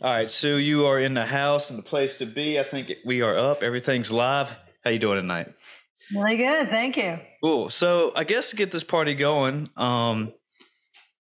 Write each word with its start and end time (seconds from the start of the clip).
All 0.00 0.12
right, 0.12 0.30
Sue, 0.30 0.58
you 0.58 0.86
are 0.86 1.00
in 1.00 1.14
the 1.14 1.26
house 1.26 1.70
and 1.70 1.78
the 1.78 1.82
place 1.82 2.18
to 2.18 2.26
be. 2.26 2.60
I 2.60 2.62
think 2.62 2.92
we 3.04 3.20
are 3.20 3.36
up. 3.36 3.64
Everything's 3.64 4.12
live. 4.12 4.48
How 4.84 4.90
you 4.92 5.00
doing 5.00 5.16
tonight? 5.16 5.52
Really 6.14 6.36
good, 6.36 6.68
thank 6.68 6.96
you. 6.96 7.18
Cool. 7.42 7.68
So 7.68 8.12
I 8.14 8.22
guess 8.22 8.50
to 8.50 8.56
get 8.56 8.70
this 8.70 8.84
party 8.84 9.16
going, 9.16 9.70
um, 9.76 10.32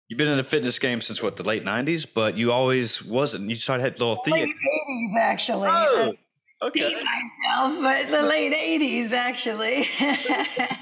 you've 0.08 0.20
been 0.20 0.28
in 0.28 0.38
the 0.38 0.44
fitness 0.44 0.78
game 0.78 1.02
since 1.02 1.24
what 1.24 1.38
the 1.38 1.44
late 1.44 1.66
'90s, 1.66 2.06
but 2.14 2.38
you 2.38 2.52
always 2.52 3.04
wasn't. 3.04 3.50
You 3.50 3.56
started 3.56 3.82
had 3.82 4.00
little 4.00 4.18
theater. 4.18 4.42
Late 4.42 4.56
'80s, 4.90 5.20
actually. 5.20 5.68
Oh, 5.68 6.14
okay. 6.62 6.90
Beat 6.90 7.04
myself, 7.04 7.82
but 7.82 8.12
the 8.12 8.22
late 8.22 8.54
'80s, 8.54 9.12
actually. 9.12 9.88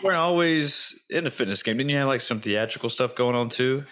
weren't 0.04 0.18
always 0.18 1.02
in 1.10 1.24
the 1.24 1.32
fitness 1.32 1.64
game. 1.64 1.78
Didn't 1.78 1.92
you 1.92 1.98
have 1.98 2.08
like 2.08 2.20
some 2.20 2.42
theatrical 2.42 2.90
stuff 2.90 3.16
going 3.16 3.38
on 3.38 3.48
too? 3.48 3.86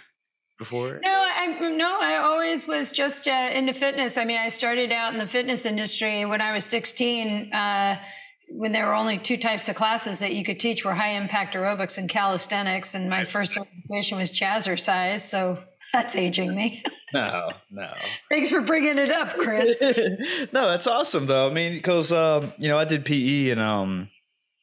before? 0.58 1.00
No, 1.04 1.12
I 1.12 1.70
no, 1.70 1.98
I 2.02 2.18
always 2.48 2.68
was 2.68 2.92
just 2.92 3.28
uh, 3.28 3.50
into 3.54 3.74
fitness. 3.74 4.18
I 4.18 4.24
mean, 4.24 4.40
I 4.40 4.50
started 4.50 4.92
out 4.92 5.12
in 5.12 5.20
the 5.20 5.28
fitness 5.28 5.66
industry 5.66 6.24
when 6.26 6.40
I 6.40 6.54
was 6.54 6.64
16. 6.66 7.52
Uh, 7.54 8.00
when 8.50 8.72
there 8.72 8.88
were 8.88 8.96
only 8.96 9.18
two 9.18 9.36
types 9.36 9.68
of 9.68 9.76
classes 9.76 10.20
that 10.20 10.34
you 10.34 10.46
could 10.46 10.58
teach 10.58 10.86
were 10.86 10.94
high 10.94 11.10
impact 11.10 11.54
aerobics 11.54 11.98
and 11.98 12.08
calisthenics, 12.10 12.94
and 12.96 13.10
my 13.10 13.26
first 13.26 13.54
certification 13.54 14.18
was 14.18 14.32
jazzercise. 14.32 15.20
So 15.20 15.60
that's 15.92 16.16
aging 16.16 16.56
me. 16.56 16.84
No, 17.14 17.52
no. 17.72 17.90
Thanks 18.30 18.50
for 18.50 18.60
bringing 18.60 18.98
it 18.98 19.10
up, 19.10 19.38
Chris. 19.38 19.78
no, 20.52 20.68
that's 20.68 20.88
awesome 20.88 21.26
though. 21.26 21.50
I 21.50 21.54
mean, 21.54 21.72
because 21.72 22.12
um, 22.12 22.52
you 22.58 22.68
know, 22.68 22.78
I 22.78 22.84
did 22.84 23.06
PE 23.06 23.52
and 23.52 23.62
um 23.62 24.10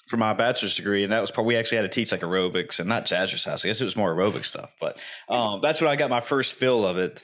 for 0.09 0.19
my 0.19 0.35
bachelor's 0.35 0.77
degree, 0.77 1.05
and 1.05 1.13
that 1.15 1.23
was 1.23 1.31
part 1.31 1.47
we 1.47 1.57
actually 1.57 1.79
had 1.79 1.85
to 1.85 1.89
teach 1.89 2.13
like 2.13 2.21
aerobics 2.21 2.81
and 2.81 2.87
not 2.87 3.07
jazzercise. 3.07 3.65
I 3.65 3.69
guess 3.69 3.81
it 3.81 3.85
was 3.85 3.97
more 3.97 4.15
aerobic 4.15 4.45
stuff, 4.45 4.77
but 4.79 4.99
um, 5.31 5.61
that's 5.63 5.81
when 5.81 5.91
I 5.91 5.97
got 5.97 6.11
my 6.11 6.21
first 6.21 6.53
feel 6.53 6.87
of 6.87 6.99
it. 6.99 7.23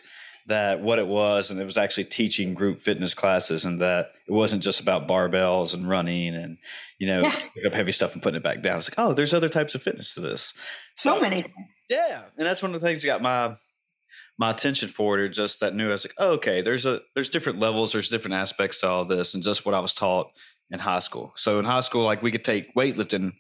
That 0.51 0.81
what 0.81 0.99
it 0.99 1.07
was, 1.07 1.51
and 1.51 1.61
it 1.61 1.65
was 1.65 1.79
actually 1.79 2.05
teaching 2.05 2.55
group 2.55 2.81
fitness 2.81 3.15
classes, 3.15 3.65
and 3.65 3.81
that 3.81 4.11
it 4.27 4.33
wasn't 4.33 4.65
just 4.65 4.81
about 4.81 5.07
barbells 5.07 5.75
and 5.75 5.89
running 5.89 6.35
and 6.35 6.59
you 6.99 7.07
know 7.07 7.23
yeah. 7.23 7.37
pick 7.55 7.67
up 7.67 7.73
heavy 7.73 7.93
stuff 7.93 8.15
and 8.15 8.23
putting 8.23 8.39
it 8.39 8.43
back 8.43 8.61
down. 8.61 8.79
It's 8.79 8.91
like, 8.91 8.99
oh, 8.99 9.15
there's 9.15 9.33
other 9.33 9.49
types 9.49 9.77
of 9.77 9.83
fitness 9.83 10.15
to 10.15 10.21
this. 10.21 10.53
So, 10.95 11.15
so 11.15 11.21
many 11.21 11.43
things. 11.43 11.83
Yeah, 11.89 12.23
and 12.37 12.47
that's 12.47 12.63
one 12.63 12.75
of 12.75 12.81
the 12.81 12.87
things 12.87 13.03
that 13.03 13.07
got 13.07 13.23
my 13.23 13.57
my 14.39 14.51
attention 14.51 14.89
for 14.89 15.19
it. 15.19 15.23
Or 15.23 15.29
just 15.29 15.61
that 15.61 15.75
new. 15.75 15.89
I 15.89 15.93
was 15.93 16.05
like, 16.05 16.15
oh, 16.19 16.33
okay, 16.33 16.63
there's 16.63 16.85
a 16.85 17.01
there's 17.15 17.29
different 17.29 17.61
levels, 17.61 17.93
there's 17.93 18.09
different 18.09 18.35
aspects 18.35 18.81
to 18.81 18.89
all 18.89 19.05
this, 19.05 19.35
and 19.35 19.45
just 19.45 19.65
what 19.65 19.75
I 19.75 19.81
was 19.81 19.95
taught 19.95 20.33
in 20.71 20.81
high 20.81 20.99
school. 20.99 21.33
So 21.37 21.59
in 21.59 21.65
high 21.65 21.81
school, 21.81 22.05
like 22.05 22.23
we 22.23 22.33
could 22.33 22.45
take 22.45 22.75
weightlifting 22.75 23.33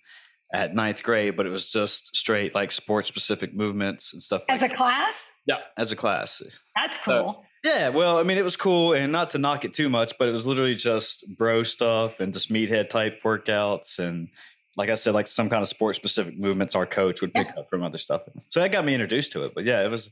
at 0.52 0.74
ninth 0.74 1.02
grade, 1.02 1.36
but 1.36 1.46
it 1.46 1.50
was 1.50 1.70
just 1.70 2.16
straight 2.16 2.54
like 2.54 2.72
sports 2.72 3.08
specific 3.08 3.54
movements 3.54 4.12
and 4.12 4.22
stuff. 4.22 4.44
As 4.48 4.60
like 4.60 4.70
a 4.70 4.72
that. 4.72 4.76
class? 4.76 5.30
Yeah, 5.46 5.58
as 5.76 5.92
a 5.92 5.96
class. 5.96 6.42
That's 6.76 6.98
cool. 7.04 7.44
So, 7.64 7.70
yeah, 7.70 7.90
well, 7.90 8.18
I 8.18 8.22
mean, 8.22 8.38
it 8.38 8.44
was 8.44 8.56
cool, 8.56 8.94
and 8.94 9.12
not 9.12 9.30
to 9.30 9.38
knock 9.38 9.64
it 9.64 9.74
too 9.74 9.88
much, 9.88 10.16
but 10.18 10.28
it 10.28 10.32
was 10.32 10.46
literally 10.46 10.74
just 10.74 11.24
bro 11.36 11.62
stuff 11.62 12.20
and 12.20 12.32
just 12.32 12.50
meathead 12.50 12.88
type 12.88 13.22
workouts, 13.22 13.98
and 13.98 14.28
like 14.76 14.88
I 14.88 14.94
said, 14.94 15.14
like 15.14 15.26
some 15.26 15.50
kind 15.50 15.62
of 15.62 15.68
sports 15.68 15.96
specific 15.96 16.38
movements 16.38 16.74
our 16.74 16.86
coach 16.86 17.20
would 17.20 17.34
pick 17.34 17.48
yeah. 17.48 17.60
up 17.60 17.68
from 17.68 17.82
other 17.82 17.98
stuff. 17.98 18.22
So 18.48 18.60
that 18.60 18.72
got 18.72 18.84
me 18.84 18.94
introduced 18.94 19.32
to 19.32 19.42
it. 19.42 19.52
But 19.54 19.64
yeah, 19.64 19.84
it 19.84 19.90
was 19.90 20.10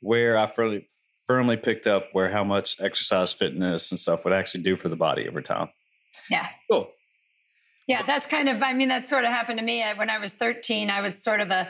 where 0.00 0.36
I 0.36 0.50
firmly 0.50 0.88
firmly 1.26 1.56
picked 1.56 1.86
up 1.86 2.10
where 2.12 2.28
how 2.28 2.44
much 2.44 2.80
exercise, 2.80 3.32
fitness, 3.32 3.90
and 3.90 3.98
stuff 3.98 4.24
would 4.24 4.34
actually 4.34 4.62
do 4.62 4.76
for 4.76 4.88
the 4.88 4.96
body 4.96 5.28
over 5.28 5.40
time. 5.40 5.70
Yeah. 6.30 6.46
Cool. 6.70 6.90
Yeah, 7.86 8.02
that's 8.06 8.26
kind 8.26 8.48
of, 8.48 8.62
I 8.62 8.72
mean, 8.72 8.88
that 8.88 9.08
sort 9.08 9.24
of 9.24 9.30
happened 9.30 9.58
to 9.58 9.64
me 9.64 9.84
when 9.96 10.10
I 10.10 10.18
was 10.18 10.32
13. 10.32 10.90
I 10.90 11.00
was 11.00 11.22
sort 11.22 11.40
of 11.40 11.50
a 11.50 11.68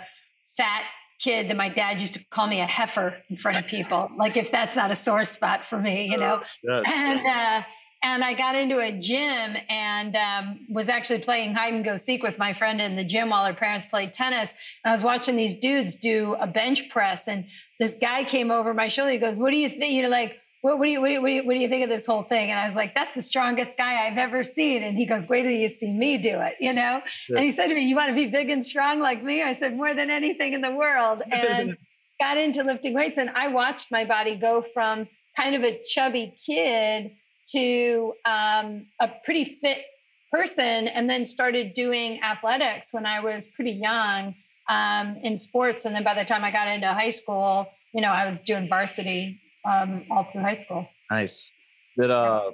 fat 0.57 0.85
kid 1.21 1.49
that 1.49 1.57
my 1.57 1.69
dad 1.69 2.01
used 2.01 2.15
to 2.15 2.25
call 2.31 2.47
me 2.47 2.61
a 2.61 2.67
heifer 2.67 3.17
in 3.31 3.37
front 3.37 3.59
of 3.59 3.67
people. 3.67 4.11
like 4.19 4.37
if 4.37 4.53
that's 4.53 4.77
not 4.77 4.91
a 4.91 4.97
sore 4.97 5.25
spot 5.25 5.65
for 5.65 5.79
me, 5.79 6.09
you 6.11 6.17
know? 6.17 6.43
Yes. 6.63 6.85
And, 6.87 7.27
uh, 7.27 7.63
and 8.05 8.23
I 8.23 8.35
got 8.35 8.55
into 8.55 8.81
a 8.81 8.93
gym 8.93 9.57
and 9.71 10.15
um, 10.15 10.67
was 10.69 10.91
actually 10.91 11.21
playing 11.21 11.55
hide 11.55 11.73
and 11.73 11.83
go 11.83 11.97
seek 11.97 12.23
with 12.23 12.37
my 12.37 12.53
friend 12.53 12.79
in 12.79 12.97
the 12.97 13.05
gym 13.05 13.31
while 13.31 13.47
her 13.47 13.55
parents 13.55 13.87
played 13.87 14.13
tennis. 14.13 14.55
And 14.85 14.91
I 14.91 14.95
was 14.95 15.03
watching 15.03 15.37
these 15.37 15.55
dudes 15.55 15.95
do 15.95 16.37
a 16.39 16.47
bench 16.47 16.91
press, 16.91 17.27
and 17.27 17.47
this 17.81 17.97
guy 17.99 18.25
came 18.25 18.51
over 18.51 18.75
my 18.75 18.89
shoulder. 18.89 19.13
He 19.13 19.19
goes, 19.19 19.39
"What 19.39 19.53
do 19.53 19.57
you 19.57 19.71
think?" 19.71 19.95
You 19.95 20.03
know, 20.03 20.11
like 20.11 20.37
what, 20.65 20.79
what, 20.79 20.87
do 20.87 20.93
you, 20.93 21.01
what, 21.03 21.09
do 21.09 21.13
you, 21.13 21.21
what, 21.21 21.29
do 21.29 21.35
you, 21.35 21.45
what 21.45 21.53
do 21.53 21.61
you 21.61 21.69
think 21.69 21.85
of 21.85 21.91
this 21.91 22.07
whole 22.07 22.23
thing? 22.23 22.51
And 22.51 22.59
I 22.59 22.67
was 22.67 22.75
like, 22.75 22.95
that's 22.95 23.15
the 23.15 23.23
strongest 23.23 23.77
guy 23.77 24.07
I've 24.07 24.17
ever 24.17 24.43
seen. 24.43 24.83
And 24.83 24.97
he 24.97 25.05
goes, 25.05 25.29
wait 25.29 25.43
till 25.43 25.53
you 25.53 25.69
see 25.69 25.93
me 25.93 26.17
do 26.17 26.41
it, 26.41 26.55
you 26.59 26.73
know? 26.73 27.03
Yeah. 27.29 27.37
And 27.37 27.41
he 27.41 27.51
said 27.51 27.67
to 27.67 27.75
me, 27.75 27.83
you 27.83 27.95
want 27.95 28.09
to 28.09 28.15
be 28.15 28.29
big 28.29 28.49
and 28.49 28.65
strong 28.65 28.99
like 28.99 29.23
me? 29.23 29.43
I 29.43 29.55
said, 29.55 29.77
more 29.77 29.93
than 29.93 30.09
anything 30.09 30.55
in 30.55 30.63
the 30.63 30.75
world. 30.75 31.23
And 31.31 31.77
got 32.19 32.39
into 32.39 32.63
lifting 32.63 32.95
weights. 32.95 33.19
And 33.19 33.29
I 33.29 33.49
watched 33.49 33.91
my 33.91 34.07
body 34.07 34.37
go 34.37 34.63
from 34.73 35.07
kind 35.37 35.55
of 35.55 35.63
a 35.63 35.83
chubby 35.87 36.35
kid 36.47 37.11
to 37.53 38.15
um, 38.25 38.87
a 39.03 39.09
pretty 39.23 39.45
fit 39.45 39.85
person 40.33 40.89
and 40.89 41.11
then 41.11 41.27
started 41.27 41.75
doing 41.75 42.23
athletics 42.23 42.89
when 42.93 43.05
I 43.05 43.21
was 43.21 43.47
pretty 43.55 43.73
young 43.73 44.35
um, 44.71 45.19
in 45.23 45.37
sports. 45.37 45.85
And 45.85 45.95
then 45.95 46.05
by 46.05 46.15
the 46.15 46.25
time 46.25 46.43
I 46.43 46.51
got 46.51 46.69
into 46.69 46.87
high 46.87 47.11
school, 47.11 47.67
you 47.93 48.01
know, 48.01 48.09
I 48.09 48.25
was 48.25 48.41
doing 48.41 48.67
varsity 48.67 49.43
um, 49.65 50.05
all 50.11 50.29
through 50.33 50.43
high 50.43 50.55
school. 50.55 50.87
Nice. 51.11 51.51
Did 51.99 52.11
uh, 52.11 52.51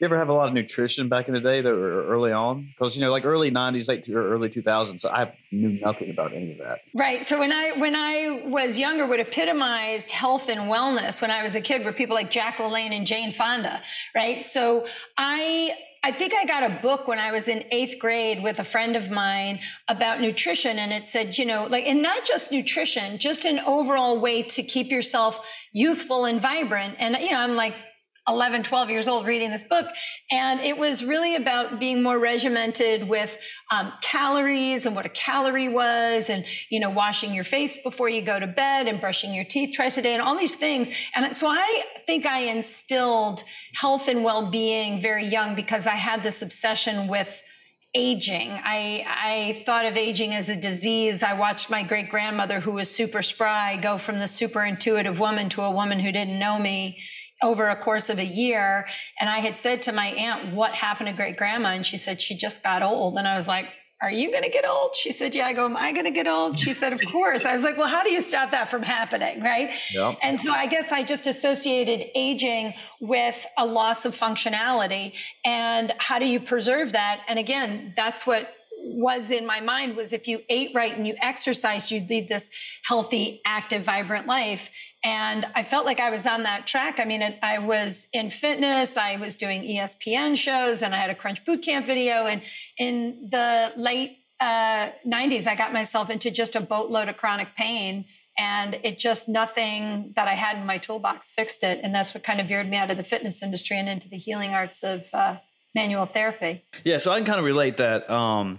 you 0.00 0.04
ever 0.06 0.18
have 0.18 0.28
a 0.28 0.32
lot 0.32 0.48
of 0.48 0.54
nutrition 0.54 1.08
back 1.08 1.28
in 1.28 1.34
the 1.34 1.40
day 1.40 1.60
that 1.60 1.70
were 1.70 2.06
early 2.06 2.32
on? 2.32 2.68
Because 2.76 2.96
you 2.96 3.00
know, 3.00 3.10
like 3.10 3.24
early 3.24 3.50
'90s, 3.50 3.88
late 3.88 4.08
or 4.08 4.32
early 4.32 4.48
2000s, 4.48 5.04
I 5.04 5.32
knew 5.52 5.80
nothing 5.80 6.10
about 6.10 6.34
any 6.34 6.52
of 6.52 6.58
that. 6.58 6.80
Right. 6.94 7.24
So 7.24 7.38
when 7.38 7.52
I 7.52 7.72
when 7.78 7.94
I 7.94 8.42
was 8.46 8.78
younger, 8.78 9.06
what 9.06 9.20
epitomized 9.20 10.10
health 10.10 10.48
and 10.48 10.62
wellness 10.62 11.20
when 11.20 11.30
I 11.30 11.42
was 11.42 11.54
a 11.54 11.60
kid 11.60 11.84
were 11.84 11.92
people 11.92 12.14
like 12.14 12.30
Jack 12.30 12.58
LaLanne 12.58 12.96
and 12.96 13.06
Jane 13.06 13.32
Fonda. 13.32 13.82
Right. 14.14 14.42
So 14.42 14.86
I 15.16 15.74
I 16.04 16.12
think 16.12 16.34
I 16.34 16.44
got 16.44 16.62
a 16.62 16.80
book 16.82 17.08
when 17.08 17.18
I 17.18 17.32
was 17.32 17.48
in 17.48 17.64
eighth 17.70 17.98
grade 17.98 18.42
with 18.42 18.58
a 18.58 18.64
friend 18.64 18.94
of 18.94 19.10
mine 19.10 19.60
about 19.88 20.20
nutrition. 20.20 20.78
And 20.78 20.92
it 20.92 21.06
said, 21.06 21.38
you 21.38 21.46
know, 21.46 21.64
like, 21.64 21.86
and 21.86 22.02
not 22.02 22.26
just 22.26 22.52
nutrition, 22.52 23.16
just 23.16 23.46
an 23.46 23.58
overall 23.60 24.20
way 24.20 24.42
to 24.42 24.62
keep 24.62 24.90
yourself 24.90 25.40
youthful 25.72 26.26
and 26.26 26.42
vibrant. 26.42 26.96
And, 26.98 27.16
you 27.16 27.30
know, 27.30 27.38
I'm 27.38 27.54
like, 27.54 27.74
11, 28.26 28.62
12 28.62 28.90
years 28.90 29.06
old 29.06 29.26
reading 29.26 29.50
this 29.50 29.62
book. 29.62 29.86
And 30.30 30.60
it 30.60 30.78
was 30.78 31.04
really 31.04 31.36
about 31.36 31.78
being 31.78 32.02
more 32.02 32.18
regimented 32.18 33.08
with 33.08 33.36
um, 33.70 33.92
calories 34.00 34.86
and 34.86 34.96
what 34.96 35.04
a 35.04 35.10
calorie 35.10 35.68
was 35.68 36.30
and, 36.30 36.44
you 36.70 36.80
know, 36.80 36.90
washing 36.90 37.34
your 37.34 37.44
face 37.44 37.76
before 37.82 38.08
you 38.08 38.22
go 38.22 38.40
to 38.40 38.46
bed 38.46 38.88
and 38.88 39.00
brushing 39.00 39.34
your 39.34 39.44
teeth 39.44 39.76
twice 39.76 39.98
a 39.98 40.02
day 40.02 40.14
and 40.14 40.22
all 40.22 40.38
these 40.38 40.54
things. 40.54 40.88
And 41.14 41.36
so 41.36 41.48
I 41.48 41.84
think 42.06 42.24
I 42.24 42.40
instilled 42.40 43.44
health 43.74 44.08
and 44.08 44.24
well-being 44.24 45.02
very 45.02 45.26
young 45.26 45.54
because 45.54 45.86
I 45.86 45.96
had 45.96 46.22
this 46.22 46.40
obsession 46.40 47.08
with 47.08 47.42
aging. 47.94 48.50
I, 48.50 49.06
I 49.06 49.62
thought 49.64 49.84
of 49.84 49.96
aging 49.96 50.34
as 50.34 50.48
a 50.48 50.56
disease. 50.56 51.22
I 51.22 51.34
watched 51.34 51.70
my 51.70 51.84
great 51.84 52.10
grandmother, 52.10 52.60
who 52.60 52.72
was 52.72 52.90
super 52.90 53.22
spry, 53.22 53.76
go 53.76 53.98
from 53.98 54.18
the 54.18 54.26
super 54.26 54.64
intuitive 54.64 55.20
woman 55.20 55.48
to 55.50 55.62
a 55.62 55.70
woman 55.70 56.00
who 56.00 56.10
didn't 56.10 56.38
know 56.38 56.58
me 56.58 56.98
over 57.44 57.68
a 57.68 57.76
course 57.76 58.10
of 58.10 58.18
a 58.18 58.24
year. 58.24 58.86
And 59.20 59.30
I 59.30 59.38
had 59.38 59.56
said 59.56 59.82
to 59.82 59.92
my 59.92 60.06
aunt, 60.08 60.54
What 60.54 60.72
happened 60.72 61.08
to 61.08 61.12
great 61.12 61.36
grandma? 61.36 61.68
And 61.68 61.86
she 61.86 61.96
said, 61.96 62.20
She 62.20 62.36
just 62.36 62.62
got 62.62 62.82
old. 62.82 63.16
And 63.16 63.28
I 63.28 63.36
was 63.36 63.46
like, 63.46 63.66
are 64.04 64.10
you 64.10 64.30
going 64.30 64.42
to 64.42 64.50
get 64.50 64.66
old? 64.66 64.94
She 64.94 65.12
said, 65.12 65.34
yeah. 65.34 65.46
I 65.46 65.54
go, 65.54 65.64
am 65.64 65.78
I 65.78 65.90
going 65.92 66.04
to 66.04 66.10
get 66.10 66.26
old? 66.26 66.58
She 66.58 66.74
said, 66.74 66.92
of 66.92 67.00
course. 67.10 67.46
I 67.46 67.52
was 67.52 67.62
like, 67.62 67.78
well, 67.78 67.88
how 67.88 68.02
do 68.02 68.12
you 68.12 68.20
stop 68.20 68.50
that 68.50 68.68
from 68.68 68.82
happening? 68.82 69.40
Right. 69.40 69.70
Yep. 69.92 70.18
And 70.20 70.38
so 70.42 70.52
I 70.52 70.66
guess 70.66 70.92
I 70.92 71.04
just 71.04 71.26
associated 71.26 72.10
aging 72.14 72.74
with 73.00 73.46
a 73.56 73.64
loss 73.64 74.04
of 74.04 74.14
functionality. 74.14 75.14
And 75.42 75.94
how 75.96 76.18
do 76.18 76.26
you 76.26 76.38
preserve 76.38 76.92
that? 76.92 77.22
And 77.28 77.38
again, 77.38 77.94
that's 77.96 78.26
what 78.26 78.48
was 78.84 79.30
in 79.30 79.46
my 79.46 79.60
mind 79.60 79.96
was 79.96 80.12
if 80.12 80.28
you 80.28 80.40
ate 80.48 80.70
right 80.74 80.96
and 80.96 81.06
you 81.06 81.14
exercised, 81.20 81.90
you'd 81.90 82.08
lead 82.08 82.28
this 82.28 82.50
healthy, 82.84 83.40
active, 83.46 83.84
vibrant 83.84 84.26
life. 84.26 84.70
And 85.02 85.46
I 85.54 85.64
felt 85.64 85.86
like 85.86 86.00
I 86.00 86.10
was 86.10 86.26
on 86.26 86.42
that 86.44 86.66
track. 86.66 86.98
I 86.98 87.04
mean, 87.04 87.22
I 87.42 87.58
was 87.58 88.06
in 88.12 88.30
fitness, 88.30 88.96
I 88.96 89.16
was 89.16 89.34
doing 89.34 89.62
ESPN 89.62 90.36
shows, 90.36 90.82
and 90.82 90.94
I 90.94 90.98
had 90.98 91.10
a 91.10 91.14
Crunch 91.14 91.44
Boot 91.44 91.62
Camp 91.62 91.86
video. 91.86 92.26
And 92.26 92.42
in 92.78 93.28
the 93.30 93.72
late 93.76 94.18
uh, 94.40 94.90
90s, 95.06 95.46
I 95.46 95.54
got 95.56 95.72
myself 95.72 96.10
into 96.10 96.30
just 96.30 96.54
a 96.54 96.60
boatload 96.60 97.08
of 97.08 97.16
chronic 97.16 97.48
pain. 97.56 98.04
And 98.36 98.80
it 98.82 98.98
just 98.98 99.28
nothing 99.28 100.12
that 100.16 100.26
I 100.26 100.34
had 100.34 100.56
in 100.56 100.66
my 100.66 100.78
toolbox 100.78 101.30
fixed 101.30 101.62
it. 101.62 101.80
And 101.82 101.94
that's 101.94 102.12
what 102.14 102.24
kind 102.24 102.40
of 102.40 102.48
veered 102.48 102.68
me 102.68 102.76
out 102.76 102.90
of 102.90 102.96
the 102.96 103.04
fitness 103.04 103.42
industry 103.42 103.78
and 103.78 103.88
into 103.88 104.08
the 104.08 104.16
healing 104.16 104.50
arts 104.50 104.82
of 104.82 105.06
uh, 105.12 105.36
manual 105.74 106.06
therapy. 106.06 106.64
Yeah, 106.82 106.98
so 106.98 107.10
I 107.10 107.18
can 107.18 107.26
kind 107.26 107.38
of 107.38 107.44
relate 107.44 107.76
that. 107.76 108.10
Um, 108.10 108.58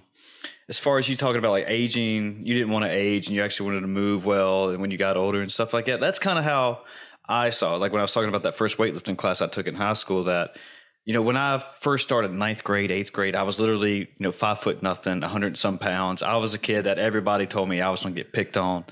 as 0.68 0.80
far 0.80 0.98
as 0.98 1.08
you 1.08 1.16
talking 1.16 1.38
about 1.38 1.52
like 1.52 1.66
aging, 1.68 2.46
you 2.46 2.54
didn't 2.54 2.72
want 2.72 2.86
to 2.86 2.92
age 2.92 3.28
and 3.28 3.36
you 3.36 3.44
actually 3.44 3.68
wanted 3.68 3.82
to 3.82 3.88
move 3.88 4.26
well 4.26 4.70
and 4.70 4.82
when 4.82 4.92
you 4.92 4.98
got 4.98 5.18
older 5.18 5.42
and 5.42 5.52
stuff 5.52 5.74
like 5.74 5.86
that. 5.86 6.00
That's 6.00 6.20
kind 6.20 6.40
of 6.40 6.46
how 6.46 6.82
I 7.28 7.50
saw 7.50 7.76
it. 7.76 7.80
Like 7.80 7.92
when 7.92 8.00
I 8.00 8.04
was 8.04 8.14
talking 8.14 8.30
about 8.30 8.44
that 8.44 8.56
first 8.56 8.78
weightlifting 8.78 9.18
class 9.18 9.42
I 9.42 9.48
took 9.48 9.68
in 9.68 9.76
high 9.76 9.94
school 9.94 10.26
that, 10.26 10.58
you 11.06 11.14
know, 11.14 11.22
when 11.22 11.38
I 11.38 11.64
first 11.80 12.04
started 12.04 12.32
ninth 12.32 12.64
grade, 12.64 12.90
eighth 12.90 13.14
grade, 13.14 13.36
I 13.36 13.44
was 13.44 13.60
literally, 13.60 14.00
you 14.00 14.08
know, 14.20 14.32
five 14.32 14.60
foot 14.60 14.82
nothing, 14.82 15.22
a 15.22 15.28
hundred 15.28 15.58
some 15.58 15.78
pounds. 15.78 16.24
I 16.24 16.38
was 16.38 16.54
a 16.56 16.60
kid 16.60 16.84
that 16.84 16.98
everybody 16.98 17.46
told 17.46 17.70
me 17.70 17.80
I 17.80 17.92
was 17.92 18.02
going 18.02 18.16
to 18.16 18.20
get 18.20 18.34
picked 18.34 18.58
on 18.58 18.86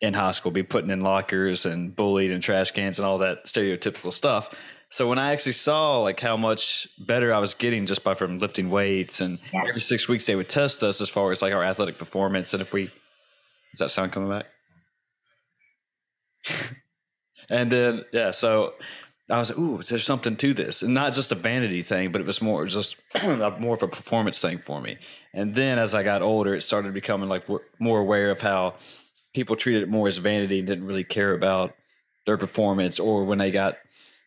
in 0.00 0.12
high 0.12 0.32
school, 0.32 0.52
be 0.52 0.62
putting 0.62 0.90
in 0.90 1.00
lockers 1.00 1.64
and 1.64 1.96
bullied 1.96 2.30
in 2.30 2.40
trash 2.42 2.72
cans 2.72 2.98
and 2.98 3.06
all 3.06 3.18
that 3.18 3.46
stereotypical 3.46 4.12
stuff. 4.12 4.54
So 4.94 5.08
when 5.08 5.18
I 5.18 5.32
actually 5.32 5.54
saw 5.54 5.98
like 5.98 6.20
how 6.20 6.36
much 6.36 6.86
better 7.00 7.34
I 7.34 7.40
was 7.40 7.54
getting 7.54 7.84
just 7.84 8.04
by 8.04 8.14
from 8.14 8.38
lifting 8.38 8.70
weights, 8.70 9.20
and 9.20 9.40
yeah. 9.52 9.64
every 9.68 9.80
six 9.80 10.06
weeks 10.06 10.24
they 10.24 10.36
would 10.36 10.48
test 10.48 10.84
us 10.84 11.00
as 11.00 11.10
far 11.10 11.32
as 11.32 11.42
like 11.42 11.52
our 11.52 11.64
athletic 11.64 11.98
performance, 11.98 12.54
and 12.54 12.62
if 12.62 12.72
we, 12.72 12.84
does 12.84 13.80
that 13.80 13.90
sound 13.90 14.12
coming 14.12 14.28
back? 14.28 14.46
and 17.50 17.72
then 17.72 18.04
yeah, 18.12 18.30
so 18.30 18.74
I 19.28 19.40
was 19.40 19.50
like, 19.50 19.58
ooh, 19.58 19.82
there's 19.82 20.04
something 20.04 20.36
to 20.36 20.54
this, 20.54 20.82
and 20.82 20.94
not 20.94 21.12
just 21.12 21.32
a 21.32 21.34
vanity 21.34 21.82
thing, 21.82 22.12
but 22.12 22.20
it 22.20 22.26
was 22.28 22.40
more 22.40 22.64
just 22.64 22.94
more 23.58 23.74
of 23.74 23.82
a 23.82 23.88
performance 23.88 24.40
thing 24.40 24.58
for 24.58 24.80
me. 24.80 24.98
And 25.32 25.56
then 25.56 25.80
as 25.80 25.96
I 25.96 26.04
got 26.04 26.22
older, 26.22 26.54
it 26.54 26.60
started 26.60 26.94
becoming 26.94 27.28
like 27.28 27.48
more 27.80 27.98
aware 27.98 28.30
of 28.30 28.40
how 28.40 28.74
people 29.34 29.56
treated 29.56 29.82
it 29.82 29.88
more 29.88 30.06
as 30.06 30.18
vanity 30.18 30.60
and 30.60 30.68
didn't 30.68 30.86
really 30.86 31.02
care 31.02 31.34
about 31.34 31.74
their 32.26 32.38
performance, 32.38 33.00
or 33.00 33.24
when 33.24 33.38
they 33.38 33.50
got 33.50 33.78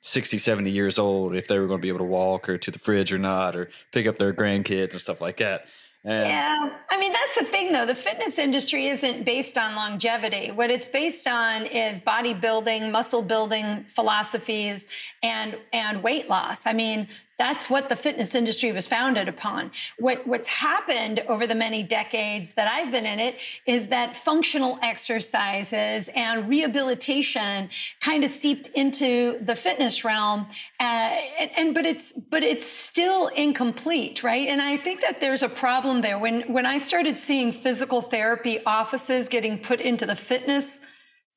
60, 0.07 0.37
70 0.37 0.71
years 0.71 0.97
old 0.97 1.35
if 1.35 1.47
they 1.47 1.59
were 1.59 1.67
going 1.67 1.79
to 1.79 1.81
be 1.81 1.89
able 1.89 1.99
to 1.99 2.05
walk 2.05 2.47
or 2.47 2.57
to 2.57 2.71
the 2.71 2.79
fridge 2.79 3.11
or 3.11 3.17
not, 3.17 3.55
or 3.55 3.69
pick 3.91 4.07
up 4.07 4.17
their 4.17 4.33
grandkids 4.33 4.91
and 4.91 5.01
stuff 5.01 5.19
like 5.19 5.37
that. 5.37 5.65
And 6.05 6.29
yeah. 6.29 6.77
I 6.89 6.97
mean, 6.97 7.11
that's 7.11 7.35
the 7.37 7.43
thing 7.51 7.73
though. 7.73 7.85
The 7.85 7.95
fitness 7.95 8.39
industry 8.39 8.87
isn't 8.87 9.25
based 9.25 9.57
on 9.57 9.75
longevity. 9.75 10.51
What 10.51 10.71
it's 10.71 10.87
based 10.87 11.27
on 11.27 11.65
is 11.65 11.99
bodybuilding, 11.99 12.89
muscle 12.91 13.21
building 13.21 13.85
philosophies 13.93 14.87
and 15.21 15.57
and 15.73 16.01
weight 16.01 16.29
loss. 16.29 16.65
I 16.65 16.71
mean, 16.71 17.09
that's 17.37 17.69
what 17.69 17.87
the 17.87 17.95
fitness 17.95 18.33
industry 18.33 18.71
was 18.71 18.87
founded 18.87 19.27
upon. 19.27 19.71
What, 19.99 20.25
what's 20.25 20.47
happened 20.47 21.23
over 21.27 21.45
the 21.45 21.55
many 21.55 21.83
decades 21.83 22.51
that 22.55 22.67
I've 22.71 22.91
been 22.91 23.05
in 23.05 23.19
it 23.19 23.35
is 23.65 23.87
that 23.87 24.17
functional 24.17 24.79
exercises 24.81 26.09
and 26.15 26.49
rehabilitation 26.49 27.69
kind 28.01 28.23
of 28.23 28.31
seeped 28.31 28.67
into 28.69 29.37
the 29.43 29.55
fitness 29.55 30.03
realm. 30.03 30.47
Uh, 30.79 30.83
and, 30.83 31.51
and 31.55 31.75
but 31.75 31.85
it's 31.85 32.11
but 32.29 32.43
it's 32.43 32.65
still 32.65 33.27
incomplete, 33.27 34.23
right? 34.23 34.47
And 34.47 34.61
I 34.61 34.77
think 34.77 35.01
that 35.01 35.21
there's 35.21 35.43
a 35.43 35.49
problem 35.49 36.01
there. 36.01 36.17
When 36.17 36.41
when 36.51 36.65
I 36.65 36.79
started 36.79 37.19
seeing 37.19 37.51
physical 37.51 38.01
therapy 38.01 38.63
offices 38.65 39.29
getting 39.29 39.59
put 39.59 39.79
into 39.79 40.05
the 40.05 40.15
fitness 40.15 40.79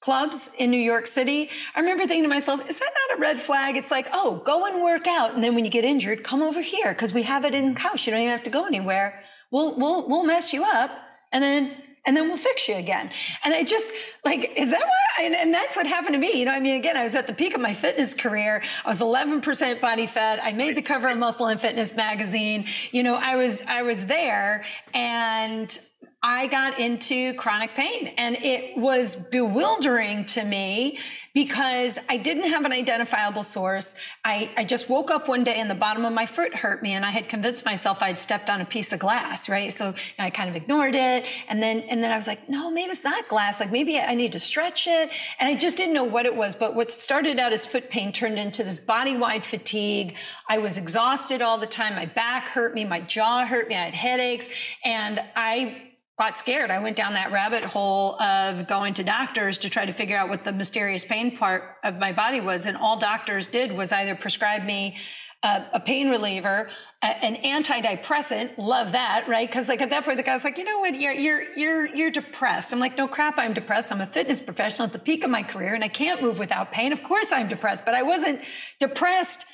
clubs 0.01 0.51
in 0.57 0.71
New 0.71 0.81
York 0.81 1.07
City, 1.07 1.51
I 1.75 1.81
remember 1.81 2.07
thinking 2.07 2.23
to 2.23 2.29
myself, 2.29 2.61
is 2.69 2.79
that 2.79 2.91
not 3.09 3.19
a 3.19 3.21
red 3.21 3.41
flag? 3.41 3.77
It's 3.77 3.91
like, 3.91 4.07
oh, 4.13 4.43
go 4.47 4.65
and 4.65 4.83
work 4.83 5.07
out. 5.07 5.35
And 5.35 5.45
then 5.45 5.55
when 5.55 5.65
you 5.65 5.71
get 5.71 5.85
injured, 5.85 6.25
come 6.25 6.43
over 6.43 6.61
here 6.61 6.93
because 6.95 7.13
we 7.13 7.23
have 7.23 7.45
it 7.45 7.55
in 7.55 7.77
house. 7.77 8.07
You 8.07 8.13
don't 8.13 8.23
even 8.23 8.33
have 8.33 8.45
to 8.45 8.51
go 8.51 8.65
anywhere. 8.65 9.23
We'll, 9.51 9.77
we'll, 9.77 10.09
we'll 10.09 10.25
mess 10.25 10.53
you 10.55 10.65
up 10.65 10.91
and 11.33 11.45
then, 11.45 11.77
and 12.07 12.17
then 12.17 12.29
we'll 12.29 12.39
fix 12.39 12.67
you 12.67 12.77
again. 12.77 13.11
And 13.45 13.53
I 13.53 13.63
just 13.63 13.93
like, 14.25 14.53
is 14.57 14.71
that 14.71 14.81
why? 14.81 15.25
And, 15.25 15.35
and 15.35 15.53
that's 15.53 15.77
what 15.77 15.87
happened 15.87 16.15
to 16.15 16.19
me. 16.19 16.33
You 16.33 16.47
know, 16.47 16.53
I 16.53 16.61
mean, 16.61 16.77
again, 16.77 16.97
I 16.97 17.05
was 17.05 17.15
at 17.15 17.27
the 17.27 17.35
peak 17.35 17.55
of 17.55 17.61
my 17.61 17.75
fitness 17.75 18.15
career. 18.15 18.63
I 18.87 18.89
was 18.89 19.01
11% 19.01 19.83
body 19.83 20.07
fat. 20.07 20.41
I 20.43 20.53
made 20.53 20.77
the 20.77 20.83
cover 20.83 21.11
of 21.11 21.19
Muscle 21.19 21.49
and 21.49 21.61
Fitness 21.61 21.95
magazine. 21.95 22.67
You 22.91 23.03
know, 23.03 23.17
I 23.17 23.37
was, 23.37 23.61
I 23.67 23.83
was 23.83 24.03
there 24.07 24.65
and 24.95 25.79
I 26.23 26.49
got 26.49 26.79
into 26.79 27.33
chronic 27.35 27.75
pain 27.75 28.09
and 28.19 28.37
it 28.37 28.77
was 28.77 29.17
bewildering 29.17 30.27
to 30.27 30.45
me 30.45 30.99
because 31.33 31.99
I 32.11 32.19
didn't 32.19 32.51
have 32.51 32.67
an 32.67 32.73
identifiable 32.73 33.43
source. 33.43 33.95
I, 34.23 34.51
I 34.55 34.65
just 34.65 34.91
woke 34.91 35.11
up 35.11 35.29
one 35.29 35.45
day 35.45 35.55
and 35.55 35.71
the 35.71 35.75
bottom 35.75 36.05
of 36.05 36.13
my 36.13 36.27
foot 36.27 36.55
hurt 36.55 36.83
me 36.83 36.93
and 36.93 37.07
I 37.07 37.11
had 37.11 37.31
convinced 37.31 37.65
myself 37.65 38.03
I'd 38.03 38.21
stepped 38.21 38.51
on 38.51 38.61
a 38.61 38.67
piece 38.67 38.93
of 38.93 38.99
glass, 38.99 39.49
right? 39.49 39.73
So 39.73 39.95
I 40.19 40.29
kind 40.29 40.51
of 40.51 40.57
ignored 40.57 40.95
it. 40.95 41.25
And 41.49 41.63
then, 41.63 41.81
and 41.89 42.03
then 42.03 42.11
I 42.11 42.19
was 42.19 42.27
like, 42.27 42.51
no, 42.51 42.71
maybe 42.71 42.93
it's 42.93 43.03
not 43.03 43.27
glass. 43.31 43.59
Like 43.59 43.73
maybe 43.73 43.99
I 43.99 44.15
need 44.15 44.33
to 44.33 44.39
stretch 44.39 44.87
it. 44.87 45.09
And 45.39 45.49
I 45.49 45.55
just 45.55 45.75
didn't 45.77 45.95
know 45.95 46.05
what 46.05 46.27
it 46.27 46.37
was. 46.37 46.55
But 46.55 46.75
what 46.75 46.93
started 46.93 47.39
out 47.39 47.55
as 47.55 47.65
foot 47.65 47.89
pain 47.89 48.13
turned 48.13 48.39
into 48.39 48.63
this 48.63 48.79
body 48.79 49.17
wide 49.17 49.47
fatigue. 49.47 50.17
I 50.51 50.59
was 50.59 50.77
exhausted 50.77 51.41
all 51.41 51.57
the 51.57 51.67
time. 51.67 51.95
My 51.95 52.05
back 52.05 52.49
hurt 52.49 52.75
me. 52.75 52.85
My 52.85 53.01
jaw 53.01 53.47
hurt 53.47 53.69
me. 53.69 53.75
I 53.75 53.87
had 53.87 53.95
headaches 53.95 54.47
and 54.85 55.19
I 55.35 55.87
got 56.21 56.37
scared. 56.37 56.71
I 56.71 56.79
went 56.81 56.97
down 56.99 57.15
that 57.15 57.33
rabbit 57.33 57.65
hole 57.65 58.21
of 58.21 58.69
going 58.69 58.93
to 58.95 59.03
doctors 59.03 59.57
to 59.59 59.71
try 59.71 59.87
to 59.87 59.93
figure 59.93 60.19
out 60.19 60.29
what 60.29 60.45
the 60.45 60.53
mysterious 60.53 61.03
pain 61.03 61.39
part 61.39 61.77
of 61.83 61.97
my 61.97 62.13
body 62.13 62.43
was. 62.43 62.67
And 62.67 62.77
all 62.77 62.99
doctors 62.99 63.47
did 63.47 63.73
was 63.73 63.91
either 63.91 64.15
prescribe 64.15 64.63
me 64.65 64.99
a, 65.43 65.81
pain 65.81 66.11
reliever, 66.11 66.69
an 67.01 67.37
antidepressant. 67.37 68.59
Love 68.59 68.93
that, 68.93 69.27
right? 69.29 69.49
Because 69.49 69.67
like 69.67 69.81
at 69.81 69.89
that 69.89 70.05
point, 70.05 70.19
the 70.19 70.23
guy's 70.23 70.45
like, 70.45 70.59
you 70.59 70.65
know 70.65 70.81
what? 70.81 70.95
You're 70.95 71.13
you're 71.13 71.43
you're 71.57 71.87
you're 71.87 72.11
depressed. 72.11 72.75
I'm 72.75 72.79
like, 72.79 72.99
no 72.99 73.09
crap, 73.09 73.39
I'm 73.39 73.55
depressed. 73.55 73.91
I'm 73.91 74.03
a 74.03 74.07
fitness 74.07 74.43
professional 74.43 74.85
at 74.85 74.93
the 74.93 74.99
peak 74.99 75.25
of 75.25 75.31
my 75.31 75.43
career, 75.43 75.75
and 75.75 75.83
I 75.83 75.89
can't 75.89 76.21
move 76.21 76.39
without 76.39 76.71
pain. 76.71 76.93
Of 76.93 77.03
course, 77.03 77.33
I'm 77.33 77.49
depressed, 77.49 77.87
but 77.87 77.95
I 77.95 78.03
wasn't 78.03 78.43
depressed. 78.79 79.47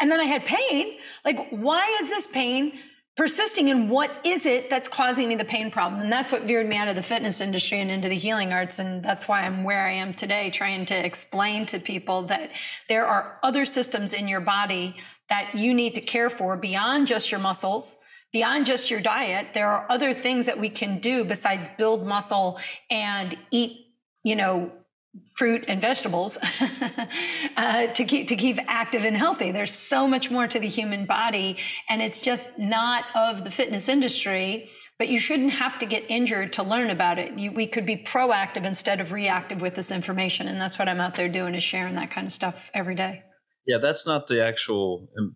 And 0.00 0.10
then 0.10 0.20
I 0.20 0.24
had 0.24 0.46
pain. 0.46 0.96
Like, 1.26 1.48
why 1.50 1.98
is 2.00 2.08
this 2.08 2.26
pain? 2.26 2.72
Persisting 3.16 3.68
in 3.68 3.88
what 3.88 4.10
is 4.24 4.44
it 4.44 4.68
that's 4.70 4.88
causing 4.88 5.28
me 5.28 5.34
the 5.36 5.44
pain 5.44 5.70
problem? 5.70 6.00
And 6.00 6.12
that's 6.12 6.32
what 6.32 6.42
veered 6.42 6.68
me 6.68 6.76
out 6.76 6.88
of 6.88 6.96
the 6.96 7.02
fitness 7.02 7.40
industry 7.40 7.80
and 7.80 7.90
into 7.90 8.08
the 8.08 8.16
healing 8.16 8.52
arts. 8.52 8.78
And 8.78 9.02
that's 9.02 9.28
why 9.28 9.42
i'm 9.42 9.64
where 9.64 9.86
i 9.86 9.92
am 9.92 10.14
today 10.14 10.50
trying 10.50 10.86
to 10.86 11.06
explain 11.06 11.66
to 11.66 11.78
people 11.78 12.22
that 12.24 12.50
there 12.88 13.06
are 13.06 13.38
other 13.42 13.64
systems 13.64 14.12
in 14.12 14.28
your 14.28 14.40
body 14.40 14.96
that 15.28 15.54
you 15.54 15.72
need 15.72 15.94
to 15.94 16.00
care 16.00 16.30
for 16.30 16.56
beyond 16.56 17.06
just 17.06 17.30
your 17.30 17.40
muscles 17.40 17.96
beyond 18.34 18.66
just 18.66 18.90
your 18.90 19.00
diet. 19.00 19.46
There 19.54 19.68
are 19.68 19.86
other 19.88 20.12
things 20.12 20.46
that 20.46 20.58
we 20.58 20.68
can 20.68 20.98
do 20.98 21.24
besides 21.24 21.68
build 21.78 22.04
muscle 22.04 22.58
and 22.90 23.38
eat 23.52 23.86
you 24.24 24.34
know 24.34 24.72
fruit 25.34 25.64
and 25.68 25.80
vegetables 25.80 26.38
uh, 27.56 27.86
to 27.88 28.04
keep 28.04 28.28
to 28.28 28.36
keep 28.36 28.58
active 28.68 29.04
and 29.04 29.16
healthy. 29.16 29.52
There's 29.52 29.72
so 29.72 30.06
much 30.06 30.30
more 30.30 30.46
to 30.46 30.58
the 30.58 30.68
human 30.68 31.06
body, 31.06 31.58
and 31.88 32.00
it's 32.02 32.18
just 32.18 32.48
not 32.58 33.04
of 33.14 33.44
the 33.44 33.50
fitness 33.50 33.88
industry. 33.88 34.70
But 34.96 35.08
you 35.08 35.18
shouldn't 35.18 35.50
have 35.50 35.80
to 35.80 35.86
get 35.86 36.04
injured 36.08 36.52
to 36.52 36.62
learn 36.62 36.88
about 36.88 37.18
it. 37.18 37.36
You, 37.36 37.50
we 37.50 37.66
could 37.66 37.84
be 37.84 37.96
proactive 37.96 38.64
instead 38.64 39.00
of 39.00 39.10
reactive 39.10 39.60
with 39.60 39.74
this 39.74 39.90
information, 39.90 40.46
and 40.46 40.60
that's 40.60 40.78
what 40.78 40.88
I'm 40.88 41.00
out 41.00 41.16
there 41.16 41.28
doing 41.28 41.56
is 41.56 41.64
sharing 41.64 41.96
that 41.96 42.12
kind 42.12 42.28
of 42.28 42.32
stuff 42.32 42.70
every 42.72 42.94
day. 42.94 43.24
Yeah, 43.66 43.78
that's 43.78 44.06
not 44.06 44.28
the 44.28 44.46
actual 44.46 45.08
um, 45.18 45.34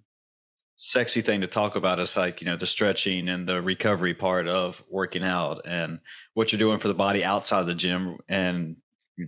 sexy 0.77 1.23
thing 1.23 1.41
to 1.41 1.49
talk 1.49 1.75
about. 1.75 1.99
It's 1.99 2.17
like, 2.17 2.41
you 2.41 2.47
know, 2.47 2.57
the 2.57 2.67
stretching 2.67 3.29
and 3.29 3.49
the 3.49 3.61
recovery 3.61 4.15
part 4.15 4.47
of 4.47 4.83
working 4.89 5.25
out 5.25 5.63
and 5.67 5.99
what 6.35 6.53
you're 6.53 6.59
doing 6.59 6.79
for 6.79 6.89
the 6.89 6.95
body 6.95 7.25
outside 7.25 7.61
of 7.61 7.67
the 7.67 7.75
gym 7.75 8.19
and 8.29 8.77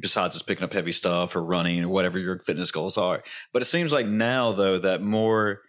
besides 0.01 0.35
just 0.35 0.47
picking 0.47 0.65
up 0.65 0.73
heavy 0.73 0.93
stuff 0.93 1.35
or 1.35 1.43
running 1.43 1.85
or 1.85 1.89
whatever 1.89 2.19
your 2.19 2.39
fitness 2.41 2.71
goals 2.71 2.99
are. 2.99 3.23
But 3.53 3.63
it 3.63 3.67
seems 3.67 3.93
like 3.93 4.07
now 4.07 4.53
though 4.53 4.79
that 4.79 5.03
more 5.03 5.61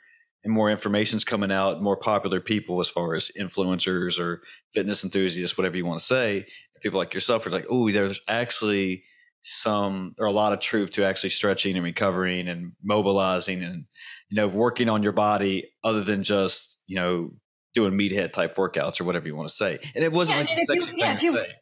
and 0.44 0.54
more 0.54 0.72
information's 0.72 1.24
coming 1.24 1.52
out, 1.52 1.82
more 1.82 1.98
popular 1.98 2.40
people 2.40 2.80
as 2.80 2.90
far 2.90 3.16
as 3.16 3.32
influencers 3.40 4.20
or 4.20 4.42
fitness 4.74 5.04
enthusiasts, 5.04 5.58
whatever 5.58 5.78
you 5.78 5.86
want 5.86 6.00
to 6.00 6.06
say, 6.06 6.46
people 6.82 6.98
like 6.98 7.14
yourself 7.14 7.46
are 7.46 7.52
like, 7.52 7.68
oh, 7.70 7.92
there's 7.92 8.22
actually 8.28 9.04
some 9.44 10.16
or 10.20 10.28
a 10.28 10.32
lot 10.32 10.54
of 10.54 10.60
truth 10.60 10.92
to 10.92 11.04
actually 11.04 11.30
stretching 11.30 11.76
and 11.76 11.84
recovering 11.84 12.48
and 12.48 12.74
mobilizing 12.84 13.64
and 13.64 13.86
you 14.30 14.36
know 14.36 14.48
working 14.48 14.88
on 14.88 15.02
your 15.02 15.14
body 15.14 15.66
other 15.84 16.04
than 16.04 16.22
just 16.22 16.78
you 16.86 16.96
know 16.96 17.32
doing 17.74 17.94
meathead 17.94 18.34
type 18.34 18.56
workouts 18.56 19.02
or 19.02 19.06
whatever 19.06 19.28
you 19.28 19.36
want 19.36 19.50
to 19.50 19.56
say. 19.56 19.80
And 19.96 20.04
it 20.04 20.12
wasn't 20.12 20.50
yeah, 20.50 20.56
like 20.56 20.58
a 20.58 20.66
sexy 20.66 20.92
you, 20.92 20.98
yeah, 20.98 21.18
thing 21.18 21.32
to 21.32 21.38
say. 21.40 21.54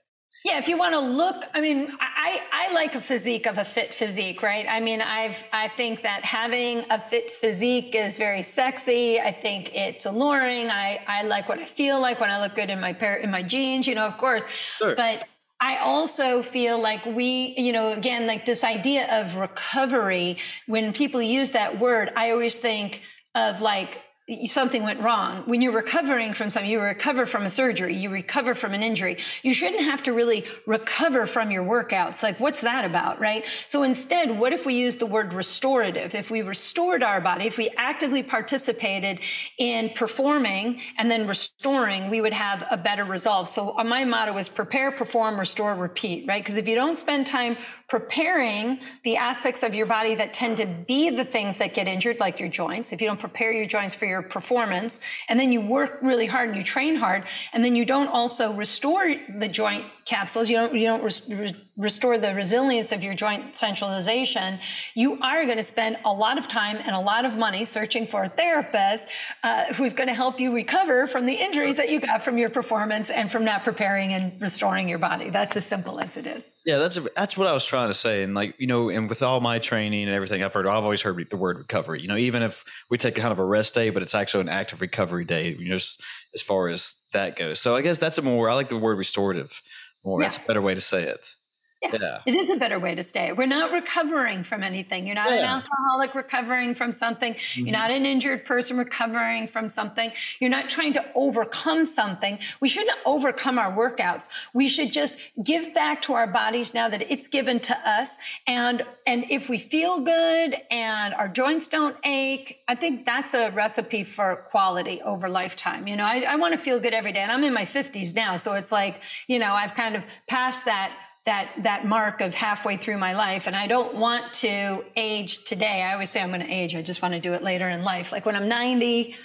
Yeah, 0.46 0.58
if 0.58 0.70
you 0.70 0.78
want 0.78 0.94
to 0.94 1.00
look, 1.00 1.44
I 1.54 1.60
mean, 1.60 1.92
I, 2.00 2.42
I 2.52 2.74
like 2.74 2.96
a 2.96 3.02
physique 3.02 3.46
of 3.46 3.58
a 3.58 3.66
fit 3.66 3.94
physique, 3.94 4.42
right? 4.42 4.66
I 4.70 4.80
mean, 4.80 5.02
I've 5.02 5.38
I 5.52 5.68
think 5.68 6.02
that 6.04 6.24
having 6.24 6.86
a 6.90 7.00
fit 7.00 7.32
physique 7.32 7.94
is 7.94 8.16
very 8.18 8.42
sexy. 8.42 9.20
I 9.20 9.34
think 9.34 9.76
it's 9.76 10.06
alluring. 10.06 10.70
I, 10.70 11.02
I 11.08 11.24
like 11.24 11.50
what 11.50 11.60
I 11.60 11.66
feel 11.66 12.00
like 12.02 12.22
when 12.22 12.32
I 12.32 12.40
look 12.40 12.56
good 12.56 12.70
in 12.70 12.80
my 12.80 12.94
pair 12.94 13.16
in 13.16 13.32
my 13.32 13.44
jeans, 13.44 13.86
you 13.86 13.96
know, 13.96 14.06
of 14.06 14.18
course. 14.18 14.46
Sure. 14.78 14.96
But 14.96 15.26
I 15.60 15.78
also 15.78 16.42
feel 16.42 16.82
like 16.82 17.06
we, 17.06 17.54
you 17.58 17.74
know, 17.74 17.92
again, 17.92 18.26
like 18.26 18.46
this 18.46 18.64
idea 18.64 19.22
of 19.22 19.36
recovery, 19.36 20.38
when 20.68 20.94
people 20.94 21.22
use 21.22 21.50
that 21.50 21.80
word, 21.80 22.14
I 22.16 22.32
always 22.32 22.56
think 22.56 23.02
of 23.36 23.62
like 23.62 24.00
something 24.46 24.84
went 24.84 25.02
wrong. 25.02 25.44
When 25.46 25.62
you're 25.62 25.74
recovering 25.74 26.34
from 26.34 26.50
something, 26.52 26.70
you 26.70 26.80
recover 26.80 27.26
from 27.26 27.44
a 27.44 27.50
surgery, 27.50 27.96
you 27.96 28.10
recover 28.10 28.56
from 28.56 28.74
an 28.74 28.84
injury. 28.84 29.18
You 29.44 29.54
shouldn't 29.54 29.82
have 29.84 30.04
to 30.04 30.14
really 30.14 30.46
recover 30.66 31.26
from 31.28 31.52
your 31.52 31.64
workouts. 31.64 32.22
Like, 32.22 32.40
what's 32.40 32.62
that 32.62 32.86
about, 32.86 33.20
right? 33.20 33.44
So 33.66 33.84
instead, 33.84 34.38
what 34.38 34.54
if 34.54 34.66
we 34.66 34.76
use 34.76 34.96
the 34.96 35.06
word 35.06 35.34
restorative? 35.34 36.14
If 36.16 36.30
we 36.30 36.42
restored 36.42 37.04
our 37.04 37.22
body, 37.22 37.46
if 37.46 37.58
we 37.58 37.70
actively 37.78 38.24
participated 38.24 39.20
in 39.58 39.90
performing 39.92 40.82
and 40.98 41.10
then 41.10 41.28
restoring, 41.28 42.10
we 42.10 42.22
would 42.22 42.34
have 42.34 42.66
a 42.70 42.78
better 42.78 43.06
result. 43.06 43.50
So 43.50 43.78
uh, 43.78 43.84
my 43.84 44.06
motto 44.06 44.38
is 44.38 44.50
prepare, 44.50 44.92
perform, 44.92 45.40
restore, 45.40 45.76
repeat, 45.76 46.28
right? 46.28 46.44
Because 46.44 46.58
if 46.58 46.68
you 46.68 46.76
don't 46.76 46.98
spend 46.98 47.28
time 47.28 47.58
preparing 47.90 48.80
the 49.04 49.18
aspects 49.18 49.64
of 49.64 49.74
your 49.74 49.88
body 49.88 50.14
that 50.16 50.34
tend 50.34 50.58
to 50.58 50.66
be 50.66 51.10
the 51.10 51.26
things 51.26 51.58
that 51.58 51.74
get 51.74 51.88
injured, 51.88 52.20
like 52.20 52.40
your 52.40 52.48
joints, 52.48 52.92
if 52.92 53.02
you 53.02 53.08
don't 53.08 53.20
prepare 53.20 53.52
your 53.52 53.66
joints 53.66 53.96
for 53.96 54.06
your 54.06 54.22
performance, 54.22 55.00
and 55.28 55.40
then 55.40 55.52
you 55.52 55.60
work 55.60 55.98
really 56.02 56.28
hard 56.28 56.50
and 56.50 56.58
you 56.58 56.64
train 56.64 56.96
hard, 56.96 57.24
and 57.52 57.66
then 57.66 57.76
you 57.76 57.86
don't 57.86 58.08
also 58.08 58.54
restore 58.54 59.16
the 59.38 59.48
joint 59.48 59.86
capsules, 60.06 60.50
you 60.50 60.56
don't 60.56 60.74
you 60.74 60.86
don't 60.86 61.04
res- 61.04 61.54
restore 61.80 62.18
the 62.18 62.36
resilience 62.36 62.92
of 62.92 63.02
your 63.02 63.16
joint 63.16 63.56
centralization, 63.56 64.60
you 64.96 65.18
are 65.22 65.46
going 65.46 65.58
to 65.58 65.64
spend 65.64 65.96
a 66.04 66.12
lot 66.12 66.38
of 66.38 66.48
time 66.50 66.76
and 66.76 66.92
a 66.92 67.00
lot 67.00 67.24
of 67.24 67.38
money 67.38 67.64
searching 67.64 68.06
for 68.06 68.24
a 68.24 68.30
therapist 68.30 69.08
uh, 69.44 69.74
who's 69.74 69.94
going 69.94 70.10
to 70.10 70.14
help 70.14 70.42
you 70.42 70.54
recover 70.54 71.08
from 71.08 71.26
the 71.26 71.34
injuries 71.34 71.78
that 71.78 71.90
you 71.90 72.02
got 72.02 72.22
from 72.22 72.38
your 72.38 72.50
performance 72.50 73.10
and 73.10 73.32
from 73.32 73.46
not 73.46 73.64
preparing 73.64 74.12
and 74.12 74.40
restoring 74.42 74.90
your 74.90 75.00
body. 75.00 75.30
That's 75.30 75.56
as 75.56 75.66
simple 75.66 76.02
as 76.02 76.18
it 76.18 76.28
is. 76.28 76.54
Yeah, 76.66 76.80
that's 76.80 77.00
that's 77.16 77.38
what 77.38 77.48
I 77.48 77.54
was 77.54 77.66
trying 77.66 77.90
to 77.90 77.94
say. 77.94 78.24
And 78.24 78.36
like 78.36 78.56
you 78.60 78.68
know, 78.68 78.90
and 78.90 79.08
with 79.08 79.24
all 79.24 79.40
my 79.40 79.58
training 79.60 80.04
and 80.04 80.14
everything 80.14 80.44
I've 80.44 80.54
heard, 80.54 80.68
I've 80.68 80.84
always 80.84 81.02
heard 81.02 81.26
the 81.32 81.38
word 81.38 81.58
recovery. 81.58 82.02
You 82.02 82.10
know, 82.10 82.18
even 82.18 82.44
if 82.44 82.66
we 82.90 82.98
take 82.98 83.16
kind 83.16 83.32
of 83.32 83.40
a 83.40 83.46
rest 83.46 83.74
day, 83.74 83.90
but 83.90 84.04
it's 84.04 84.16
actually 84.16 84.42
an 84.42 84.50
active 84.50 84.82
recovery 84.82 85.24
day. 85.24 85.56
You 85.58 85.70
know, 85.70 85.76
just 85.76 86.04
as 86.36 86.42
far 86.42 86.68
as 86.68 86.94
that 87.14 87.38
goes. 87.38 87.62
So 87.62 87.76
I 87.76 87.82
guess 87.82 88.00
that's 88.00 88.18
a 88.18 88.22
more 88.22 88.50
I 88.50 88.56
like 88.56 88.68
the 88.68 88.78
word 88.78 88.98
restorative 88.98 89.62
more. 90.04 90.22
Yeah. 90.22 90.30
That's 90.30 90.44
a 90.44 90.48
better 90.48 90.62
way 90.62 90.76
to 90.76 90.82
say 90.82 91.04
it. 91.04 91.36
Yeah, 91.82 91.96
yeah, 92.02 92.22
it 92.26 92.36
is 92.36 92.50
a 92.50 92.58
better 92.58 92.78
way 92.78 92.94
to 92.94 93.04
stay. 93.04 93.32
We're 93.32 93.46
not 93.48 93.72
recovering 93.72 94.44
from 94.44 94.64
anything. 94.64 95.08
You're 95.08 95.16
not 95.16 95.30
yeah. 95.30 95.38
an 95.38 95.46
alcoholic 95.46 96.14
recovering 96.14 96.76
from 96.76 96.92
something. 96.92 97.36
Mm-hmm. 97.36 97.68
You're 97.68 97.78
not 97.78 97.90
an 97.90 98.06
injured 98.06 98.46
person 98.46 98.78
recovering 98.78 99.48
from 99.48 99.70
something. 99.70 100.12
You're 100.42 100.50
not 100.50 100.70
trying 100.70 100.92
to 100.94 101.06
overcome 101.16 101.86
something. 101.86 102.38
We 102.60 102.68
shouldn't 102.68 102.98
overcome 103.06 103.58
our 103.58 103.72
workouts. 103.72 104.28
We 104.54 104.68
should 104.68 104.92
just 104.92 105.16
give 105.42 105.74
back 105.74 106.02
to 106.04 106.14
our 106.14 106.28
bodies 106.28 106.74
now 106.74 106.90
that 106.90 107.10
it's 107.10 107.28
given 107.28 107.62
to 107.62 107.90
us. 107.90 108.18
And 108.46 108.86
and 109.08 109.26
if 109.30 109.48
we 109.48 109.58
feel 109.58 110.02
good 110.02 110.58
and 110.70 111.14
our 111.14 111.30
joints 111.30 111.68
don't 111.68 111.96
ache, 112.04 112.60
I 112.68 112.76
think 112.76 113.06
that's 113.06 113.34
a 113.34 113.52
recipe 113.52 114.04
for 114.04 114.36
quality 114.52 115.02
over 115.02 115.30
lifetime. 115.30 115.88
You 115.88 115.96
know, 115.96 116.04
I, 116.04 116.26
I 116.28 116.36
want 116.36 116.52
to 116.54 116.58
feel 116.58 116.82
good 116.82 116.94
every 116.94 117.14
day, 117.14 117.22
and 117.22 117.32
I'm 117.32 117.46
in 117.46 117.54
my 117.54 117.66
50s 117.66 118.14
now, 118.14 118.36
so 118.36 118.54
it's 118.54 118.72
like 118.72 119.02
you 119.28 119.40
know 119.40 119.54
I've 119.54 119.76
kind 119.76 119.96
of 119.96 120.04
passed 120.28 120.66
that 120.66 120.92
that 121.26 121.50
that 121.64 121.86
mark 121.86 122.22
of 122.22 122.34
halfway 122.34 122.78
through 122.78 122.98
my 122.98 123.14
life. 123.14 123.48
And 123.48 123.56
i 123.56 123.68
don't 123.68 123.96
want 123.96 124.34
to 124.36 124.84
age 124.96 125.44
today. 125.44 125.84
I 125.84 125.94
always 125.94 126.10
say 126.10 126.22
i'm 126.22 126.30
going 126.30 126.42
to 126.42 126.48
age. 126.48 126.76
I 126.76 126.82
just 126.82 127.02
want 127.02 127.14
to 127.14 127.20
do 127.20 127.34
it 127.34 127.44
later 127.44 127.70
in 127.70 127.84
life. 127.84 128.12
Like 128.12 128.26
when 128.26 128.36
i'm 128.36 128.48
90 128.48 129.16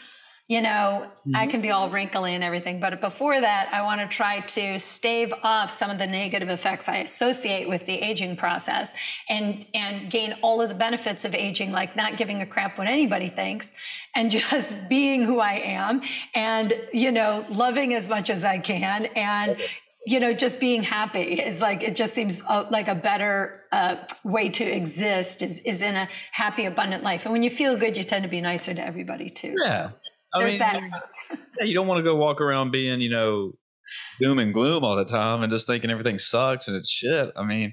you 0.46 0.60
know 0.60 1.06
mm-hmm. 1.06 1.36
i 1.36 1.46
can 1.46 1.62
be 1.62 1.70
all 1.70 1.88
wrinkly 1.88 2.34
and 2.34 2.44
everything. 2.44 2.80
But 2.80 3.00
before 3.00 3.40
that 3.40 3.70
i 3.72 3.80
want 3.80 4.00
to 4.00 4.08
try 4.08 4.40
to 4.40 4.78
stave 4.78 5.32
off 5.42 5.74
some 5.74 5.90
of 5.90 5.98
the 5.98 6.06
negative 6.06 6.50
effects 6.50 6.88
i 6.88 6.96
associate 6.98 7.68
with 7.68 7.86
the 7.86 7.94
aging 7.94 8.36
process 8.36 8.92
and 9.28 9.64
and 9.72 10.10
gain 10.10 10.34
all 10.42 10.60
of 10.60 10.68
the 10.68 10.74
benefits 10.74 11.24
of 11.24 11.34
aging 11.34 11.72
like 11.72 11.96
not 11.96 12.18
giving 12.18 12.42
a 12.42 12.46
crap 12.46 12.76
what 12.76 12.86
anybody 12.86 13.30
thinks 13.30 13.72
and 14.14 14.30
just 14.42 14.76
being 14.88 15.24
who 15.24 15.38
i 15.38 15.54
am 15.54 16.02
and 16.34 16.74
you 16.92 17.10
know 17.10 17.46
loving 17.48 17.94
as 17.94 18.08
much 18.08 18.28
as 18.28 18.44
i 18.44 18.58
can. 18.58 19.06
And 19.16 19.56
you 20.06 20.20
know, 20.20 20.34
just 20.34 20.60
being 20.60 20.82
happy 20.82 21.40
is 21.40 21.60
like 21.60 21.82
it 21.82 21.96
just 21.96 22.14
seems 22.14 22.42
uh, 22.46 22.66
like 22.70 22.88
a 22.88 22.94
better 22.94 23.62
uh, 23.72 23.96
way 24.22 24.48
to 24.50 24.64
exist 24.64 25.42
is 25.42 25.60
is 25.60 25.82
in 25.82 25.96
a 25.96 26.08
happy, 26.32 26.66
abundant 26.66 27.02
life. 27.02 27.24
And 27.24 27.32
when 27.32 27.42
you 27.42 27.50
feel 27.50 27.76
good, 27.76 27.96
you 27.96 28.04
tend 28.04 28.22
to 28.24 28.28
be 28.28 28.40
nicer 28.40 28.74
to 28.74 28.84
everybody 28.84 29.30
too. 29.30 29.54
Yeah, 29.56 29.90
so 30.34 30.40
I 30.40 30.44
mean, 30.44 30.58
that. 30.58 30.80
yeah, 31.58 31.64
you 31.64 31.74
don't 31.74 31.86
want 31.86 31.98
to 31.98 32.02
go 32.02 32.16
walk 32.16 32.40
around 32.40 32.70
being, 32.70 33.00
you 33.00 33.10
know, 33.10 33.52
doom 34.20 34.38
and 34.38 34.52
gloom 34.52 34.84
all 34.84 34.96
the 34.96 35.04
time 35.04 35.42
and 35.42 35.52
just 35.52 35.66
thinking 35.66 35.90
everything 35.90 36.18
sucks 36.18 36.68
and 36.68 36.76
it's 36.76 36.90
shit. 36.90 37.30
I 37.36 37.44
mean, 37.44 37.72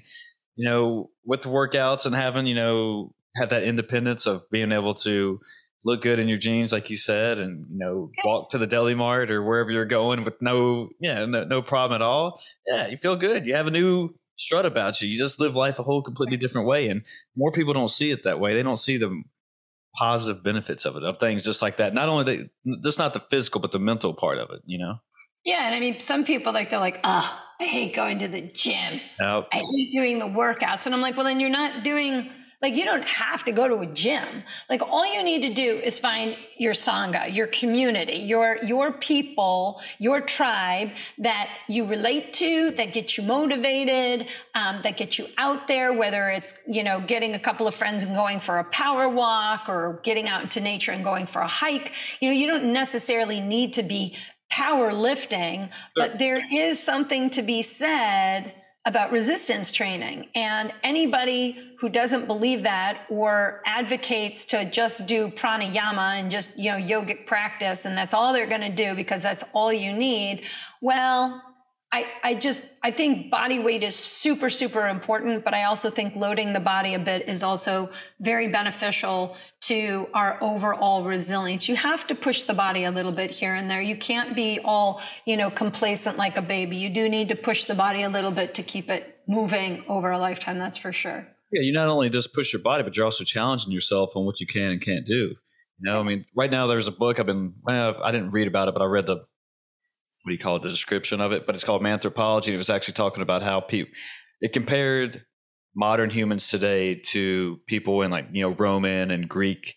you 0.56 0.68
know, 0.68 1.10
with 1.24 1.42
the 1.42 1.48
workouts 1.48 2.06
and 2.06 2.14
having, 2.14 2.46
you 2.46 2.54
know, 2.54 3.14
had 3.36 3.50
that 3.50 3.64
independence 3.64 4.26
of 4.26 4.48
being 4.50 4.72
able 4.72 4.94
to 4.94 5.40
look 5.84 6.02
good 6.02 6.18
in 6.18 6.28
your 6.28 6.38
jeans, 6.38 6.72
like 6.72 6.90
you 6.90 6.96
said, 6.96 7.38
and 7.38 7.66
you 7.70 7.78
know, 7.78 8.04
okay. 8.04 8.22
walk 8.24 8.50
to 8.50 8.58
the 8.58 8.66
deli 8.66 8.94
mart 8.94 9.30
or 9.30 9.42
wherever 9.42 9.70
you're 9.70 9.84
going 9.84 10.24
with 10.24 10.40
no, 10.40 10.88
yeah, 11.00 11.24
no, 11.24 11.44
no 11.44 11.62
problem 11.62 12.00
at 12.00 12.04
all. 12.04 12.40
Yeah, 12.66 12.86
you 12.88 12.96
feel 12.96 13.16
good. 13.16 13.46
You 13.46 13.54
have 13.54 13.66
a 13.66 13.70
new 13.70 14.14
strut 14.36 14.66
about 14.66 15.00
you. 15.00 15.08
You 15.08 15.18
just 15.18 15.40
live 15.40 15.56
life 15.56 15.78
a 15.78 15.82
whole 15.82 16.02
completely 16.02 16.36
different 16.36 16.66
way, 16.66 16.88
and 16.88 17.02
more 17.36 17.52
people 17.52 17.74
don't 17.74 17.88
see 17.88 18.10
it 18.10 18.24
that 18.24 18.40
way. 18.40 18.54
They 18.54 18.62
don't 18.62 18.78
see 18.78 18.96
the 18.96 19.22
positive 19.94 20.42
benefits 20.42 20.84
of 20.84 20.96
it, 20.96 21.04
of 21.04 21.18
things 21.18 21.44
just 21.44 21.62
like 21.62 21.76
that. 21.76 21.94
Not 21.94 22.08
only 22.08 22.50
the, 22.64 22.78
just 22.82 22.98
not 22.98 23.14
the 23.14 23.20
physical, 23.20 23.60
but 23.60 23.72
the 23.72 23.78
mental 23.78 24.14
part 24.14 24.38
of 24.38 24.50
it. 24.50 24.62
You 24.66 24.78
know. 24.78 24.94
Yeah, 25.44 25.66
and 25.66 25.74
I 25.74 25.80
mean, 25.80 26.00
some 26.00 26.24
people 26.24 26.52
like 26.52 26.70
they're 26.70 26.78
like, 26.78 27.00
"Ah, 27.04 27.44
oh, 27.60 27.64
I 27.64 27.66
hate 27.66 27.94
going 27.94 28.20
to 28.20 28.28
the 28.28 28.42
gym. 28.42 29.00
Nope. 29.20 29.48
I 29.52 29.56
hate 29.56 29.92
doing 29.92 30.18
the 30.18 30.26
workouts," 30.26 30.86
and 30.86 30.94
I'm 30.94 31.00
like, 31.00 31.16
"Well, 31.16 31.26
then 31.26 31.40
you're 31.40 31.50
not 31.50 31.82
doing." 31.82 32.30
Like 32.62 32.76
you 32.76 32.84
don't 32.84 33.04
have 33.04 33.44
to 33.44 33.52
go 33.52 33.66
to 33.66 33.78
a 33.78 33.86
gym. 33.86 34.44
Like 34.70 34.82
all 34.82 35.04
you 35.04 35.24
need 35.24 35.42
to 35.42 35.52
do 35.52 35.80
is 35.82 35.98
find 35.98 36.36
your 36.56 36.74
sangha, 36.74 37.34
your 37.34 37.48
community, 37.48 38.20
your 38.20 38.62
your 38.62 38.92
people, 38.92 39.82
your 39.98 40.20
tribe 40.20 40.90
that 41.18 41.50
you 41.68 41.84
relate 41.84 42.32
to, 42.34 42.70
that 42.70 42.92
get 42.92 43.18
you 43.18 43.24
motivated, 43.24 44.28
um, 44.54 44.80
that 44.84 44.96
get 44.96 45.18
you 45.18 45.26
out 45.38 45.66
there. 45.66 45.92
Whether 45.92 46.30
it's 46.30 46.54
you 46.68 46.84
know 46.84 47.00
getting 47.00 47.34
a 47.34 47.40
couple 47.40 47.66
of 47.66 47.74
friends 47.74 48.04
and 48.04 48.14
going 48.14 48.38
for 48.38 48.60
a 48.60 48.64
power 48.64 49.08
walk, 49.08 49.68
or 49.68 50.00
getting 50.04 50.28
out 50.28 50.42
into 50.42 50.60
nature 50.60 50.92
and 50.92 51.02
going 51.02 51.26
for 51.26 51.40
a 51.40 51.48
hike. 51.48 51.92
You 52.20 52.28
know 52.28 52.34
you 52.34 52.46
don't 52.46 52.72
necessarily 52.72 53.40
need 53.40 53.72
to 53.72 53.82
be 53.82 54.16
powerlifting, 54.52 55.70
but 55.96 56.18
there 56.20 56.42
is 56.52 56.78
something 56.78 57.30
to 57.30 57.42
be 57.42 57.62
said 57.62 58.54
about 58.84 59.12
resistance 59.12 59.70
training. 59.70 60.26
And 60.34 60.72
anybody 60.82 61.56
who 61.78 61.88
doesn't 61.88 62.26
believe 62.26 62.64
that 62.64 63.02
or 63.08 63.62
advocates 63.64 64.44
to 64.46 64.68
just 64.68 65.06
do 65.06 65.28
pranayama 65.28 66.18
and 66.18 66.30
just, 66.30 66.50
you 66.58 66.70
know, 66.72 66.78
yogic 66.78 67.26
practice 67.26 67.84
and 67.84 67.96
that's 67.96 68.12
all 68.12 68.32
they're 68.32 68.48
going 68.48 68.60
to 68.60 68.74
do 68.74 68.94
because 68.94 69.22
that's 69.22 69.44
all 69.52 69.72
you 69.72 69.92
need, 69.92 70.42
well, 70.80 71.51
I, 71.92 72.06
I 72.22 72.34
just 72.34 72.60
I 72.82 72.90
think 72.90 73.30
body 73.30 73.58
weight 73.58 73.82
is 73.82 73.94
super 73.94 74.48
super 74.48 74.88
important, 74.88 75.44
but 75.44 75.52
I 75.52 75.64
also 75.64 75.90
think 75.90 76.16
loading 76.16 76.54
the 76.54 76.60
body 76.60 76.94
a 76.94 76.98
bit 76.98 77.28
is 77.28 77.42
also 77.42 77.90
very 78.18 78.48
beneficial 78.48 79.36
to 79.62 80.08
our 80.14 80.38
overall 80.42 81.04
resilience. 81.04 81.68
You 81.68 81.76
have 81.76 82.06
to 82.06 82.14
push 82.14 82.44
the 82.44 82.54
body 82.54 82.84
a 82.84 82.90
little 82.90 83.12
bit 83.12 83.30
here 83.30 83.54
and 83.54 83.70
there. 83.70 83.82
You 83.82 83.96
can't 83.96 84.34
be 84.34 84.58
all 84.64 85.02
you 85.26 85.36
know 85.36 85.50
complacent 85.50 86.16
like 86.16 86.36
a 86.36 86.42
baby. 86.42 86.76
You 86.76 86.88
do 86.88 87.10
need 87.10 87.28
to 87.28 87.36
push 87.36 87.66
the 87.66 87.74
body 87.74 88.02
a 88.02 88.08
little 88.08 88.32
bit 88.32 88.54
to 88.54 88.62
keep 88.62 88.88
it 88.88 89.18
moving 89.28 89.84
over 89.86 90.10
a 90.10 90.18
lifetime. 90.18 90.58
That's 90.58 90.78
for 90.78 90.92
sure. 90.92 91.28
Yeah, 91.52 91.60
you 91.60 91.72
not 91.74 91.88
only 91.88 92.08
just 92.08 92.32
push 92.32 92.54
your 92.54 92.62
body, 92.62 92.82
but 92.82 92.96
you're 92.96 93.04
also 93.04 93.24
challenging 93.24 93.70
yourself 93.70 94.16
on 94.16 94.24
what 94.24 94.40
you 94.40 94.46
can 94.46 94.70
and 94.70 94.80
can't 94.80 95.04
do. 95.04 95.34
You 95.78 95.90
know, 95.90 96.00
I 96.00 96.04
mean, 96.04 96.24
right 96.34 96.50
now 96.50 96.66
there's 96.68 96.88
a 96.88 96.92
book 96.92 97.20
I've 97.20 97.26
been. 97.26 97.54
Well, 97.62 98.02
I 98.02 98.12
didn't 98.12 98.30
read 98.30 98.48
about 98.48 98.68
it, 98.68 98.74
but 98.74 98.82
I 98.82 98.86
read 98.86 99.06
the 99.06 99.24
what 100.22 100.30
do 100.30 100.34
you 100.34 100.38
call 100.38 100.56
it, 100.56 100.62
the 100.62 100.68
description 100.68 101.20
of 101.20 101.32
it. 101.32 101.46
But 101.46 101.54
it's 101.54 101.64
called 101.64 101.82
Manthropology. 101.82 102.48
And 102.48 102.54
it 102.54 102.58
was 102.58 102.70
actually 102.70 102.94
talking 102.94 103.22
about 103.22 103.42
how 103.42 103.60
people 103.60 103.92
it 104.40 104.52
compared 104.52 105.24
modern 105.74 106.10
humans 106.10 106.48
today 106.48 106.96
to 106.96 107.58
people 107.66 108.02
in 108.02 108.10
like 108.10 108.26
you 108.32 108.42
know 108.42 108.54
Roman 108.54 109.10
and 109.10 109.28
Greek 109.28 109.74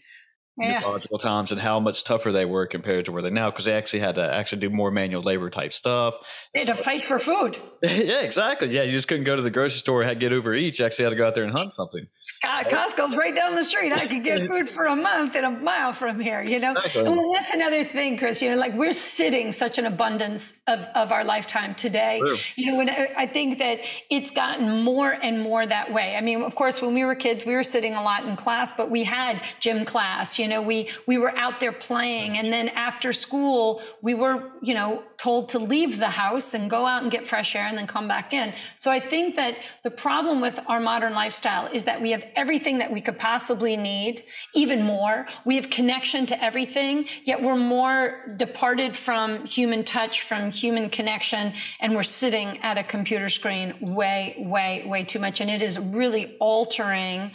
yeah. 0.57 0.75
mythological 0.75 1.19
times 1.19 1.51
and 1.51 1.59
how 1.59 1.79
much 1.79 2.03
tougher 2.03 2.31
they 2.31 2.45
were 2.45 2.65
compared 2.65 3.05
to 3.05 3.11
where 3.11 3.21
they 3.21 3.29
now 3.29 3.49
because 3.49 3.65
they 3.65 3.73
actually 3.73 3.99
had 3.99 4.15
to 4.15 4.33
actually 4.33 4.61
do 4.61 4.69
more 4.69 4.91
manual 4.91 5.21
labor 5.21 5.49
type 5.49 5.73
stuff. 5.73 6.15
They 6.53 6.63
had 6.63 6.75
to 6.75 6.81
fight 6.81 7.05
for 7.05 7.19
food. 7.19 7.57
yeah, 7.83 8.21
exactly. 8.21 8.69
Yeah, 8.69 8.83
you 8.83 8.91
just 8.91 9.07
couldn't 9.07 9.25
go 9.25 9.35
to 9.35 9.41
the 9.41 9.51
grocery 9.51 9.79
store 9.79 10.01
and 10.01 10.19
get 10.19 10.31
Uber 10.31 10.55
Eats. 10.55 10.79
You 10.79 10.85
actually 10.85 11.03
had 11.03 11.09
to 11.09 11.15
go 11.15 11.27
out 11.27 11.35
there 11.35 11.43
and 11.43 11.53
hunt 11.53 11.73
something. 11.73 12.07
Costco's 12.43 13.15
right 13.15 13.35
down 13.35 13.55
the 13.55 13.63
street. 13.63 13.91
I 13.91 14.07
could 14.07 14.23
get 14.23 14.47
food 14.47 14.69
for 14.69 14.85
a 14.85 14.95
month 14.95 15.35
and 15.35 15.45
a 15.45 15.51
mile 15.51 15.93
from 15.93 16.19
here. 16.19 16.41
You 16.41 16.59
know, 16.59 16.71
exactly. 16.71 17.05
and 17.05 17.33
that's 17.33 17.51
another 17.51 17.83
thing, 17.83 18.17
Chris. 18.17 18.41
You 18.41 18.51
know, 18.51 18.57
like 18.57 18.73
we're 18.73 18.93
sitting 18.93 19.51
such 19.51 19.77
an 19.77 19.85
abundance 19.85 20.53
of 20.67 20.79
of 20.95 21.11
our 21.11 21.23
lifetime 21.23 21.75
today. 21.75 22.19
True. 22.19 22.37
You 22.55 22.71
know, 22.71 22.77
when 22.77 22.89
uh, 22.89 23.05
I 23.17 23.27
think 23.27 23.59
that 23.59 23.79
it's 24.09 24.31
gotten 24.31 24.83
more 24.83 25.11
and 25.11 25.41
more 25.41 25.65
that 25.65 25.93
way. 25.93 26.15
I 26.15 26.21
mean, 26.21 26.41
of 26.43 26.55
course, 26.55 26.81
when 26.81 26.93
we 26.93 27.03
were 27.03 27.15
kids, 27.15 27.45
we 27.45 27.53
were 27.53 27.63
sitting 27.63 27.93
a 27.93 28.01
lot 28.01 28.25
in 28.25 28.35
class, 28.35 28.71
but 28.71 28.89
we 28.89 29.03
had 29.03 29.41
gym 29.59 29.85
class. 29.85 30.39
You 30.39 30.44
you 30.45 30.49
know, 30.49 30.61
we 30.61 30.89
we 31.07 31.17
were 31.17 31.35
out 31.35 31.59
there 31.59 31.71
playing, 31.71 32.37
and 32.37 32.53
then 32.53 32.69
after 32.69 33.11
school, 33.13 33.81
we 34.03 34.13
were, 34.13 34.51
you 34.61 34.75
know, 34.75 35.01
told 35.17 35.49
to 35.49 35.57
leave 35.57 35.97
the 35.97 36.09
house 36.09 36.53
and 36.53 36.69
go 36.69 36.85
out 36.85 37.01
and 37.01 37.11
get 37.11 37.27
fresh 37.27 37.55
air 37.55 37.65
and 37.65 37.75
then 37.75 37.87
come 37.87 38.07
back 38.07 38.31
in. 38.31 38.53
So 38.77 38.91
I 38.91 38.99
think 38.99 39.37
that 39.37 39.55
the 39.83 39.89
problem 39.89 40.41
with 40.41 40.59
our 40.67 40.79
modern 40.79 41.13
lifestyle 41.13 41.65
is 41.65 41.85
that 41.85 41.99
we 41.99 42.11
have 42.11 42.23
everything 42.35 42.77
that 42.77 42.91
we 42.91 43.01
could 43.01 43.17
possibly 43.17 43.75
need, 43.75 44.23
even 44.53 44.83
more. 44.83 45.25
We 45.45 45.55
have 45.55 45.71
connection 45.71 46.27
to 46.27 46.43
everything, 46.43 47.07
yet 47.23 47.41
we're 47.41 47.55
more 47.55 48.35
departed 48.37 48.95
from 48.95 49.47
human 49.47 49.83
touch, 49.83 50.21
from 50.21 50.51
human 50.51 50.91
connection, 50.91 51.53
and 51.79 51.95
we're 51.95 52.03
sitting 52.03 52.59
at 52.59 52.77
a 52.77 52.83
computer 52.83 53.29
screen 53.31 53.73
way, 53.81 54.35
way, 54.37 54.85
way 54.85 55.05
too 55.05 55.17
much. 55.17 55.41
And 55.41 55.49
it 55.49 55.63
is 55.63 55.79
really 55.79 56.37
altering 56.39 57.31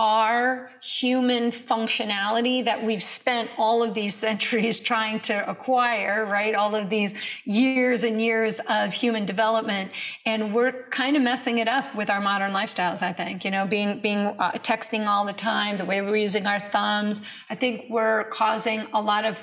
our 0.00 0.70
human 0.80 1.52
functionality 1.52 2.64
that 2.64 2.82
we've 2.82 3.02
spent 3.02 3.50
all 3.58 3.82
of 3.82 3.92
these 3.92 4.14
centuries 4.14 4.80
trying 4.92 5.20
to 5.20 5.46
acquire, 5.48 6.24
right? 6.24 6.54
All 6.54 6.74
of 6.74 6.88
these 6.88 7.12
years 7.44 8.02
and 8.02 8.18
years 8.18 8.60
of 8.66 8.94
human 8.94 9.26
development. 9.26 9.90
And 10.24 10.54
we're 10.54 10.84
kind 10.88 11.18
of 11.18 11.22
messing 11.22 11.58
it 11.58 11.68
up 11.68 11.94
with 11.94 12.08
our 12.08 12.22
modern 12.22 12.52
lifestyles, 12.52 13.02
I 13.02 13.12
think. 13.12 13.44
You 13.44 13.50
know, 13.50 13.66
being, 13.66 14.00
being 14.00 14.20
uh, 14.20 14.52
texting 14.52 15.06
all 15.06 15.26
the 15.26 15.34
time, 15.34 15.76
the 15.76 15.84
way 15.84 16.00
we're 16.00 16.16
using 16.16 16.46
our 16.46 16.60
thumbs. 16.60 17.20
I 17.50 17.54
think 17.54 17.90
we're 17.90 18.24
causing 18.30 18.86
a 18.94 19.02
lot 19.02 19.26
of 19.26 19.36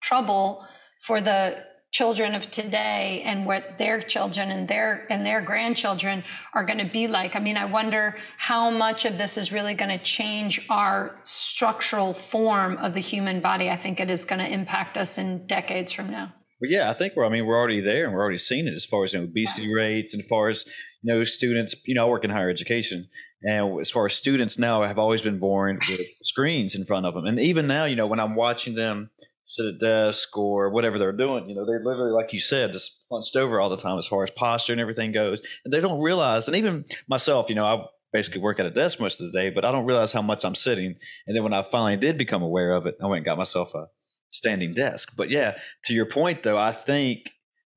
trouble 0.00 0.64
for 1.00 1.20
the 1.20 1.56
children 1.92 2.34
of 2.34 2.50
today 2.50 3.22
and 3.24 3.44
what 3.44 3.78
their 3.78 4.00
children 4.00 4.50
and 4.50 4.66
their 4.66 5.06
and 5.10 5.24
their 5.24 5.42
grandchildren 5.42 6.24
are 6.54 6.64
going 6.64 6.78
to 6.78 6.90
be 6.90 7.06
like 7.06 7.36
i 7.36 7.38
mean 7.38 7.56
i 7.56 7.64
wonder 7.64 8.16
how 8.38 8.70
much 8.70 9.04
of 9.04 9.18
this 9.18 9.36
is 9.36 9.52
really 9.52 9.74
going 9.74 9.90
to 9.90 10.02
change 10.02 10.64
our 10.70 11.20
structural 11.22 12.14
form 12.14 12.76
of 12.78 12.94
the 12.94 13.00
human 13.00 13.40
body 13.40 13.70
i 13.70 13.76
think 13.76 14.00
it 14.00 14.10
is 14.10 14.24
going 14.24 14.38
to 14.38 14.50
impact 14.50 14.96
us 14.96 15.18
in 15.18 15.46
decades 15.46 15.92
from 15.92 16.10
now 16.10 16.32
well, 16.62 16.70
yeah, 16.70 16.88
I 16.88 16.94
think 16.94 17.16
we're. 17.16 17.24
I 17.24 17.28
mean, 17.28 17.44
we're 17.44 17.58
already 17.58 17.80
there, 17.80 18.04
and 18.04 18.14
we're 18.14 18.20
already 18.20 18.38
seeing 18.38 18.68
it 18.68 18.74
as 18.74 18.84
far 18.84 19.02
as 19.02 19.12
you 19.12 19.18
know, 19.18 19.24
obesity 19.24 19.66
yeah. 19.66 19.74
rates, 19.74 20.14
and 20.14 20.22
as 20.22 20.28
far 20.28 20.48
as 20.48 20.64
you 21.02 21.12
know, 21.12 21.24
students. 21.24 21.74
You 21.86 21.96
know, 21.96 22.06
I 22.06 22.08
work 22.08 22.22
in 22.22 22.30
higher 22.30 22.48
education, 22.48 23.08
and 23.42 23.80
as 23.80 23.90
far 23.90 24.06
as 24.06 24.12
students 24.12 24.60
now, 24.60 24.80
have 24.84 24.96
always 24.96 25.22
been 25.22 25.40
born 25.40 25.80
with 25.88 26.00
screens 26.22 26.76
in 26.76 26.84
front 26.84 27.04
of 27.04 27.14
them, 27.14 27.26
and 27.26 27.40
even 27.40 27.66
now, 27.66 27.86
you 27.86 27.96
know, 27.96 28.06
when 28.06 28.20
I'm 28.20 28.36
watching 28.36 28.76
them 28.76 29.10
sit 29.44 29.66
at 29.66 29.80
desk 29.80 30.36
or 30.36 30.70
whatever 30.70 30.98
they're 30.98 31.12
doing. 31.12 31.48
You 31.48 31.54
know, 31.54 31.64
they 31.64 31.82
literally, 31.82 32.12
like 32.12 32.32
you 32.32 32.40
said, 32.40 32.72
just 32.72 33.02
hunched 33.10 33.36
over 33.36 33.60
all 33.60 33.70
the 33.70 33.76
time 33.76 33.98
as 33.98 34.06
far 34.06 34.22
as 34.22 34.30
posture 34.30 34.72
and 34.72 34.80
everything 34.80 35.12
goes. 35.12 35.42
And 35.64 35.72
they 35.72 35.80
don't 35.80 36.00
realize, 36.00 36.46
and 36.46 36.56
even 36.56 36.84
myself, 37.08 37.48
you 37.48 37.54
know, 37.54 37.64
I 37.64 37.84
basically 38.12 38.40
work 38.40 38.60
at 38.60 38.66
a 38.66 38.70
desk 38.70 39.00
most 39.00 39.20
of 39.20 39.26
the 39.26 39.38
day, 39.38 39.50
but 39.50 39.64
I 39.64 39.72
don't 39.72 39.86
realize 39.86 40.12
how 40.12 40.22
much 40.22 40.44
I'm 40.44 40.54
sitting. 40.54 40.94
And 41.26 41.34
then 41.36 41.42
when 41.42 41.54
I 41.54 41.62
finally 41.62 41.96
did 41.96 42.18
become 42.18 42.42
aware 42.42 42.72
of 42.72 42.86
it, 42.86 42.96
I 43.02 43.06
went 43.06 43.18
and 43.18 43.24
got 43.24 43.38
myself 43.38 43.74
a 43.74 43.86
standing 44.28 44.70
desk. 44.70 45.14
But 45.16 45.30
yeah, 45.30 45.58
to 45.84 45.94
your 45.94 46.06
point 46.06 46.42
though, 46.42 46.58
I 46.58 46.72
think 46.72 47.30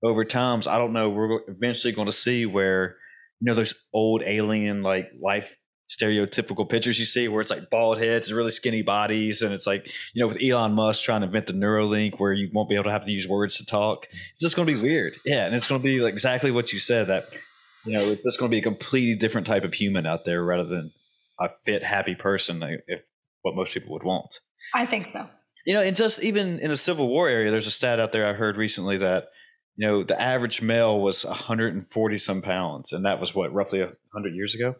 over 0.04 0.26
times, 0.26 0.68
I 0.68 0.78
don't 0.78 0.94
know, 0.94 1.10
we're 1.10 1.40
eventually 1.48 1.94
going 1.94 2.08
to 2.08 2.12
see 2.12 2.46
where, 2.46 2.98
you 3.40 3.48
know, 3.48 3.56
those 3.56 3.76
old 3.94 4.24
alien 4.26 4.84
like 4.84 5.10
life 5.22 5.58
stereotypical 5.88 6.68
pictures 6.68 6.98
you 6.98 7.06
see 7.06 7.28
where 7.28 7.42
it's 7.42 7.52
like 7.52 7.70
bald 7.70 8.00
heads 8.00 8.28
and 8.28 8.38
really 8.38 8.50
skinny 8.50 8.82
bodies 8.82 9.44
and 9.44 9.54
it's 9.54 9.68
like 9.68 9.88
you 10.14 10.20
know 10.20 10.28
with 10.28 10.42
elon 10.42 10.74
musk 10.74 11.04
trying 11.04 11.22
to 11.22 11.28
invent 11.28 11.46
the 11.46 11.54
neuralink 11.54 12.20
where 12.20 12.34
you 12.34 12.50
won't 12.54 12.68
be 12.68 12.76
able 12.76 12.86
to 12.86 12.92
have 12.92 13.06
to 13.06 13.12
use 13.12 13.28
words 13.28 13.58
to 13.58 13.66
talk 13.66 14.08
it's 14.32 14.42
just 14.42 14.56
going 14.56 14.68
to 14.68 14.74
be 14.74 14.82
weird. 14.82 15.14
Yeah 15.26 15.46
and 15.46 15.54
it's 15.54 15.68
going 15.68 15.80
to 15.80 15.86
be 15.86 16.00
like 16.00 16.14
exactly 16.14 16.50
what 16.50 16.74
you 16.74 16.80
said 16.80 17.08
that 17.08 17.28
you 17.86 17.94
know 17.94 18.10
it's 18.10 18.26
just 18.26 18.40
going 18.40 18.50
to 18.50 18.56
be 18.56 18.60
a 18.60 18.64
completely 18.64 19.16
different 19.16 19.46
type 19.46 19.64
of 19.64 19.74
human 19.74 20.08
out 20.08 20.26
there 20.26 20.44
rather 20.44 20.66
than 20.66 20.92
a 21.40 21.50
fit 21.64 21.84
happy 21.84 22.16
person 22.16 22.64
if 22.88 23.04
what 23.44 23.56
most 23.56 23.74
people 23.74 23.94
would 23.94 24.04
want. 24.04 24.40
I 24.74 24.88
think 24.88 25.06
so. 25.08 25.30
You 25.68 25.76
know 25.76 25.82
and 25.82 25.96
just 25.96 26.24
even 26.24 26.60
in 26.60 26.70
the 26.70 26.78
civil 26.78 27.08
war 27.08 27.30
area 27.30 27.52
there's 27.52 27.68
a 27.68 27.72
stat 27.72 28.00
out 28.00 28.12
there 28.12 28.26
i 28.26 28.34
heard 28.34 28.58
recently 28.58 28.98
that 28.98 29.28
you 29.76 29.88
know 29.88 30.04
the 30.04 30.20
average 30.20 30.62
male 30.62 31.00
was 31.00 31.26
140 31.26 32.18
some 32.18 32.42
pounds 32.42 32.92
and 32.92 33.06
that 33.06 33.20
was 33.20 33.36
what 33.36 33.54
roughly 33.54 33.82
100 33.82 34.36
years 34.36 34.56
ago? 34.56 34.76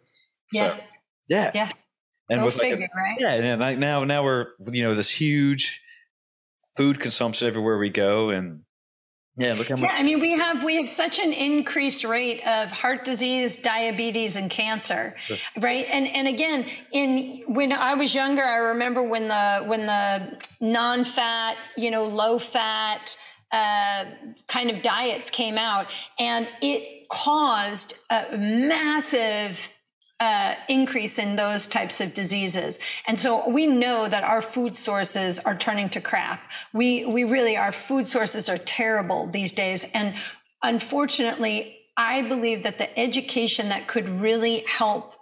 Yeah. 0.52 0.76
so, 0.76 0.82
yeah. 1.28 1.50
Yeah. 1.54 1.70
And 2.28 2.40
Go 2.40 2.46
with 2.46 2.56
figure, 2.56 2.76
like 2.76 2.90
a, 2.92 2.98
right? 2.98 3.16
Yeah, 3.20 3.52
and 3.52 3.60
like 3.60 3.78
now 3.78 4.02
now 4.02 4.24
we're 4.24 4.48
you 4.72 4.82
know 4.82 4.94
this 4.94 5.10
huge 5.10 5.80
food 6.76 6.98
consumption 6.98 7.46
everywhere 7.46 7.78
we 7.78 7.88
go 7.88 8.30
and 8.30 8.62
yeah, 9.38 9.52
look 9.52 9.68
how 9.68 9.76
much. 9.76 9.90
Yeah, 9.90 9.96
I 9.96 10.02
mean, 10.02 10.20
we 10.20 10.32
have 10.32 10.64
we 10.64 10.76
have 10.76 10.88
such 10.88 11.18
an 11.18 11.32
increased 11.32 12.04
rate 12.04 12.40
of 12.46 12.70
heart 12.70 13.04
disease, 13.04 13.54
diabetes, 13.56 14.34
and 14.34 14.50
cancer, 14.50 15.14
sure. 15.26 15.36
right? 15.58 15.86
And 15.90 16.08
and 16.08 16.26
again, 16.26 16.66
in 16.90 17.42
when 17.46 17.70
I 17.72 17.94
was 17.94 18.14
younger, 18.14 18.42
I 18.42 18.56
remember 18.56 19.02
when 19.02 19.28
the 19.28 19.62
when 19.66 19.84
the 19.84 20.38
non-fat, 20.62 21.58
you 21.76 21.90
know, 21.90 22.06
low-fat 22.06 23.14
uh, 23.52 24.04
kind 24.48 24.70
of 24.70 24.80
diets 24.80 25.28
came 25.28 25.58
out, 25.58 25.88
and 26.18 26.48
it 26.62 27.06
caused 27.10 27.92
a 28.08 28.38
massive 28.38 29.58
uh, 30.18 30.54
increase 30.68 31.18
in 31.18 31.36
those 31.36 31.66
types 31.66 32.00
of 32.00 32.14
diseases. 32.14 32.78
And 33.06 33.20
so 33.20 33.48
we 33.48 33.66
know 33.66 34.08
that 34.08 34.24
our 34.24 34.40
food 34.40 34.74
sources 34.74 35.38
are 35.40 35.54
turning 35.56 35.90
to 35.90 36.00
crap. 36.00 36.50
We, 36.72 37.04
we 37.04 37.24
really, 37.24 37.56
our 37.56 37.72
food 37.72 38.06
sources 38.06 38.48
are 38.48 38.58
terrible 38.58 39.28
these 39.30 39.52
days. 39.52 39.84
And 39.92 40.14
unfortunately, 40.62 41.78
I 41.98 42.22
believe 42.22 42.62
that 42.62 42.78
the 42.78 42.98
education 42.98 43.68
that 43.68 43.88
could 43.88 44.08
really 44.08 44.64
help 44.68 45.14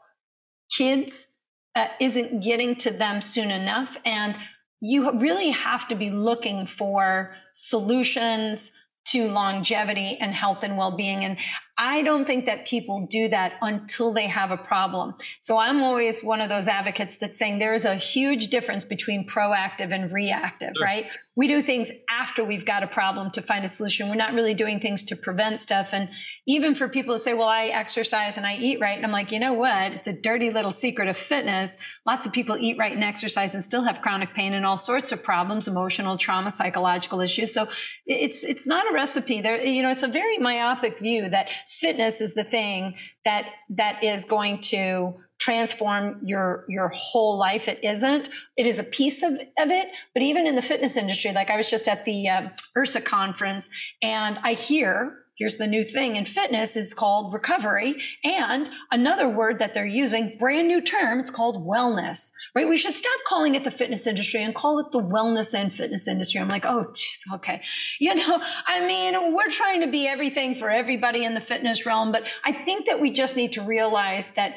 kids 0.77 1.27
uh, 1.75 1.87
isn't 2.01 2.43
getting 2.43 2.77
to 2.77 2.91
them 2.91 3.21
soon 3.21 3.51
enough. 3.51 3.97
And 4.05 4.37
you 4.81 5.19
really 5.19 5.51
have 5.51 5.89
to 5.89 5.97
be 5.97 6.11
looking 6.11 6.67
for 6.67 7.35
solutions 7.53 8.71
to 9.07 9.29
longevity 9.29 10.17
and 10.21 10.35
health 10.35 10.63
and 10.63 10.77
well-being 10.77 11.25
and 11.25 11.37
I 11.77 12.03
don't 12.03 12.25
think 12.25 12.47
that 12.47 12.67
people 12.67 13.07
do 13.11 13.27
that 13.29 13.55
until 13.61 14.13
they 14.13 14.29
have 14.29 14.53
a 14.53 14.57
problem. 14.57 15.15
So 15.41 15.59
I'm 15.59 15.83
always 15.83 16.23
one 16.23 16.41
of 16.41 16.49
those 16.49 16.69
advocates 16.69 17.17
that's 17.17 17.37
saying 17.37 17.59
there's 17.59 17.85
a 17.85 17.97
huge 17.97 18.47
difference 18.47 18.85
between 18.85 19.27
proactive 19.27 19.93
and 19.93 20.13
reactive, 20.13 20.73
sure. 20.77 20.85
right? 20.85 21.07
We 21.37 21.49
do 21.49 21.63
things 21.63 21.91
after 22.09 22.45
we've 22.45 22.65
got 22.65 22.85
a 22.85 22.87
problem 22.87 23.33
to 23.33 23.43
find 23.43 23.65
a 23.65 23.69
solution. 23.69 24.09
We're 24.09 24.15
not 24.15 24.35
really 24.35 24.55
doing 24.55 24.79
things 24.79 25.03
to 25.05 25.17
prevent 25.17 25.59
stuff. 25.59 25.89
And 25.93 26.09
even 26.47 26.77
for 26.77 26.89
people 26.89 27.15
who 27.15 27.19
say, 27.19 27.35
well, 27.35 27.49
I 27.49 27.65
exercise 27.65 28.37
and 28.37 28.47
I 28.47 28.55
eat 28.55 28.81
right. 28.81 28.97
And 28.97 29.05
I'm 29.05 29.11
like, 29.11 29.33
you 29.33 29.41
know 29.41 29.53
what? 29.53 29.93
It's 29.93 30.07
a 30.07 30.13
dirty 30.13 30.51
little 30.51 30.71
secret 30.71 31.09
of 31.09 31.17
fitness. 31.17 31.77
Lots 32.07 32.25
of 32.25 32.33
people 32.33 32.57
eat 32.57 32.79
right 32.79 32.93
and 32.93 33.03
exercise 33.03 33.53
and 33.53 33.65
still 33.65 33.83
have 33.83 34.01
chronic 34.01 34.33
pain 34.33 34.55
and 34.55 34.65
all 34.65 34.79
sorts 34.79 35.11
of 35.11 35.25
problems, 35.25 35.67
emotional 35.67 36.17
trauma, 36.17 36.53
psychological 36.53 37.21
issues. 37.21 37.53
So 37.53 37.67
it's, 38.07 38.45
it's 38.45 38.65
not 38.65 38.89
a 38.89 38.95
recipe 38.95 39.41
there. 39.41 39.61
You 39.61 39.83
know, 39.83 39.91
it's 39.91 40.05
a 40.05 40.09
very 40.09 40.39
myopic 40.39 41.01
view 41.01 41.29
that 41.31 41.49
fitness 41.69 42.21
is 42.21 42.35
the 42.35 42.45
thing 42.45 42.95
that 43.25 43.47
that 43.71 44.03
is 44.03 44.25
going 44.25 44.61
to 44.61 45.15
transform 45.39 46.21
your 46.25 46.65
your 46.69 46.89
whole 46.89 47.39
life. 47.39 47.69
It 47.69 47.81
isn't. 47.83 48.29
It 48.57 48.67
is 48.67 48.79
a 48.79 48.85
piece 48.85 49.23
of, 49.23 49.33
of 49.33 49.71
it. 49.71 49.89
But 50.15 50.23
even 50.23 50.47
in 50.47 50.55
the 50.55 50.63
fitness 50.63 50.97
industry 50.97 51.33
like 51.33 51.51
i 51.51 51.57
was 51.57 51.71
just 51.71 51.89
at 51.89 52.05
the 52.05 52.29
uh, 52.29 52.49
IHRSA 52.77 53.05
conference 53.05 53.69
and 54.03 54.39
i 54.43 54.55
hear 54.55 55.24
here's 55.37 55.57
the 55.57 55.67
new 55.67 55.85
thing 55.85 56.17
in 56.17 56.25
fitness 56.25 56.77
is 56.77 56.95
called 56.95 57.33
recovery 57.33 57.97
and 58.23 58.69
another 58.91 59.29
word 59.29 59.59
that 59.59 59.75
they're 59.75 59.87
using 59.87 60.37
brand 60.39 60.69
new 60.69 60.81
term 60.81 61.21
it's 61.21 61.31
called 61.31 61.67
wellness 61.67 62.31
right? 62.55 62.69
We 62.69 62.77
should 62.77 62.95
stop 62.95 63.21
calling 63.27 63.55
it 63.55 63.65
the 63.65 63.71
fitness 63.71 64.07
industry 64.07 64.43
and 64.43 64.55
call 64.55 64.79
it 64.79 64.93
the 64.93 65.03
wellness 65.03 65.55
and 65.55 65.73
fitness 65.73 66.07
industry. 66.09 66.41
I'm 66.41 66.49
like 66.49 66.65
oh 66.65 66.87
geez, 66.95 67.23
okay. 67.35 67.63
You 68.01 68.15
know 68.15 68.43
i 68.67 68.87
mean 68.87 69.35
we're 69.35 69.51
trying 69.51 69.81
to 69.81 69.87
be 69.87 70.07
everything 70.07 70.55
for 70.55 70.71
everybody 70.71 71.25
in 71.25 71.35
the 71.35 71.41
fitness 71.41 71.87
realm 71.87 72.13
but 72.13 72.27
i 72.45 72.53
think 72.53 72.87
that 72.87 73.01
we 73.01 73.11
just 73.11 73.37
need 73.37 73.53
to 73.53 73.63
realize 73.63 74.29
that 74.37 74.55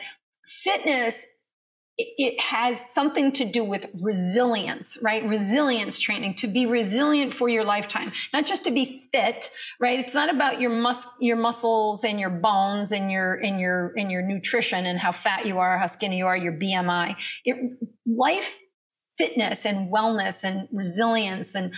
fitness 0.64 1.26
it 1.98 2.40
has 2.40 2.80
something 2.80 3.32
to 3.32 3.46
do 3.46 3.64
with 3.64 3.88
resilience, 4.00 4.98
right? 5.02 5.24
Resilience 5.26 5.98
training 5.98 6.36
to 6.36 6.48
be 6.48 6.68
resilient 6.68 7.34
for 7.34 7.50
your 7.50 7.64
lifetime, 7.64 8.12
not 8.34 8.46
just 8.46 8.64
to 8.66 8.72
be 8.72 9.10
fit, 9.12 9.50
right? 9.80 10.00
It's 10.00 10.14
not 10.14 10.30
about 10.30 10.62
your 10.62 10.70
mus- 10.70 11.08
your 11.20 11.38
muscles 11.38 12.04
and 12.04 12.20
your 12.20 12.30
bones 12.30 12.92
and 12.92 13.12
your 13.12 13.36
and 13.36 13.60
your 13.60 13.94
and 13.98 14.12
your 14.12 14.22
nutrition 14.22 14.86
and 14.86 15.00
how 15.00 15.12
fat 15.12 15.48
you 15.48 15.58
are, 15.58 15.80
how 15.80 15.88
skinny 15.88 16.20
you 16.20 16.28
are, 16.28 16.38
your 16.38 16.54
BMI. 16.54 17.16
It, 17.46 17.58
life 18.06 18.56
fitness 19.18 19.66
and 19.66 19.92
wellness 19.92 20.44
and 20.44 20.68
resilience 20.72 21.56
and 21.56 21.74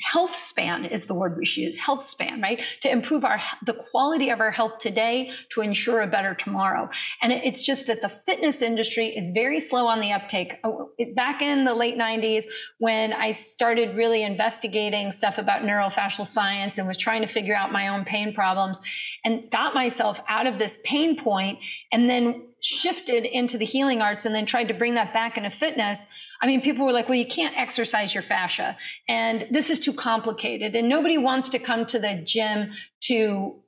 health 0.00 0.34
span 0.34 0.84
is 0.84 1.06
the 1.06 1.14
word 1.14 1.36
we 1.36 1.44
should 1.44 1.62
use 1.62 1.76
health 1.76 2.04
span 2.04 2.40
right? 2.40 2.60
To 2.82 2.90
improve 2.90 3.24
our 3.24 3.40
the 3.64 3.72
quality 3.72 4.30
of 4.30 4.40
our 4.40 4.50
health 4.50 4.78
today 4.78 5.32
to 5.50 5.60
ensure 5.60 6.02
a 6.02 6.06
better 6.06 6.34
tomorrow. 6.34 6.88
And 7.22 7.32
it's 7.32 7.62
just 7.62 7.86
that 7.86 8.02
the 8.02 8.08
fitness 8.08 8.62
industry 8.62 9.08
is 9.08 9.30
very 9.30 9.60
slow 9.60 9.86
on 9.86 10.00
the 10.00 10.12
uptake. 10.12 10.58
Oh, 10.64 10.90
back 11.14 11.42
in 11.42 11.64
the 11.64 11.74
late 11.74 11.98
90s 11.98 12.44
when 12.78 13.12
i 13.12 13.32
started 13.32 13.96
really 13.96 14.22
investigating 14.22 15.10
stuff 15.12 15.38
about 15.38 15.62
neurofascial 15.62 16.26
science 16.26 16.78
and 16.78 16.86
was 16.86 16.96
trying 16.96 17.20
to 17.20 17.26
figure 17.26 17.54
out 17.54 17.72
my 17.72 17.88
own 17.88 18.04
pain 18.04 18.32
problems 18.34 18.80
and 19.24 19.50
got 19.50 19.74
myself 19.74 20.20
out 20.28 20.46
of 20.46 20.58
this 20.58 20.78
pain 20.84 21.16
point 21.16 21.58
and 21.92 22.08
then 22.08 22.42
shifted 22.64 23.26
into 23.26 23.58
the 23.58 23.64
healing 23.64 24.00
arts 24.00 24.24
and 24.24 24.34
then 24.34 24.46
tried 24.46 24.68
to 24.68 24.74
bring 24.74 24.94
that 24.94 25.12
back 25.12 25.36
into 25.36 25.50
fitness, 25.50 26.06
I 26.42 26.46
mean, 26.46 26.60
people 26.60 26.86
were 26.86 26.92
like, 26.92 27.08
well, 27.08 27.18
you 27.18 27.26
can't 27.26 27.56
exercise 27.56 28.14
your 28.14 28.22
fascia. 28.22 28.76
And 29.08 29.46
this 29.50 29.70
is 29.70 29.78
too 29.78 29.92
complicated. 29.92 30.74
And 30.74 30.88
nobody 30.88 31.18
wants 31.18 31.48
to 31.50 31.58
come 31.58 31.86
to 31.86 31.98
the 31.98 32.22
gym 32.24 32.72
to 33.02 33.60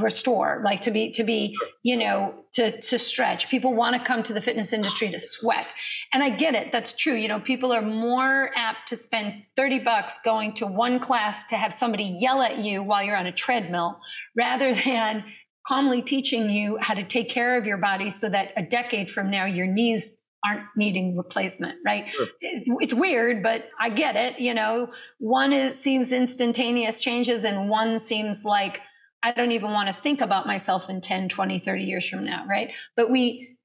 restore, 0.00 0.60
like 0.62 0.82
to 0.82 0.90
be, 0.90 1.10
to 1.10 1.24
be, 1.24 1.56
you 1.82 1.96
know, 1.96 2.44
to, 2.52 2.80
to 2.80 2.98
stretch. 2.98 3.48
People 3.48 3.74
want 3.74 3.96
to 3.96 4.06
come 4.06 4.22
to 4.22 4.34
the 4.34 4.42
fitness 4.42 4.74
industry 4.74 5.10
to 5.10 5.18
sweat. 5.18 5.68
And 6.12 6.22
I 6.22 6.30
get 6.30 6.54
it. 6.54 6.70
That's 6.70 6.92
true. 6.92 7.14
You 7.14 7.28
know, 7.28 7.40
people 7.40 7.72
are 7.72 7.80
more 7.80 8.50
apt 8.54 8.88
to 8.90 8.96
spend 8.96 9.42
30 9.56 9.80
bucks 9.80 10.18
going 10.22 10.52
to 10.54 10.66
one 10.66 11.00
class 11.00 11.44
to 11.44 11.56
have 11.56 11.72
somebody 11.72 12.18
yell 12.20 12.42
at 12.42 12.58
you 12.58 12.82
while 12.82 13.02
you're 13.02 13.16
on 13.16 13.26
a 13.26 13.32
treadmill 13.32 14.00
rather 14.36 14.74
than 14.84 15.24
calmly 15.68 16.00
teaching 16.00 16.48
you 16.48 16.78
how 16.78 16.94
to 16.94 17.04
take 17.04 17.28
care 17.28 17.58
of 17.58 17.66
your 17.66 17.76
body 17.76 18.08
so 18.08 18.28
that 18.28 18.48
a 18.56 18.62
decade 18.62 19.10
from 19.10 19.30
now 19.30 19.44
your 19.44 19.66
knees 19.66 20.12
aren't 20.46 20.64
needing 20.76 21.16
replacement 21.16 21.76
right? 21.84 22.08
Sure. 22.08 22.26
it's, 22.40 22.68
it's, 22.80 22.94
weird 22.94 23.42
but 23.42 23.64
i 23.78 23.90
get 23.90 24.16
it 24.16 24.40
you 24.40 24.54
know? 24.54 24.88
One 25.18 25.52
is 25.52 25.78
seems 25.78 26.12
instantaneous 26.12 27.00
changes 27.02 27.44
and 27.44 27.68
one 27.68 27.98
seems 27.98 28.44
like 28.44 28.80
i 29.22 29.30
don't 29.32 29.52
even 29.52 29.72
want 29.72 29.94
to 29.94 30.02
think 30.02 30.22
about 30.22 30.46
myself 30.46 30.88
in 30.88 31.02
10 31.02 31.28
20 31.28 31.58
30 31.58 31.84
years 31.84 32.08
from 32.08 32.24
now 32.24 32.46
right? 32.48 32.72
But 32.96 33.10
we 33.10 33.56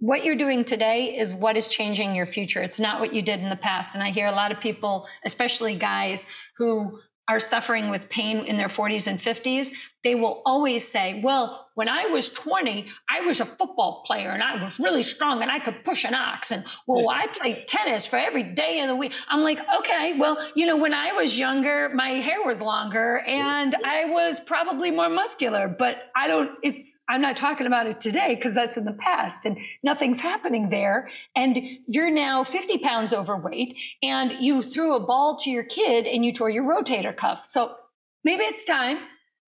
what 0.00 0.24
you're 0.24 0.36
doing 0.36 0.64
today 0.64 1.16
is 1.18 1.34
what 1.34 1.56
is 1.56 1.66
changing 1.66 2.14
your 2.14 2.26
future. 2.26 2.60
It's 2.60 2.78
not 2.78 3.00
what 3.00 3.12
you 3.12 3.20
did 3.20 3.40
in 3.40 3.48
the 3.48 3.56
past. 3.56 3.94
And 3.94 4.02
i 4.02 4.10
hear 4.10 4.26
a 4.26 4.32
lot 4.32 4.52
of 4.52 4.60
people 4.60 5.06
especially 5.24 5.78
guys 5.78 6.26
who 6.56 7.00
are 7.28 7.40
suffering 7.40 7.90
with 7.90 8.08
pain 8.08 8.38
in 8.38 8.56
their 8.56 8.68
40s 8.68 9.06
and 9.06 9.18
50s, 9.18 9.70
they 10.02 10.14
will 10.14 10.42
always 10.46 10.86
say, 10.86 11.20
Well, 11.22 11.68
when 11.74 11.88
I 11.88 12.06
was 12.06 12.28
20, 12.30 12.86
I 13.10 13.20
was 13.20 13.40
a 13.40 13.46
football 13.46 14.02
player 14.06 14.30
and 14.30 14.42
I 14.42 14.62
was 14.62 14.78
really 14.78 15.02
strong 15.02 15.42
and 15.42 15.50
I 15.50 15.58
could 15.58 15.84
push 15.84 16.04
an 16.04 16.14
ox. 16.14 16.50
And 16.50 16.64
well, 16.86 17.10
I 17.10 17.26
played 17.26 17.68
tennis 17.68 18.06
for 18.06 18.16
every 18.16 18.42
day 18.42 18.80
of 18.80 18.88
the 18.88 18.96
week. 18.96 19.12
I'm 19.28 19.42
like, 19.42 19.58
Okay, 19.80 20.14
well, 20.18 20.38
you 20.54 20.66
know, 20.66 20.76
when 20.76 20.94
I 20.94 21.12
was 21.12 21.38
younger, 21.38 21.90
my 21.94 22.10
hair 22.10 22.42
was 22.44 22.60
longer 22.60 23.22
and 23.26 23.76
I 23.84 24.06
was 24.06 24.40
probably 24.40 24.90
more 24.90 25.10
muscular, 25.10 25.68
but 25.68 26.04
I 26.16 26.28
don't, 26.28 26.50
it's, 26.62 26.87
I'm 27.08 27.22
not 27.22 27.36
talking 27.36 27.66
about 27.66 27.86
it 27.86 28.00
today 28.00 28.34
because 28.34 28.54
that's 28.54 28.76
in 28.76 28.84
the 28.84 28.92
past 28.92 29.46
and 29.46 29.58
nothing's 29.82 30.20
happening 30.20 30.68
there. 30.68 31.08
And 31.34 31.58
you're 31.86 32.10
now 32.10 32.44
50 32.44 32.78
pounds 32.78 33.14
overweight 33.14 33.76
and 34.02 34.32
you 34.40 34.62
threw 34.62 34.94
a 34.94 35.06
ball 35.06 35.38
to 35.38 35.50
your 35.50 35.64
kid 35.64 36.06
and 36.06 36.24
you 36.24 36.32
tore 36.34 36.50
your 36.50 36.64
rotator 36.64 37.16
cuff. 37.16 37.46
So 37.46 37.76
maybe 38.24 38.44
it's 38.44 38.64
time 38.64 38.98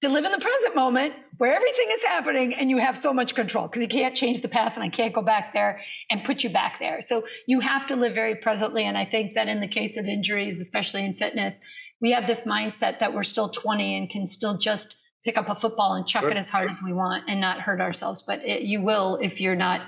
to 0.00 0.08
live 0.08 0.24
in 0.24 0.32
the 0.32 0.38
present 0.38 0.74
moment 0.74 1.12
where 1.36 1.54
everything 1.54 1.88
is 1.92 2.02
happening 2.02 2.54
and 2.54 2.70
you 2.70 2.78
have 2.78 2.96
so 2.96 3.12
much 3.12 3.34
control 3.34 3.66
because 3.66 3.82
you 3.82 3.88
can't 3.88 4.14
change 4.14 4.40
the 4.40 4.48
past 4.48 4.76
and 4.76 4.84
I 4.84 4.88
can't 4.88 5.12
go 5.12 5.20
back 5.20 5.52
there 5.52 5.80
and 6.10 6.24
put 6.24 6.42
you 6.42 6.48
back 6.48 6.78
there. 6.80 7.02
So 7.02 7.24
you 7.46 7.60
have 7.60 7.86
to 7.88 7.96
live 7.96 8.14
very 8.14 8.36
presently. 8.36 8.84
And 8.84 8.96
I 8.96 9.04
think 9.04 9.34
that 9.34 9.48
in 9.48 9.60
the 9.60 9.68
case 9.68 9.98
of 9.98 10.06
injuries, 10.06 10.60
especially 10.60 11.04
in 11.04 11.12
fitness, 11.12 11.60
we 12.00 12.12
have 12.12 12.26
this 12.26 12.44
mindset 12.44 12.98
that 13.00 13.12
we're 13.12 13.22
still 13.22 13.50
20 13.50 13.98
and 13.98 14.08
can 14.08 14.26
still 14.26 14.56
just 14.56 14.96
pick 15.24 15.36
up 15.36 15.48
a 15.48 15.54
football 15.54 15.94
and 15.94 16.06
chuck 16.06 16.22
sure. 16.22 16.30
it 16.30 16.36
as 16.36 16.48
hard 16.48 16.70
as 16.70 16.80
we 16.82 16.92
want 16.92 17.24
and 17.28 17.40
not 17.40 17.60
hurt 17.60 17.80
ourselves. 17.80 18.22
But 18.26 18.40
it, 18.44 18.62
you 18.62 18.82
will 18.82 19.18
if 19.22 19.40
you're 19.40 19.56
not 19.56 19.82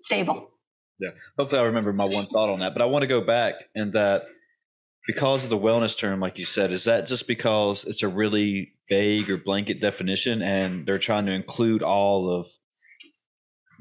stable. 0.00 0.50
Yeah. 0.98 1.10
Hopefully, 1.38 1.60
I 1.60 1.64
remember 1.64 1.92
my 1.92 2.04
one 2.04 2.26
thought 2.26 2.50
on 2.50 2.60
that. 2.60 2.74
But 2.74 2.82
I 2.82 2.86
want 2.86 3.02
to 3.02 3.08
go 3.08 3.20
back 3.20 3.54
and 3.74 3.92
that 3.94 4.24
because 5.06 5.44
of 5.44 5.50
the 5.50 5.58
wellness 5.58 5.96
term, 5.96 6.20
like 6.20 6.38
you 6.38 6.44
said, 6.44 6.70
is 6.70 6.84
that 6.84 7.06
just 7.06 7.26
because 7.26 7.84
it's 7.84 8.02
a 8.02 8.08
really 8.08 8.74
vague 8.88 9.30
or 9.30 9.38
blanket 9.38 9.80
definition 9.80 10.42
and 10.42 10.86
they're 10.86 10.98
trying 10.98 11.26
to 11.26 11.32
include 11.32 11.82
all 11.82 12.30
of 12.30 12.46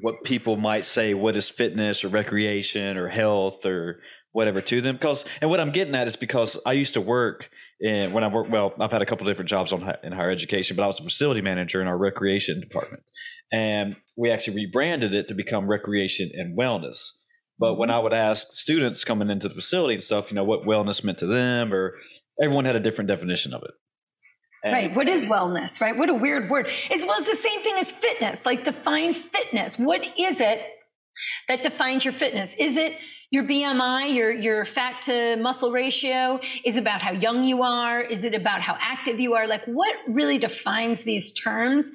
what 0.01 0.23
people 0.23 0.55
might 0.55 0.85
say 0.85 1.13
what 1.13 1.35
is 1.35 1.49
fitness 1.49 2.03
or 2.03 2.07
recreation 2.07 2.95
or 2.97 3.09
health 3.09 3.65
or 3.65 3.99
whatever 4.31 4.61
to 4.61 4.81
them 4.81 4.95
because 4.95 5.25
and 5.41 5.49
what 5.49 5.59
i'm 5.59 5.71
getting 5.71 5.95
at 5.95 6.07
is 6.07 6.15
because 6.15 6.59
i 6.65 6.73
used 6.73 6.93
to 6.93 7.01
work 7.01 7.49
in 7.79 8.13
when 8.13 8.23
i 8.23 8.27
work 8.27 8.47
well 8.49 8.73
i've 8.79 8.91
had 8.91 9.01
a 9.01 9.05
couple 9.05 9.25
different 9.25 9.49
jobs 9.49 9.73
on 9.73 9.91
in 10.03 10.11
higher 10.11 10.29
education 10.29 10.75
but 10.75 10.83
i 10.83 10.87
was 10.87 10.99
a 10.99 11.03
facility 11.03 11.41
manager 11.41 11.81
in 11.81 11.87
our 11.87 11.97
recreation 11.97 12.59
department 12.59 13.03
and 13.51 13.95
we 14.15 14.29
actually 14.29 14.55
rebranded 14.55 15.13
it 15.13 15.27
to 15.27 15.33
become 15.33 15.67
recreation 15.67 16.29
and 16.33 16.57
wellness 16.57 17.09
but 17.57 17.75
when 17.75 17.89
mm-hmm. 17.89 17.97
i 17.97 18.03
would 18.03 18.13
ask 18.13 18.51
students 18.51 19.03
coming 19.03 19.29
into 19.29 19.47
the 19.47 19.55
facility 19.55 19.95
and 19.95 20.03
stuff 20.03 20.31
you 20.31 20.35
know 20.35 20.43
what 20.43 20.63
wellness 20.63 21.03
meant 21.03 21.17
to 21.17 21.25
them 21.25 21.73
or 21.73 21.95
everyone 22.41 22.65
had 22.65 22.75
a 22.75 22.79
different 22.79 23.07
definition 23.07 23.53
of 23.53 23.63
it 23.63 23.71
and 24.63 24.73
right. 24.73 24.93
What 24.93 25.07
is 25.07 25.25
wellness, 25.25 25.79
right? 25.79 25.95
What 25.95 26.09
a 26.09 26.13
weird 26.13 26.49
word. 26.49 26.67
It's 26.89 27.05
well, 27.05 27.17
it's 27.19 27.29
the 27.29 27.35
same 27.37 27.61
thing 27.61 27.75
as 27.77 27.91
fitness. 27.91 28.45
Like 28.45 28.65
define 28.65 29.13
fitness. 29.13 29.79
What 29.79 30.03
is 30.17 30.41
it 30.41 30.61
that 31.47 31.63
defines 31.63 32.03
your 32.03 32.13
fitness? 32.13 32.55
Is 32.55 32.75
it 32.75 32.97
your 33.31 33.43
BMI, 33.43 34.13
your, 34.13 34.31
your 34.31 34.65
fat 34.65 35.01
to 35.03 35.37
muscle 35.37 35.71
ratio? 35.71 36.39
Is 36.65 36.77
about 36.77 37.01
how 37.01 37.11
young 37.11 37.43
you 37.43 37.63
are? 37.63 38.01
Is 38.01 38.23
it 38.23 38.33
about 38.33 38.61
how 38.61 38.77
active 38.79 39.19
you 39.19 39.35
are? 39.35 39.47
Like 39.47 39.65
what 39.65 39.95
really 40.07 40.37
defines 40.37 41.03
these 41.03 41.31
terms? 41.31 41.91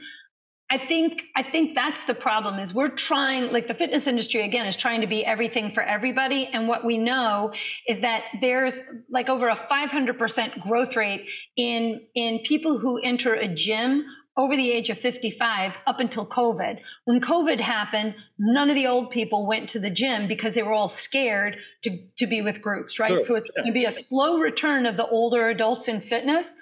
I 0.70 0.78
think 0.78 1.22
I 1.36 1.42
think 1.42 1.74
that's 1.74 2.04
the 2.04 2.14
problem 2.14 2.58
is 2.58 2.72
we're 2.72 2.88
trying 2.88 3.52
like 3.52 3.66
the 3.66 3.74
fitness 3.74 4.06
industry 4.06 4.44
again 4.44 4.66
is 4.66 4.74
trying 4.74 5.02
to 5.02 5.06
be 5.06 5.24
everything 5.24 5.70
for 5.70 5.82
everybody 5.82 6.46
and 6.46 6.66
what 6.66 6.84
we 6.84 6.96
know 6.96 7.52
is 7.86 8.00
that 8.00 8.24
there's 8.40 8.80
like 9.10 9.28
over 9.28 9.48
a 9.48 9.54
500% 9.54 10.62
growth 10.62 10.96
rate 10.96 11.28
in 11.56 12.00
in 12.14 12.38
people 12.40 12.78
who 12.78 12.98
enter 12.98 13.34
a 13.34 13.46
gym 13.46 14.06
over 14.36 14.56
the 14.56 14.70
age 14.72 14.90
of 14.90 14.98
55 14.98 15.78
up 15.86 16.00
until 16.00 16.26
COVID. 16.26 16.80
When 17.04 17.20
COVID 17.20 17.60
happened, 17.60 18.16
none 18.38 18.68
of 18.68 18.74
the 18.74 18.86
old 18.86 19.10
people 19.10 19.46
went 19.46 19.68
to 19.70 19.78
the 19.78 19.90
gym 19.90 20.26
because 20.26 20.54
they 20.54 20.62
were 20.62 20.72
all 20.72 20.88
scared 20.88 21.58
to, 21.82 21.98
to 22.18 22.26
be 22.26 22.42
with 22.42 22.60
groups, 22.60 22.98
right? 22.98 23.12
Sure. 23.12 23.24
So 23.24 23.34
it's 23.36 23.50
going 23.52 23.66
to 23.66 23.72
be 23.72 23.84
a 23.84 23.92
slow 23.92 24.38
return 24.38 24.86
of 24.86 24.96
the 24.96 25.06
older 25.06 25.48
adults 25.48 25.86
in 25.86 26.00
fitness. 26.00 26.54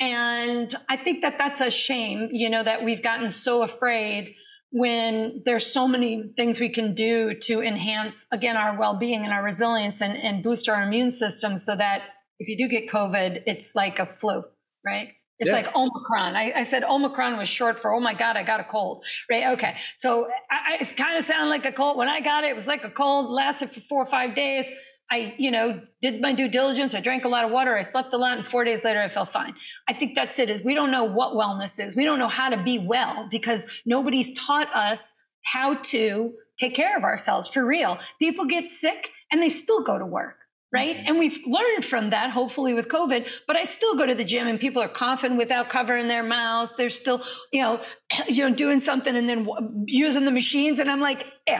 And 0.00 0.74
I 0.88 0.96
think 0.96 1.22
that 1.22 1.38
that's 1.38 1.60
a 1.60 1.70
shame, 1.70 2.30
you 2.32 2.50
know, 2.50 2.62
that 2.62 2.84
we've 2.84 3.02
gotten 3.02 3.30
so 3.30 3.62
afraid 3.62 4.34
when 4.72 5.42
there's 5.44 5.66
so 5.66 5.86
many 5.86 6.32
things 6.36 6.58
we 6.58 6.68
can 6.68 6.94
do 6.94 7.34
to 7.34 7.60
enhance, 7.60 8.24
again, 8.32 8.56
our 8.56 8.78
well 8.78 8.94
being 8.94 9.24
and 9.24 9.32
our 9.32 9.42
resilience 9.42 10.00
and, 10.00 10.16
and 10.16 10.42
boost 10.42 10.68
our 10.68 10.82
immune 10.82 11.10
system 11.10 11.56
so 11.56 11.76
that 11.76 12.02
if 12.38 12.48
you 12.48 12.56
do 12.56 12.68
get 12.68 12.88
COVID, 12.88 13.42
it's 13.46 13.74
like 13.74 13.98
a 13.98 14.06
flu, 14.06 14.42
right? 14.84 15.08
It's 15.40 15.48
yeah. 15.48 15.56
like 15.56 15.74
Omicron. 15.74 16.36
I, 16.36 16.52
I, 16.54 16.62
said 16.64 16.84
Omicron 16.84 17.38
was 17.38 17.48
short 17.48 17.80
for, 17.80 17.94
oh 17.94 18.00
my 18.00 18.12
God, 18.12 18.36
I 18.36 18.42
got 18.42 18.60
a 18.60 18.64
cold, 18.64 19.04
right? 19.30 19.46
Okay. 19.54 19.74
So 19.96 20.28
I, 20.50 20.74
I, 20.74 20.82
it 20.82 20.96
kind 20.98 21.16
of 21.16 21.24
sounded 21.24 21.48
like 21.48 21.64
a 21.64 21.72
cold. 21.72 21.96
When 21.96 22.08
I 22.08 22.20
got 22.20 22.44
it, 22.44 22.48
it 22.48 22.56
was 22.56 22.66
like 22.66 22.84
a 22.84 22.90
cold, 22.90 23.30
lasted 23.30 23.72
for 23.72 23.80
four 23.80 24.02
or 24.02 24.06
five 24.06 24.34
days. 24.34 24.66
I, 25.10 25.34
you 25.38 25.50
know, 25.50 25.80
did 26.02 26.20
my 26.20 26.34
due 26.34 26.46
diligence. 26.46 26.94
I 26.94 27.00
drank 27.00 27.24
a 27.24 27.28
lot 27.28 27.44
of 27.44 27.50
water. 27.50 27.76
I 27.76 27.82
slept 27.82 28.12
a 28.12 28.18
lot. 28.18 28.36
And 28.36 28.46
four 28.46 28.64
days 28.64 28.84
later, 28.84 29.00
I 29.00 29.08
felt 29.08 29.30
fine. 29.30 29.54
I 29.88 29.94
think 29.94 30.14
that's 30.14 30.38
it 30.38 30.50
is 30.50 30.62
we 30.62 30.74
don't 30.74 30.90
know 30.90 31.04
what 31.04 31.34
wellness 31.34 31.84
is. 31.84 31.96
We 31.96 32.04
don't 32.04 32.18
know 32.18 32.28
how 32.28 32.50
to 32.50 32.62
be 32.62 32.78
well 32.78 33.26
because 33.30 33.66
nobody's 33.86 34.38
taught 34.38 34.68
us 34.76 35.14
how 35.42 35.74
to 35.74 36.34
take 36.58 36.74
care 36.74 36.96
of 36.98 37.02
ourselves 37.02 37.48
for 37.48 37.64
real. 37.64 37.98
People 38.18 38.44
get 38.44 38.68
sick 38.68 39.10
and 39.32 39.42
they 39.42 39.48
still 39.48 39.82
go 39.82 39.98
to 39.98 40.04
work 40.04 40.36
right? 40.72 40.96
Mm-hmm. 40.96 41.06
And 41.08 41.18
we've 41.18 41.38
learned 41.46 41.84
from 41.84 42.10
that, 42.10 42.30
hopefully 42.30 42.74
with 42.74 42.88
COVID, 42.88 43.28
but 43.46 43.56
I 43.56 43.64
still 43.64 43.94
go 43.96 44.06
to 44.06 44.14
the 44.14 44.24
gym 44.24 44.46
and 44.46 44.60
people 44.60 44.82
are 44.82 44.88
coughing 44.88 45.36
without 45.36 45.68
covering 45.68 46.08
their 46.08 46.22
mouths. 46.22 46.74
They're 46.76 46.90
still, 46.90 47.22
you 47.52 47.62
know, 47.62 47.80
you 48.28 48.48
know, 48.48 48.54
doing 48.54 48.80
something 48.80 49.16
and 49.16 49.28
then 49.28 49.48
using 49.86 50.24
the 50.24 50.30
machines. 50.30 50.78
And 50.78 50.90
I'm 50.90 51.00
like, 51.00 51.26
ew, 51.48 51.58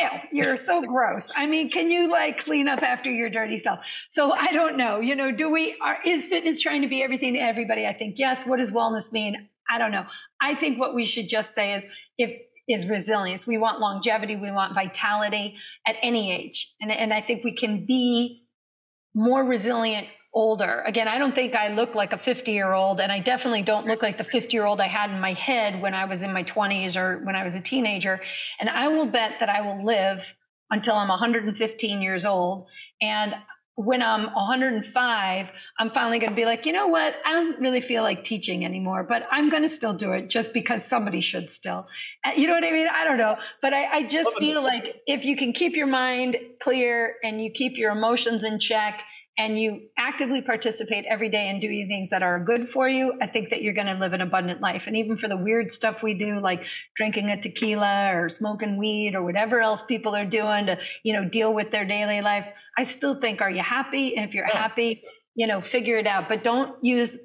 ew, 0.00 0.08
you're 0.32 0.56
so 0.56 0.82
gross. 0.86 1.30
I 1.36 1.46
mean, 1.46 1.70
can 1.70 1.90
you 1.90 2.10
like 2.10 2.44
clean 2.44 2.68
up 2.68 2.82
after 2.82 3.10
your 3.10 3.28
dirty 3.28 3.58
self? 3.58 3.86
So 4.08 4.32
I 4.32 4.52
don't 4.52 4.76
know, 4.76 5.00
you 5.00 5.14
know, 5.14 5.30
do 5.30 5.50
we, 5.50 5.76
are, 5.82 5.98
is 6.04 6.24
fitness 6.24 6.60
trying 6.60 6.82
to 6.82 6.88
be 6.88 7.02
everything 7.02 7.34
to 7.34 7.40
everybody? 7.40 7.86
I 7.86 7.92
think 7.92 8.18
yes. 8.18 8.46
What 8.46 8.58
does 8.58 8.70
wellness 8.70 9.12
mean? 9.12 9.48
I 9.68 9.78
don't 9.78 9.90
know. 9.90 10.06
I 10.40 10.54
think 10.54 10.78
what 10.78 10.94
we 10.94 11.06
should 11.06 11.28
just 11.28 11.54
say 11.54 11.74
is 11.74 11.86
if 12.18 12.30
is 12.68 12.86
resilience. 12.86 13.46
We 13.46 13.58
want 13.58 13.80
longevity. 13.80 14.36
We 14.36 14.50
want 14.50 14.74
vitality 14.74 15.56
at 15.86 15.96
any 16.02 16.32
age. 16.32 16.72
And, 16.80 16.90
and 16.90 17.12
I 17.12 17.20
think 17.20 17.44
we 17.44 17.52
can 17.52 17.86
be 17.86 18.44
more 19.14 19.44
resilient 19.44 20.08
older. 20.36 20.82
Again, 20.86 21.08
I 21.08 21.16
don't 21.16 21.34
think 21.34 21.54
I 21.54 21.68
look 21.68 21.94
like 21.94 22.12
a 22.12 22.18
50 22.18 22.52
year 22.52 22.74
old, 22.74 23.00
and 23.00 23.10
I 23.10 23.20
definitely 23.20 23.62
don't 23.62 23.86
look 23.86 24.02
like 24.02 24.18
the 24.18 24.24
50 24.24 24.54
year 24.54 24.66
old 24.66 24.80
I 24.80 24.86
had 24.86 25.10
in 25.10 25.18
my 25.18 25.32
head 25.32 25.80
when 25.80 25.94
I 25.94 26.04
was 26.04 26.22
in 26.22 26.32
my 26.32 26.42
20s 26.42 26.96
or 26.96 27.24
when 27.24 27.34
I 27.34 27.42
was 27.42 27.54
a 27.54 27.60
teenager. 27.60 28.20
And 28.60 28.68
I 28.68 28.88
will 28.88 29.06
bet 29.06 29.40
that 29.40 29.48
I 29.48 29.62
will 29.62 29.82
live 29.82 30.36
until 30.70 30.96
I'm 30.96 31.08
115 31.08 32.02
years 32.02 32.26
old. 32.26 32.66
And 33.00 33.34
when 33.76 34.02
I'm 34.02 34.32
105, 34.34 35.52
I'm 35.78 35.90
finally 35.90 36.18
going 36.18 36.30
to 36.30 36.36
be 36.36 36.46
like, 36.46 36.64
you 36.64 36.72
know 36.72 36.86
what? 36.86 37.14
I 37.26 37.32
don't 37.32 37.60
really 37.60 37.82
feel 37.82 38.02
like 38.02 38.24
teaching 38.24 38.64
anymore, 38.64 39.04
but 39.04 39.28
I'm 39.30 39.50
going 39.50 39.62
to 39.64 39.68
still 39.68 39.92
do 39.92 40.12
it 40.12 40.28
just 40.28 40.54
because 40.54 40.82
somebody 40.84 41.20
should 41.20 41.50
still. 41.50 41.86
Uh, 42.24 42.30
you 42.34 42.46
know 42.46 42.54
what 42.54 42.64
I 42.64 42.72
mean? 42.72 42.88
I 42.90 43.04
don't 43.04 43.18
know. 43.18 43.36
But 43.60 43.74
I, 43.74 43.98
I 43.98 44.02
just 44.04 44.34
feel 44.38 44.62
like 44.62 45.02
if 45.06 45.26
you 45.26 45.36
can 45.36 45.52
keep 45.52 45.76
your 45.76 45.86
mind 45.86 46.36
clear 46.58 47.16
and 47.22 47.42
you 47.42 47.50
keep 47.50 47.76
your 47.76 47.92
emotions 47.92 48.44
in 48.44 48.58
check 48.58 49.04
and 49.38 49.58
you 49.58 49.88
actively 49.98 50.40
participate 50.40 51.04
every 51.08 51.28
day 51.28 51.48
in 51.48 51.60
doing 51.60 51.88
things 51.88 52.08
that 52.10 52.22
are 52.22 52.42
good 52.42 52.66
for 52.66 52.88
you, 52.88 53.12
I 53.20 53.26
think 53.26 53.50
that 53.50 53.62
you're 53.62 53.74
going 53.74 53.86
to 53.86 53.94
live 53.94 54.14
an 54.14 54.22
abundant 54.22 54.62
life. 54.62 54.86
And 54.86 54.96
even 54.96 55.16
for 55.18 55.28
the 55.28 55.36
weird 55.36 55.70
stuff 55.70 56.02
we 56.02 56.14
do, 56.14 56.40
like 56.40 56.64
drinking 56.96 57.28
a 57.28 57.40
tequila 57.40 58.12
or 58.14 58.30
smoking 58.30 58.78
weed 58.78 59.14
or 59.14 59.22
whatever 59.22 59.60
else 59.60 59.82
people 59.82 60.16
are 60.16 60.24
doing 60.24 60.66
to, 60.66 60.78
you 61.02 61.12
know, 61.12 61.28
deal 61.28 61.52
with 61.52 61.70
their 61.70 61.84
daily 61.84 62.22
life, 62.22 62.46
I 62.78 62.82
still 62.82 63.20
think, 63.20 63.42
are 63.42 63.50
you 63.50 63.62
happy? 63.62 64.16
And 64.16 64.26
if 64.26 64.34
you're 64.34 64.48
yeah. 64.48 64.56
happy, 64.56 65.02
you 65.34 65.46
know, 65.46 65.60
figure 65.60 65.96
it 65.96 66.06
out. 66.06 66.28
But 66.28 66.42
don't 66.42 66.82
use 66.82 67.18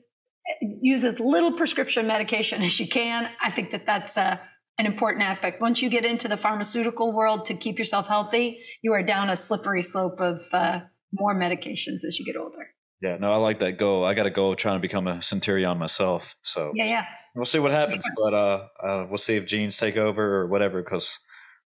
use 0.61 1.03
as 1.03 1.19
little 1.19 1.53
prescription 1.53 2.07
medication 2.07 2.61
as 2.61 2.79
you 2.79 2.87
can. 2.87 3.29
I 3.41 3.51
think 3.51 3.71
that 3.71 3.85
that's 3.85 4.17
a 4.17 4.41
an 4.77 4.85
important 4.85 5.23
aspect. 5.23 5.61
Once 5.61 5.81
you 5.81 5.89
get 5.89 6.05
into 6.05 6.27
the 6.27 6.37
pharmaceutical 6.37 7.11
world 7.11 7.45
to 7.45 7.53
keep 7.53 7.77
yourself 7.77 8.07
healthy, 8.07 8.59
you 8.81 8.93
are 8.93 9.03
down 9.03 9.29
a 9.29 9.37
slippery 9.37 9.83
slope 9.83 10.19
of 10.19 10.43
uh, 10.53 10.79
more 11.11 11.35
medications 11.35 12.03
as 12.05 12.17
you 12.19 12.25
get 12.25 12.37
older. 12.37 12.69
Yeah, 13.01 13.17
no, 13.17 13.31
I 13.31 13.37
like 13.37 13.59
that 13.59 13.79
goal. 13.79 14.05
I 14.05 14.13
got 14.13 14.27
a 14.27 14.31
goal 14.31 14.55
trying 14.55 14.75
to 14.75 14.79
become 14.79 15.07
a 15.07 15.21
centurion 15.21 15.77
myself. 15.77 16.35
So 16.43 16.71
yeah, 16.75 16.85
yeah, 16.85 17.05
we'll 17.35 17.45
see 17.45 17.59
what 17.59 17.71
happens. 17.71 18.03
Yeah. 18.05 18.13
But 18.15 18.33
uh, 18.33 18.67
uh, 18.81 19.07
we'll 19.09 19.17
see 19.17 19.35
if 19.35 19.45
genes 19.47 19.77
take 19.77 19.97
over 19.97 20.41
or 20.41 20.47
whatever. 20.47 20.83
Because, 20.83 21.17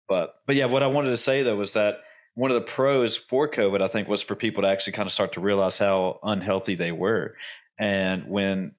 but 0.09 0.35
but 0.45 0.55
yeah, 0.55 0.65
what 0.65 0.83
I 0.83 0.87
wanted 0.87 1.09
to 1.11 1.17
say 1.17 1.41
though 1.41 1.55
was 1.55 1.73
that 1.73 1.99
one 2.35 2.51
of 2.51 2.55
the 2.55 2.61
pros 2.61 3.15
for 3.15 3.49
COVID, 3.49 3.81
I 3.81 3.87
think, 3.87 4.07
was 4.07 4.21
for 4.21 4.35
people 4.35 4.63
to 4.63 4.69
actually 4.69 4.93
kind 4.93 5.07
of 5.07 5.13
start 5.13 5.33
to 5.33 5.41
realize 5.41 5.77
how 5.77 6.19
unhealthy 6.21 6.75
they 6.75 6.91
were, 6.91 7.35
and 7.79 8.27
when, 8.27 8.73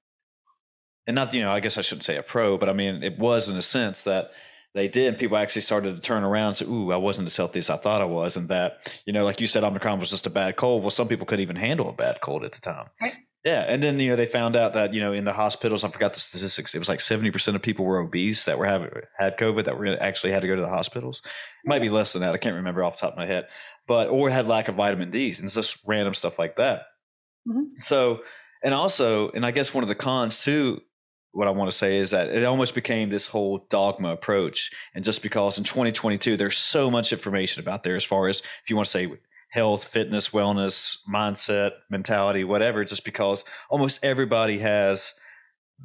and 1.07 1.15
not 1.15 1.33
you 1.33 1.41
know, 1.41 1.51
I 1.51 1.59
guess 1.59 1.79
I 1.79 1.81
shouldn't 1.81 2.03
say 2.03 2.17
a 2.17 2.23
pro, 2.23 2.57
but 2.57 2.69
I 2.69 2.73
mean, 2.73 3.01
it 3.01 3.17
was 3.17 3.49
in 3.49 3.55
a 3.55 3.61
sense 3.63 4.03
that 4.03 4.31
they 4.73 4.87
did, 4.87 5.09
And 5.09 5.17
people 5.17 5.37
actually 5.37 5.61
started 5.61 5.95
to 5.95 6.01
turn 6.01 6.23
around 6.23 6.47
and 6.47 6.55
say, 6.57 6.65
Ooh, 6.65 6.91
I 6.91 6.97
wasn't 6.97 7.27
as 7.27 7.37
healthy 7.37 7.59
as 7.59 7.69
I 7.69 7.77
thought 7.77 8.01
I 8.01 8.05
was. 8.05 8.37
And 8.37 8.49
that, 8.49 9.01
you 9.05 9.13
know, 9.13 9.23
like 9.23 9.39
you 9.39 9.47
said, 9.47 9.63
Omicron 9.63 9.99
was 9.99 10.09
just 10.09 10.25
a 10.25 10.31
bad 10.31 10.55
cold. 10.55 10.81
Well, 10.81 10.89
some 10.89 11.07
people 11.07 11.25
couldn't 11.25 11.43
even 11.43 11.55
handle 11.55 11.89
a 11.89 11.93
bad 11.93 12.21
cold 12.21 12.43
at 12.43 12.53
the 12.53 12.61
time. 12.61 12.87
Right. 13.01 13.15
Yeah. 13.45 13.65
And 13.67 13.83
then, 13.83 13.99
you 13.99 14.09
know, 14.09 14.15
they 14.15 14.25
found 14.25 14.55
out 14.55 14.73
that, 14.73 14.93
you 14.93 15.01
know, 15.01 15.11
in 15.11 15.25
the 15.25 15.33
hospitals, 15.33 15.83
I 15.83 15.89
forgot 15.89 16.13
the 16.13 16.21
statistics, 16.21 16.73
it 16.73 16.79
was 16.79 16.87
like 16.87 16.99
70% 16.99 17.55
of 17.55 17.61
people 17.61 17.85
were 17.85 17.99
obese 17.99 18.45
that 18.45 18.57
were 18.57 18.65
having 18.65 18.89
had 19.17 19.37
COVID 19.37 19.65
that 19.65 19.77
were 19.77 20.01
actually 20.01 20.31
had 20.31 20.41
to 20.41 20.47
go 20.47 20.55
to 20.55 20.61
the 20.61 20.69
hospitals. 20.69 21.21
It 21.25 21.67
might 21.67 21.81
be 21.81 21.89
less 21.89 22.13
than 22.13 22.21
that. 22.21 22.33
I 22.33 22.37
can't 22.37 22.55
remember 22.55 22.83
off 22.83 22.95
the 22.95 23.01
top 23.01 23.13
of 23.13 23.19
my 23.19 23.25
head, 23.25 23.49
but, 23.85 24.07
or 24.07 24.29
had 24.29 24.47
lack 24.47 24.69
of 24.69 24.75
vitamin 24.75 25.11
D 25.11 25.35
and 25.37 25.49
just 25.49 25.77
random 25.85 26.13
stuff 26.13 26.39
like 26.39 26.55
that. 26.55 26.83
Mm-hmm. 27.47 27.79
So, 27.79 28.21
and 28.63 28.73
also, 28.73 29.29
and 29.31 29.45
I 29.45 29.51
guess 29.51 29.73
one 29.73 29.83
of 29.83 29.89
the 29.89 29.95
cons 29.95 30.41
too 30.41 30.81
what 31.33 31.47
I 31.47 31.51
want 31.51 31.69
to 31.69 31.77
say 31.77 31.97
is 31.97 32.11
that 32.11 32.29
it 32.29 32.45
almost 32.45 32.75
became 32.75 33.09
this 33.09 33.27
whole 33.27 33.65
dogma 33.69 34.09
approach. 34.09 34.71
And 34.93 35.03
just 35.03 35.21
because 35.23 35.57
in 35.57 35.63
2022, 35.63 36.37
there's 36.37 36.57
so 36.57 36.89
much 36.91 37.11
information 37.11 37.61
about 37.61 37.83
there 37.83 37.95
as 37.95 38.05
far 38.05 38.27
as 38.27 38.39
if 38.39 38.69
you 38.69 38.75
want 38.75 38.85
to 38.85 38.91
say 38.91 39.11
health, 39.49 39.83
fitness, 39.83 40.29
wellness, 40.29 40.97
mindset, 41.11 41.71
mentality, 41.89 42.43
whatever, 42.43 42.85
just 42.85 43.03
because 43.03 43.43
almost 43.69 44.03
everybody 44.05 44.59
has 44.59 45.13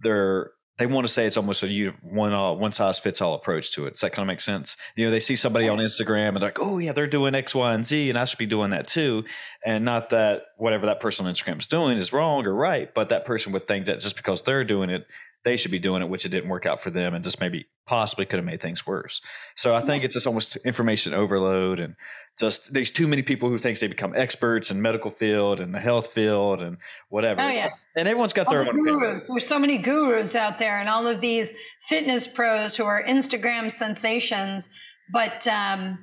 their 0.03 0.53
they 0.79 0.87
want 0.87 1.05
to 1.05 1.13
say 1.13 1.27
it's 1.27 1.37
almost 1.37 1.65
a 1.65 1.93
one 2.03 2.33
uh, 2.33 2.53
one 2.53 2.71
size 2.71 3.01
fits 3.01 3.21
all 3.21 3.35
approach 3.35 3.73
to 3.73 3.87
it. 3.87 3.91
Does 3.95 4.01
that 4.01 4.13
kind 4.13 4.23
of 4.23 4.29
make 4.29 4.41
sense? 4.41 4.77
You 4.95 5.05
know, 5.05 5.11
they 5.11 5.21
see 5.21 5.35
somebody 5.35 5.69
on 5.69 5.79
Instagram 5.79 6.29
and 6.29 6.37
they're 6.37 6.49
like, 6.49 6.61
oh 6.61 6.79
yeah, 6.79 6.93
they're 6.93 7.09
doing 7.09 7.35
X, 7.35 7.55
Y, 7.55 7.75
and 7.75 7.85
Z, 7.85 8.09
and 8.09 8.19
I 8.19 8.25
should 8.25 8.39
be 8.39 8.47
doing 8.47 8.71
that 8.71 8.87
too. 8.87 9.25
And 9.67 9.85
not 9.85 10.11
that 10.11 10.45
whatever 10.57 10.87
that 10.87 11.01
person 11.01 11.27
on 11.27 11.35
Instagram 11.35 11.59
is 11.59 11.67
doing 11.67 11.99
is 11.99 12.13
wrong 12.13 12.47
or 12.47 12.55
right, 12.55 12.95
but 12.95 13.09
that 13.09 13.25
person 13.25 13.53
would 13.53 13.67
think 13.67 13.87
that 13.87 14.01
just 14.01 14.17
because 14.17 14.43
they're 14.43 14.65
doing 14.65 14.89
it, 14.89 15.07
they 15.45 15.57
should 15.57 15.71
be 15.71 15.79
doing 15.79 16.03
it, 16.03 16.09
which 16.09 16.25
it 16.25 16.31
didn't 16.31 16.51
work 16.51 16.67
out 16.67 16.81
for 16.81 16.91
them, 16.91 17.15
and 17.15 17.25
just 17.25 17.41
maybe 17.41 17.67
possibly 17.87 18.27
could 18.27 18.39
have 18.39 18.45
made 18.45 18.61
things 18.61 18.87
worse. 18.87 19.21
So 19.57 19.75
I 19.75 19.81
think 19.81 20.05
it's 20.05 20.15
just 20.15 20.27
almost 20.27 20.57
information 20.57 21.15
overload, 21.15 21.81
and 21.81 21.95
just 22.39 22.73
there's 22.73 22.91
too 22.91 23.07
many 23.07 23.23
people 23.23 23.49
who 23.49 23.59
thinks 23.59 23.81
they 23.81 23.87
become 23.87 24.15
experts 24.15 24.71
in 24.71 24.83
medical 24.83 25.11
field 25.11 25.61
and 25.61 25.75
the 25.75 25.81
health 25.81 26.09
field 26.09 26.61
and 26.61 26.79
whatever. 27.09 27.41
Oh 27.41 27.49
yeah, 27.49 27.71
and 27.97 28.09
everyone's 28.09 28.33
got 28.33 28.47
all 28.47 28.53
their 28.53 28.65
the 28.65 28.71
own 28.71 28.77
gurus. 28.77 29.25
Opinion. 29.25 29.27
There's 29.29 29.47
so 29.47 29.59
many 29.59 29.79
gurus 29.79 30.35
out 30.35 30.59
there, 30.59 30.81
and 30.81 30.89
all 30.89 31.07
of 31.07 31.21
these 31.21 31.53
fitness 31.89 32.29
pros 32.29 32.77
who 32.77 32.85
are 32.85 33.03
Instagram 33.03 33.71
sensations, 33.71 34.69
but. 35.13 35.47
um 35.49 35.99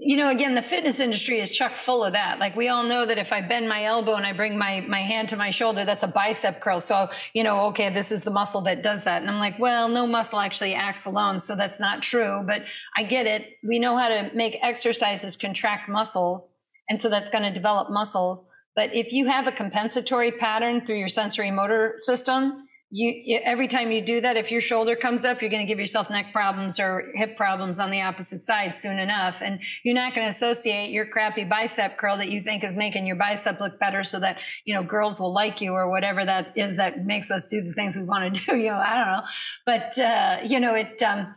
you 0.00 0.16
know, 0.16 0.28
again, 0.28 0.54
the 0.54 0.62
fitness 0.62 1.00
industry 1.00 1.38
is 1.40 1.50
chock 1.50 1.76
full 1.76 2.04
of 2.04 2.12
that. 2.12 2.38
Like 2.38 2.56
we 2.56 2.68
all 2.68 2.84
know 2.84 3.04
that 3.06 3.18
if 3.18 3.32
I 3.32 3.40
bend 3.40 3.68
my 3.68 3.84
elbow 3.84 4.14
and 4.14 4.26
I 4.26 4.32
bring 4.32 4.56
my 4.58 4.80
my 4.88 5.00
hand 5.00 5.28
to 5.30 5.36
my 5.36 5.50
shoulder, 5.50 5.84
that's 5.84 6.02
a 6.02 6.08
bicep 6.08 6.60
curl. 6.60 6.80
So, 6.80 7.08
you 7.34 7.42
know, 7.42 7.66
okay, 7.66 7.90
this 7.90 8.12
is 8.12 8.22
the 8.22 8.30
muscle 8.30 8.60
that 8.62 8.82
does 8.82 9.04
that. 9.04 9.22
And 9.22 9.30
I'm 9.30 9.38
like, 9.38 9.58
well, 9.58 9.88
no 9.88 10.06
muscle 10.06 10.40
actually 10.40 10.74
acts 10.74 11.04
alone, 11.04 11.38
so 11.38 11.54
that's 11.56 11.80
not 11.80 12.02
true, 12.02 12.42
but 12.46 12.64
I 12.96 13.02
get 13.02 13.26
it. 13.26 13.58
We 13.62 13.78
know 13.78 13.96
how 13.96 14.08
to 14.08 14.30
make 14.34 14.58
exercises 14.62 15.36
contract 15.36 15.88
muscles, 15.88 16.52
and 16.88 16.98
so 16.98 17.08
that's 17.08 17.30
going 17.30 17.44
to 17.44 17.52
develop 17.52 17.90
muscles. 17.90 18.44
But 18.74 18.94
if 18.94 19.12
you 19.12 19.26
have 19.26 19.46
a 19.46 19.52
compensatory 19.52 20.32
pattern 20.32 20.86
through 20.86 20.98
your 20.98 21.08
sensory 21.08 21.50
motor 21.50 21.94
system, 21.98 22.67
you 22.90 23.38
every 23.44 23.68
time 23.68 23.92
you 23.92 24.00
do 24.00 24.20
that 24.20 24.38
if 24.38 24.50
your 24.50 24.62
shoulder 24.62 24.96
comes 24.96 25.24
up 25.24 25.42
you're 25.42 25.50
going 25.50 25.64
to 25.64 25.68
give 25.68 25.78
yourself 25.78 26.08
neck 26.08 26.32
problems 26.32 26.80
or 26.80 27.10
hip 27.14 27.36
problems 27.36 27.78
on 27.78 27.90
the 27.90 28.00
opposite 28.00 28.44
side 28.44 28.74
soon 28.74 28.98
enough. 28.98 29.42
And 29.42 29.60
you're 29.84 29.94
not 29.94 30.14
going 30.14 30.24
to 30.24 30.30
associate 30.30 30.90
your 30.90 31.06
crappy 31.06 31.44
bicep 31.44 31.98
curl 31.98 32.16
that 32.16 32.30
you 32.30 32.40
think 32.40 32.64
is 32.64 32.74
making 32.74 33.06
your 33.06 33.16
bicep 33.16 33.60
look 33.60 33.78
better 33.78 34.02
so 34.02 34.18
that 34.20 34.38
you 34.64 34.74
know 34.74 34.82
girls 34.82 35.20
will 35.20 35.32
like 35.32 35.60
you 35.60 35.72
or 35.72 35.90
whatever 35.90 36.24
that 36.24 36.52
is 36.56 36.76
that 36.76 37.04
makes 37.04 37.30
us 37.30 37.46
do 37.48 37.60
the 37.60 37.72
things 37.72 37.94
we 37.94 38.02
want 38.02 38.34
to 38.34 38.40
do 38.46 38.56
you 38.56 38.70
know 38.70 38.78
i 38.78 38.94
don't 38.94 39.06
know. 39.06 39.22
But 39.66 39.98
uh, 39.98 40.38
you 40.44 40.60
know 40.60 40.74
it 40.74 41.02
um, 41.02 41.34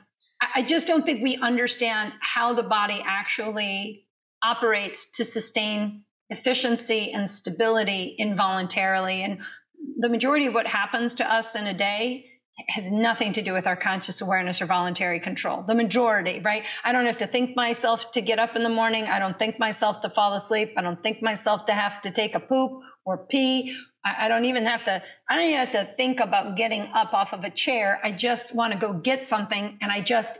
i 0.55 0.61
just 0.61 0.87
don't 0.87 1.05
think 1.05 1.21
we 1.21 1.35
understand 1.37 2.13
how 2.21 2.53
the 2.53 2.63
body 2.63 3.03
actually 3.05 4.05
operates 4.43 5.05
to 5.15 5.23
sustain 5.23 6.03
efficiency 6.31 7.11
and 7.11 7.29
stability 7.29 8.15
involuntarily. 8.17 9.21
And 9.21 9.39
the 10.01 10.09
majority 10.09 10.47
of 10.47 10.53
what 10.53 10.67
happens 10.67 11.13
to 11.15 11.31
us 11.31 11.55
in 11.55 11.67
a 11.67 11.73
day 11.73 12.25
has 12.69 12.91
nothing 12.91 13.33
to 13.33 13.41
do 13.41 13.53
with 13.53 13.65
our 13.65 13.75
conscious 13.75 14.21
awareness 14.21 14.61
or 14.61 14.65
voluntary 14.65 15.19
control. 15.19 15.63
The 15.63 15.75
majority, 15.75 16.39
right? 16.43 16.65
I 16.83 16.91
don't 16.91 17.05
have 17.05 17.17
to 17.17 17.27
think 17.27 17.55
myself 17.55 18.11
to 18.11 18.21
get 18.21 18.39
up 18.39 18.55
in 18.55 18.63
the 18.63 18.69
morning. 18.69 19.05
I 19.05 19.19
don't 19.19 19.37
think 19.37 19.59
myself 19.59 20.01
to 20.01 20.09
fall 20.09 20.33
asleep. 20.33 20.73
I 20.75 20.81
don't 20.81 21.01
think 21.01 21.21
myself 21.21 21.65
to 21.67 21.73
have 21.73 22.01
to 22.01 22.11
take 22.11 22.35
a 22.35 22.39
poop 22.39 22.83
or 23.05 23.25
pee. 23.25 23.75
I, 24.03 24.27
don't 24.27 24.45
even 24.45 24.65
have 24.65 24.83
to, 24.85 25.01
I 25.29 25.35
don't 25.35 25.45
even 25.45 25.59
have 25.59 25.71
to 25.71 25.93
think 25.93 26.19
about 26.19 26.57
getting 26.57 26.89
up 26.93 27.13
off 27.13 27.33
of 27.33 27.43
a 27.43 27.51
chair. 27.51 27.99
I 28.03 28.11
just 28.11 28.55
want 28.55 28.73
to 28.73 28.79
go 28.79 28.93
get 28.93 29.23
something 29.23 29.77
and 29.79 29.91
I 29.91 30.01
just 30.01 30.39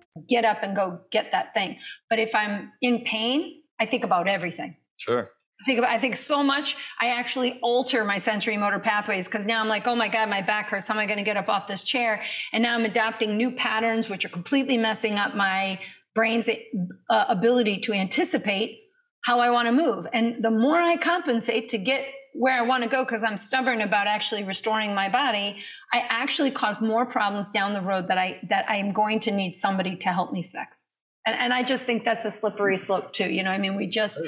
get 0.27 0.45
up 0.45 0.57
and 0.61 0.75
go 0.75 1.01
get 1.11 1.31
that 1.31 1.53
thing. 1.53 1.77
But 2.09 2.19
if 2.19 2.35
I'm 2.35 2.71
in 2.81 3.03
pain, 3.03 3.61
I 3.79 3.85
think 3.85 4.03
about 4.03 4.27
everything. 4.27 4.75
Sure. 4.97 5.31
I 5.61 5.63
think 5.63 5.77
about, 5.77 5.91
I 5.91 5.99
think 5.99 6.17
so 6.17 6.41
much. 6.41 6.75
I 6.99 7.09
actually 7.09 7.59
alter 7.61 8.03
my 8.03 8.17
sensory 8.17 8.57
motor 8.57 8.79
pathways 8.79 9.27
because 9.27 9.45
now 9.45 9.61
I'm 9.61 9.67
like, 9.67 9.85
oh 9.85 9.95
my 9.95 10.07
god, 10.07 10.27
my 10.27 10.41
back 10.41 10.69
hurts. 10.69 10.87
How 10.87 10.95
am 10.95 10.99
I 10.99 11.05
going 11.05 11.19
to 11.19 11.23
get 11.23 11.37
up 11.37 11.49
off 11.49 11.67
this 11.67 11.83
chair? 11.83 12.23
And 12.51 12.63
now 12.63 12.73
I'm 12.73 12.85
adopting 12.85 13.37
new 13.37 13.51
patterns, 13.51 14.09
which 14.09 14.25
are 14.25 14.29
completely 14.29 14.77
messing 14.77 15.19
up 15.19 15.35
my 15.35 15.79
brain's 16.15 16.49
uh, 16.49 17.25
ability 17.29 17.77
to 17.81 17.93
anticipate 17.93 18.79
how 19.23 19.39
I 19.39 19.51
want 19.51 19.67
to 19.67 19.71
move. 19.71 20.07
And 20.13 20.43
the 20.43 20.49
more 20.49 20.81
I 20.81 20.97
compensate 20.97 21.69
to 21.69 21.77
get 21.77 22.05
where 22.33 22.57
I 22.57 22.61
want 22.61 22.83
to 22.83 22.89
go 22.89 23.03
because 23.03 23.23
I'm 23.23 23.37
stubborn 23.37 23.81
about 23.81 24.07
actually 24.07 24.43
restoring 24.43 24.95
my 24.95 25.09
body, 25.09 25.57
I 25.93 26.03
actually 26.09 26.51
cause 26.51 26.79
more 26.81 27.05
problems 27.05 27.51
down 27.51 27.73
the 27.73 27.81
road 27.81 28.07
that 28.07 28.17
I 28.17 28.39
that 28.49 28.65
I'm 28.69 28.93
going 28.93 29.19
to 29.21 29.31
need 29.31 29.51
somebody 29.51 29.95
to 29.97 30.09
help 30.09 30.31
me 30.31 30.43
fix. 30.43 30.87
And, 31.25 31.37
and 31.37 31.53
I 31.53 31.63
just 31.63 31.83
think 31.85 32.03
that's 32.03 32.25
a 32.25 32.31
slippery 32.31 32.77
slope 32.77 33.13
too. 33.13 33.29
You 33.29 33.43
know, 33.43 33.51
I 33.51 33.57
mean, 33.57 33.75
we 33.75 33.87
just 33.87 34.19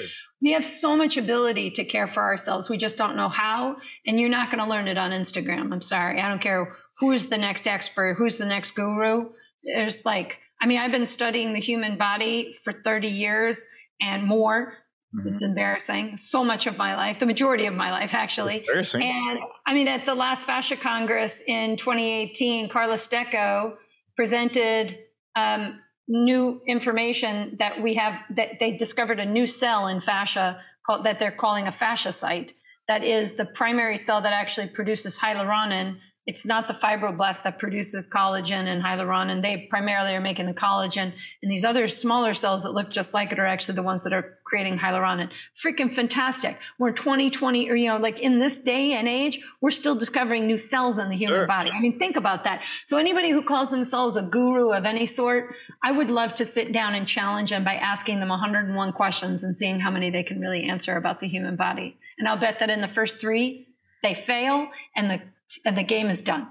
we 0.41 0.51
have 0.51 0.65
so 0.65 0.95
much 0.95 1.15
ability 1.15 1.71
to 1.71 1.85
care 1.85 2.07
for 2.07 2.21
ourselves. 2.21 2.69
We 2.69 2.77
just 2.77 2.97
don't 2.97 3.15
know 3.15 3.29
how. 3.29 3.77
And 4.05 4.19
you're 4.19 4.29
not 4.29 4.51
going 4.51 4.61
to 4.61 4.69
learn 4.69 4.89
it 4.89 4.97
on 4.97 5.11
Instagram. 5.11 5.71
I'm 5.71 5.81
sorry. 5.81 6.19
I 6.19 6.27
don't 6.27 6.41
care 6.41 6.75
who's 6.99 7.27
the 7.27 7.37
next 7.37 7.65
expert, 7.65 8.15
who's 8.15 8.37
the 8.37 8.45
next 8.45 8.71
guru. 8.71 9.29
There's 9.63 10.03
like, 10.03 10.39
I 10.61 10.65
mean, 10.65 10.79
I've 10.79 10.91
been 10.91 11.05
studying 11.05 11.53
the 11.53 11.61
human 11.61 11.97
body 11.97 12.57
for 12.61 12.73
30 12.73 13.07
years 13.07 13.65
and 14.01 14.23
more 14.23 14.73
Mm-hmm. 15.15 15.29
It's 15.29 15.43
embarrassing. 15.43 16.17
So 16.17 16.43
much 16.43 16.65
of 16.65 16.77
my 16.77 16.95
life, 16.95 17.19
the 17.19 17.25
majority 17.25 17.65
of 17.65 17.73
my 17.75 17.91
life, 17.91 18.13
actually. 18.13 18.59
Embarrassing. 18.59 19.03
And 19.03 19.39
I 19.65 19.73
mean, 19.73 19.87
at 19.87 20.05
the 20.05 20.15
last 20.15 20.45
Fascia 20.45 20.75
Congress 20.75 21.41
in 21.45 21.77
2018, 21.77 22.67
Carla 22.69 22.95
Stecco 22.95 23.75
presented 24.15 24.97
um, 25.35 25.79
new 26.07 26.61
information 26.67 27.55
that 27.59 27.81
we 27.81 27.93
have 27.93 28.19
that 28.35 28.59
they 28.59 28.75
discovered 28.75 29.19
a 29.19 29.25
new 29.25 29.45
cell 29.45 29.87
in 29.87 30.01
fascia 30.01 30.59
called 30.85 31.05
that 31.05 31.17
they're 31.17 31.31
calling 31.31 31.67
a 31.67 31.71
fasciacyte 31.71 32.53
that 32.87 33.03
is 33.03 33.33
the 33.33 33.45
primary 33.45 33.95
cell 33.95 34.19
that 34.19 34.33
actually 34.33 34.67
produces 34.67 35.17
hyaluronan 35.17 35.97
it's 36.25 36.45
not 36.45 36.67
the 36.67 36.73
fibroblast 36.73 37.43
that 37.43 37.59
produces 37.59 38.07
collagen 38.07 38.67
and 38.67 38.81
hyaluronan. 38.81 39.41
They 39.41 39.67
primarily 39.69 40.15
are 40.15 40.21
making 40.21 40.45
the 40.45 40.53
collagen. 40.53 41.13
And 41.41 41.51
these 41.51 41.65
other 41.65 41.87
smaller 41.87 42.33
cells 42.33 42.63
that 42.63 42.73
look 42.73 42.89
just 42.89 43.13
like 43.13 43.31
it 43.31 43.39
are 43.39 43.45
actually 43.45 43.75
the 43.75 43.83
ones 43.83 44.03
that 44.03 44.13
are 44.13 44.39
creating 44.45 44.79
hyaluron. 44.79 45.03
hyaluronan. 45.03 45.31
Freaking 45.63 45.93
fantastic. 45.93 46.59
We're 46.79 46.91
2020, 46.91 47.69
or, 47.69 47.75
you 47.75 47.87
know, 47.87 47.97
like 47.97 48.19
in 48.19 48.39
this 48.39 48.59
day 48.59 48.93
and 48.93 49.07
age, 49.07 49.39
we're 49.61 49.71
still 49.71 49.95
discovering 49.95 50.47
new 50.47 50.57
cells 50.57 50.97
in 50.97 51.09
the 51.09 51.15
human 51.15 51.39
sure. 51.39 51.47
body. 51.47 51.71
I 51.71 51.79
mean, 51.79 51.99
think 51.99 52.15
about 52.15 52.43
that. 52.43 52.63
So 52.85 52.97
anybody 52.97 53.29
who 53.29 53.43
calls 53.43 53.71
themselves 53.71 54.15
a 54.15 54.21
guru 54.21 54.71
of 54.71 54.85
any 54.85 55.05
sort, 55.05 55.55
I 55.83 55.91
would 55.91 56.09
love 56.09 56.35
to 56.35 56.45
sit 56.45 56.71
down 56.71 56.95
and 56.95 57.07
challenge 57.07 57.49
them 57.49 57.63
by 57.63 57.75
asking 57.75 58.19
them 58.19 58.29
101 58.29 58.93
questions 58.93 59.43
and 59.43 59.55
seeing 59.55 59.79
how 59.79 59.91
many 59.91 60.09
they 60.09 60.23
can 60.23 60.39
really 60.39 60.63
answer 60.63 60.95
about 60.95 61.19
the 61.19 61.27
human 61.27 61.55
body. 61.55 61.97
And 62.17 62.27
I'll 62.27 62.37
bet 62.37 62.59
that 62.59 62.69
in 62.69 62.81
the 62.81 62.87
first 62.87 63.17
three, 63.17 63.67
they 64.01 64.13
fail 64.13 64.67
and 64.95 65.09
the 65.09 65.21
and 65.65 65.77
the 65.77 65.83
game 65.83 66.09
is 66.09 66.21
done. 66.21 66.47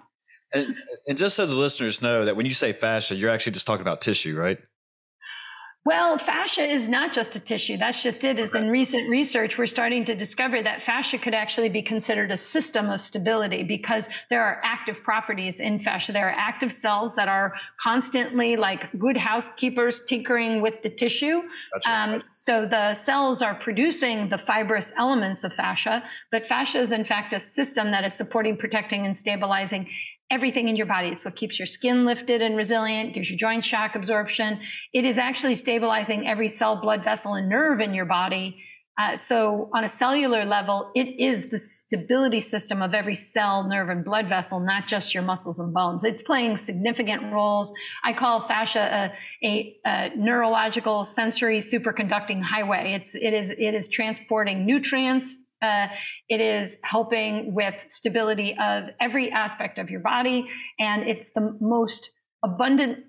And, 0.55 0.77
and 1.09 1.17
just 1.17 1.37
so 1.37 1.47
the 1.47 1.55
listeners 1.55 2.03
know 2.03 2.27
that 2.27 2.37
when 2.37 2.47
you 2.47 2.55
say 2.55 2.73
fascia, 2.73 3.15
you're 3.15 3.31
actually 3.31 3.53
just 3.53 3.67
talking 3.67 3.81
about 3.83 4.01
tissue, 4.01 4.37
right? 4.37 4.59
Well, 5.85 6.17
fascia 6.17 6.63
is 6.63 6.87
not 6.87 7.13
just 7.13 7.35
a 7.35 7.41
tissue. 7.41 7.77
That's 7.77 8.05
just 8.05 8.23
it. 8.23 8.39
Is 8.39 8.55
in 8.55 8.71
recent 8.71 9.09
research, 9.09 9.59
we're 9.59 9.67
starting 9.67 10.05
to 10.05 10.15
discover 10.15 10.63
that 10.63 10.81
fascia 10.81 11.19
could 11.19 11.35
actually 11.35 11.71
be 11.71 11.83
considered 11.83 12.31
a 12.31 12.37
system 12.37 12.89
of 12.89 13.01
stability 13.01 13.65
because 13.65 14.09
there 14.31 14.45
are 14.45 14.61
active 14.63 15.03
properties 15.03 15.59
in 15.59 15.81
fascia. 15.81 16.13
There 16.13 16.29
are 16.29 16.37
active 16.39 16.71
cells 16.71 17.17
that 17.17 17.27
are 17.27 17.53
constantly 17.81 18.55
like 18.55 18.97
good 18.97 19.17
housekeepers 19.17 20.03
tinkering 20.07 20.61
with 20.61 20.83
the 20.83 20.89
tissue. 20.89 21.43
Um, 21.85 22.23
so 22.27 22.65
the 22.65 22.95
cells 22.95 23.43
are 23.43 23.55
producing 23.55 24.29
the 24.29 24.39
fibrous 24.39 24.93
elements 24.97 25.43
of 25.43 25.53
fascia, 25.53 26.05
but 26.31 26.47
fascia 26.47 26.79
is 26.79 26.93
in 26.93 27.03
fact 27.03 27.33
a 27.33 27.41
system 27.41 27.91
that 27.91 28.05
is 28.05 28.15
supporting, 28.15 28.57
protecting, 28.57 29.05
and 29.05 29.17
stabilizing 29.17 29.89
everything 30.33 30.69
in 30.69 30.77
your 30.77 30.87
body. 30.87 31.09
It's 31.09 31.25
what 31.25 31.37
keeps 31.37 31.59
your 31.59 31.67
skin 31.67 32.05
lifted 32.07 32.41
and 32.41 32.57
resilient, 32.57 33.13
gives 33.15 33.31
you 33.31 33.37
joint 33.37 33.65
shock 33.65 33.95
absorption. 33.95 34.61
It 34.95 35.05
is 35.05 35.19
actually 35.19 35.55
stabilizing 35.55 36.27
every 36.27 36.49
cell, 36.49 36.81
blood 36.81 37.05
vessel, 37.05 37.35
and 37.35 37.49
nerve 37.49 37.81
in 37.81 37.93
your 37.93 38.07
body. 38.07 38.65
Uh, 38.99 39.17
so, 39.17 39.71
on 39.75 39.85
a 39.85 39.89
cellular 39.89 40.45
level, 40.45 40.91
it 40.95 41.19
is 41.19 41.49
the 41.49 41.59
stability 41.59 42.41
system 42.41 42.83
of 42.83 42.95
every 42.95 43.15
cell, 43.15 43.67
nerve, 43.67 43.89
and 43.89 44.05
blood 44.05 44.29
vessel, 44.29 44.61
not 44.61 44.87
just 44.87 45.15
your 45.15 45.23
muscles 45.23 45.59
and 45.59 45.73
bones. 45.73 46.05
It's 46.05 46.23
playing 46.23 46.59
significant 46.59 47.33
roles. 47.33 47.73
I 48.05 48.13
call 48.13 48.41
fascia 48.41 49.13
a, 49.43 49.47
a, 49.47 49.77
a 49.87 50.11
neurological 50.15 51.05
sensory 51.05 51.59
superconducting 51.59 52.43
highway. 52.43 52.93
It's 52.93 53.15
it 53.15 53.33
is 53.33 53.51
it 53.51 53.73
is 53.75 53.89
transporting 53.89 54.67
nutrients, 54.67 55.39
uh, 55.63 55.89
it 56.29 56.41
is 56.41 56.79
helping 56.85 57.55
with 57.55 57.85
stability 57.89 58.57
of 58.59 58.91
every 59.01 59.31
aspect 59.31 59.79
of 59.79 59.91
your 59.91 60.01
body. 60.01 60.49
And 60.79 61.03
it's 61.05 61.31
the 61.31 61.57
most 61.61 62.11
abundant 62.43 63.05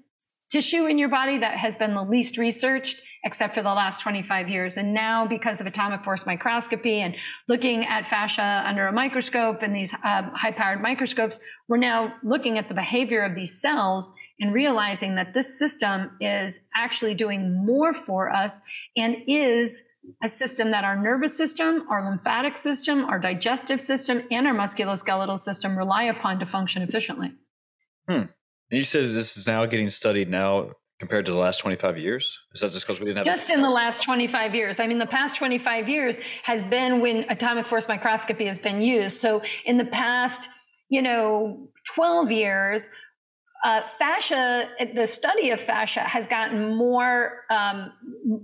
tissue 0.49 0.85
in 0.85 0.97
your 0.97 1.09
body 1.09 1.37
that 1.37 1.55
has 1.57 1.75
been 1.75 1.93
the 1.93 2.03
least 2.03 2.37
researched 2.37 3.01
except 3.25 3.53
for 3.53 3.61
the 3.61 3.73
last 3.73 3.99
25 4.01 4.49
years. 4.49 4.77
And 4.77 4.93
now, 4.93 5.25
because 5.25 5.59
of 5.59 5.67
atomic 5.67 6.03
force 6.03 6.25
microscopy 6.25 6.99
and 6.99 7.15
looking 7.47 7.85
at 7.85 8.07
fascia 8.07 8.63
under 8.65 8.87
a 8.87 8.91
microscope 8.91 9.63
and 9.63 9.75
these 9.75 9.93
um, 10.03 10.31
high 10.33 10.51
powered 10.51 10.81
microscopes, 10.81 11.39
we're 11.67 11.77
now 11.77 12.13
looking 12.23 12.57
at 12.57 12.67
the 12.67 12.73
behavior 12.73 13.23
of 13.23 13.35
these 13.35 13.59
cells 13.59 14.11
and 14.39 14.53
realizing 14.53 15.15
that 15.15 15.33
this 15.33 15.57
system 15.57 16.11
is 16.19 16.59
actually 16.75 17.15
doing 17.15 17.65
more 17.65 17.93
for 17.93 18.29
us 18.31 18.61
and 18.95 19.17
is 19.27 19.81
a 20.21 20.27
system 20.27 20.71
that 20.71 20.83
our 20.83 20.95
nervous 20.95 21.35
system, 21.35 21.85
our 21.89 22.03
lymphatic 22.03 22.57
system, 22.57 23.05
our 23.05 23.19
digestive 23.19 23.79
system, 23.79 24.23
and 24.31 24.47
our 24.47 24.53
musculoskeletal 24.53 25.39
system 25.39 25.77
rely 25.77 26.03
upon 26.03 26.39
to 26.39 26.45
function 26.45 26.81
efficiently. 26.81 27.33
Hmm. 28.07 28.13
And 28.13 28.79
you 28.79 28.83
said 28.83 29.13
this 29.13 29.37
is 29.37 29.47
now 29.47 29.65
getting 29.65 29.89
studied 29.89 30.29
now 30.29 30.71
compared 31.03 31.25
to 31.25 31.33
the 31.33 31.37
last 31.37 31.57
25 31.57 31.97
years? 31.97 32.39
Is 32.53 32.61
that 32.61 32.71
just 32.71 32.87
because 32.87 33.01
we 33.01 33.07
didn't 33.07 33.25
have 33.25 33.37
just 33.37 33.51
in 33.51 33.61
the 33.61 33.69
last 33.69 34.01
25 34.03 34.55
years? 34.55 34.79
I 34.79 34.87
mean, 34.87 34.99
the 34.99 35.05
past 35.05 35.35
25 35.35 35.89
years 35.89 36.17
has 36.43 36.63
been 36.63 37.01
when 37.01 37.25
atomic 37.29 37.67
force 37.67 37.89
microscopy 37.89 38.45
has 38.45 38.57
been 38.57 38.81
used. 38.81 39.17
So 39.17 39.41
in 39.65 39.75
the 39.75 39.85
past, 39.85 40.47
you 40.87 41.01
know, 41.01 41.67
12 41.93 42.31
years, 42.31 42.89
uh, 43.63 43.81
fascia, 43.87 44.67
the 44.93 45.07
study 45.07 45.51
of 45.51 45.61
fascia 45.61 46.01
has 46.01 46.27
gotten 46.27 46.75
more 46.75 47.45
um, 47.49 47.93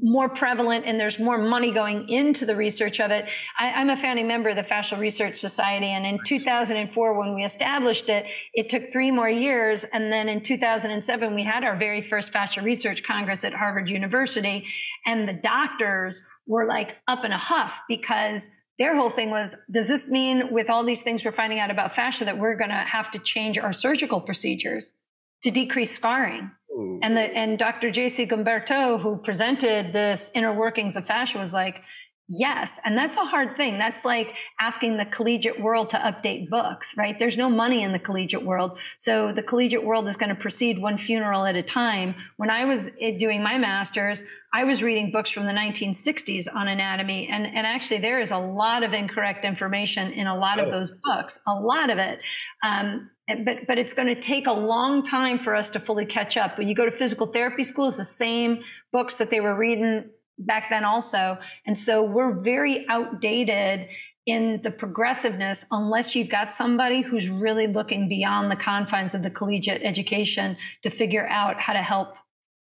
more 0.02 0.30
prevalent, 0.30 0.86
and 0.86 0.98
there's 0.98 1.20
more 1.20 1.38
money 1.38 1.72
going 1.72 2.08
into 2.08 2.46
the 2.46 2.56
research 2.56 3.02
of 3.02 3.12
it. 3.12 3.28
I, 3.60 3.82
am 3.82 3.90
a 3.90 3.98
founding 3.98 4.28
member 4.28 4.50
of 4.50 4.56
the 4.56 4.64
Fascia 4.64 4.96
Research 4.96 5.36
Society, 5.36 5.88
and 5.88 6.06
in 6.06 6.20
2004, 6.26 7.18
when 7.18 7.36
we 7.36 7.44
established 7.44 8.08
it, 8.08 8.28
it 8.54 8.70
took 8.70 8.90
three 8.92 9.12
more 9.12 9.30
years, 9.30 9.84
and 9.84 10.10
then 10.10 10.30
in 10.30 10.40
2007, 10.42 11.36
we 11.36 11.44
had 11.44 11.66
our 11.66 11.76
very 11.76 12.02
first 12.02 12.32
Fascia 12.32 12.62
Research 12.62 13.04
Congress 13.04 13.44
at 13.44 13.54
Harvard 13.54 13.90
University, 13.90 14.66
and 15.06 15.28
the 15.28 15.34
doctors 15.34 16.22
were 16.48 16.66
like 16.66 16.96
up 17.10 17.26
in 17.26 17.34
a 17.34 17.38
huff 17.38 17.82
because 17.90 18.48
their 18.78 18.96
whole 18.96 19.10
thing 19.10 19.32
was 19.32 19.54
does 19.70 19.90
this 19.90 20.08
mean 20.08 20.52
with 20.54 20.70
all 20.70 20.86
these 20.86 21.02
things 21.02 21.26
we're 21.26 21.34
finding 21.34 21.60
out 21.60 21.70
about 21.70 21.94
fascia 21.94 22.24
that 22.24 22.38
we're 22.38 22.56
going 22.56 22.70
to 22.70 22.76
have 22.76 23.12
to 23.12 23.20
change 23.20 23.58
our 23.58 23.74
surgical 23.74 24.22
procedures 24.22 24.94
to 25.42 25.52
decrease 25.52 25.92
scarring. 25.92 26.52
Ooh. 26.72 27.00
And 27.02 27.16
the 27.16 27.22
and 27.36 27.58
Dr. 27.58 27.92
J.C. 27.92 28.26
Guimberteau, 28.26 29.00
who 29.00 29.18
presented 29.18 29.94
this 29.94 30.32
inner 30.34 30.54
workings 30.54 30.96
of 30.96 31.06
fascia, 31.06 31.38
was 31.38 31.54
like, 31.54 31.84
Yes. 32.32 32.80
And 32.86 32.96
that's 32.96 33.18
a 33.18 33.26
hard 33.26 33.58
thing. 33.58 33.80
That's 33.80 34.06
like 34.06 34.36
asking 34.60 34.98
the 34.98 35.06
collegiate 35.06 35.60
world 35.60 35.90
to 35.90 35.98
update 35.98 36.48
books, 36.48 36.94
right? 36.96 37.18
There's 37.18 37.38
no 37.38 37.50
money 37.50 37.82
in 37.82 37.92
the 37.92 37.98
collegiate 37.98 38.46
world. 38.46 38.78
So 38.98 39.32
the 39.32 39.42
collegiate 39.42 39.84
world 39.84 40.08
is 40.08 40.16
going 40.16 40.30
to 40.30 40.36
proceed 40.36 40.78
one 40.78 41.00
funeral 41.00 41.46
at 41.46 41.56
a 41.56 41.64
time. 41.64 42.14
When 42.38 42.52
I 42.52 42.66
was 42.66 42.92
eh, 43.02 43.18
doing 43.18 43.42
my 43.42 43.58
master's, 43.58 44.24
I 44.54 44.64
was 44.64 44.84
reading 44.84 45.10
books 45.12 45.32
from 45.32 45.48
the 45.48 45.54
1960s 45.54 46.48
on 46.54 46.68
anatomy. 46.68 47.28
And, 47.28 47.48
and 47.48 47.66
actually, 47.66 47.98
there 47.98 48.20
is 48.20 48.30
a 48.30 48.38
lot 48.38 48.84
of 48.84 48.94
incorrect 48.94 49.44
information 49.44 50.12
in 50.12 50.28
a 50.28 50.38
lot 50.38 50.60
oh. 50.60 50.66
of 50.66 50.72
those 50.72 50.92
books, 51.04 51.40
a 51.48 51.54
lot 51.56 51.90
of 51.90 51.98
it. 51.98 52.20
Um, 52.64 53.10
but 53.44 53.68
but 53.68 53.78
it's 53.78 53.94
going 53.94 54.08
to 54.08 54.20
take 54.20 54.48
a 54.48 54.52
long 54.52 55.04
time 55.04 55.38
for 55.38 55.56
us 55.56 55.70
to 55.72 55.80
fully 55.80 56.06
catch 56.06 56.36
up. 56.36 56.58
When 56.58 56.68
you 56.68 56.74
go 56.74 56.86
to 56.86 56.92
physical 56.92 57.28
therapy 57.28 57.64
school, 57.64 57.88
it's 57.88 57.98
the 57.98 58.04
same 58.04 58.62
books 58.92 59.18
that 59.18 59.30
they 59.30 59.40
were 59.40 59.56
reading 59.56 60.10
back 60.40 60.70
then 60.70 60.86
also. 60.86 61.38
And 61.66 61.78
so 61.78 62.04
we're 62.04 62.40
very 62.40 62.86
outdated 62.88 63.90
in 64.26 64.62
the 64.62 64.72
progressiveness 64.72 65.66
unless 65.72 66.16
you've 66.16 66.30
got 66.30 66.54
somebody 66.54 67.02
who's 67.02 67.30
really 67.30 67.68
looking 67.68 68.08
beyond 68.08 68.52
the 68.52 68.56
confines 68.56 69.16
of 69.16 69.24
the 69.24 69.30
collegiate 69.30 69.82
education 69.84 70.56
to 70.84 70.90
figure 70.90 71.28
out 71.28 71.60
how 71.60 71.74
to 71.74 71.82
help 71.82 72.16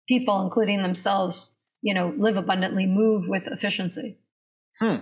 people, 0.06 0.42
including 0.42 0.82
themselves, 0.82 1.52
you 1.82 1.92
know, 1.92 2.14
live 2.16 2.36
abundantly, 2.36 2.86
move 2.86 3.28
with 3.28 3.46
efficiency. 3.48 4.18
Hmm. 4.78 4.96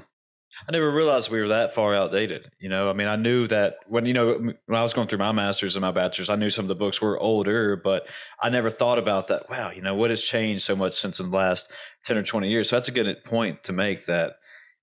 I 0.69 0.73
never 0.73 0.91
realized 0.91 1.31
we 1.31 1.41
were 1.41 1.49
that 1.49 1.75
far 1.75 1.95
outdated. 1.95 2.51
You 2.59 2.69
know, 2.69 2.89
I 2.89 2.93
mean, 2.93 3.09
I 3.09 3.17
knew 3.17 3.47
that 3.49 3.77
when, 3.87 4.07
you 4.07 4.15
know, 4.15 4.35
when 4.35 4.79
I 4.79 4.83
was 4.83 4.95
going 4.95 5.09
through 5.09 5.19
my 5.19 5.33
master's 5.33 5.77
and 5.77 5.83
my 5.83 5.91
bachelor's, 5.91 6.31
I 6.31 6.37
knew 6.37 6.51
some 6.51 6.65
of 6.65 6.69
the 6.69 6.75
books 6.75 7.03
were 7.03 7.19
older, 7.19 7.77
but 7.77 8.09
I 8.43 8.51
never 8.51 8.71
thought 8.71 8.99
about 8.99 9.29
that. 9.29 9.51
Wow, 9.51 9.71
you 9.71 9.83
know, 9.83 9.95
what 9.95 10.11
has 10.11 10.23
changed 10.23 10.63
so 10.63 10.77
much 10.77 10.95
since 10.95 11.21
in 11.21 11.31
the 11.31 11.37
last 11.37 11.73
10 12.05 12.17
or 12.17 12.23
20 12.23 12.49
years? 12.49 12.71
So 12.71 12.77
that's 12.77 12.89
a 12.89 12.93
good 12.93 13.25
point 13.25 13.65
to 13.65 13.73
make 13.73 14.07
that, 14.07 14.37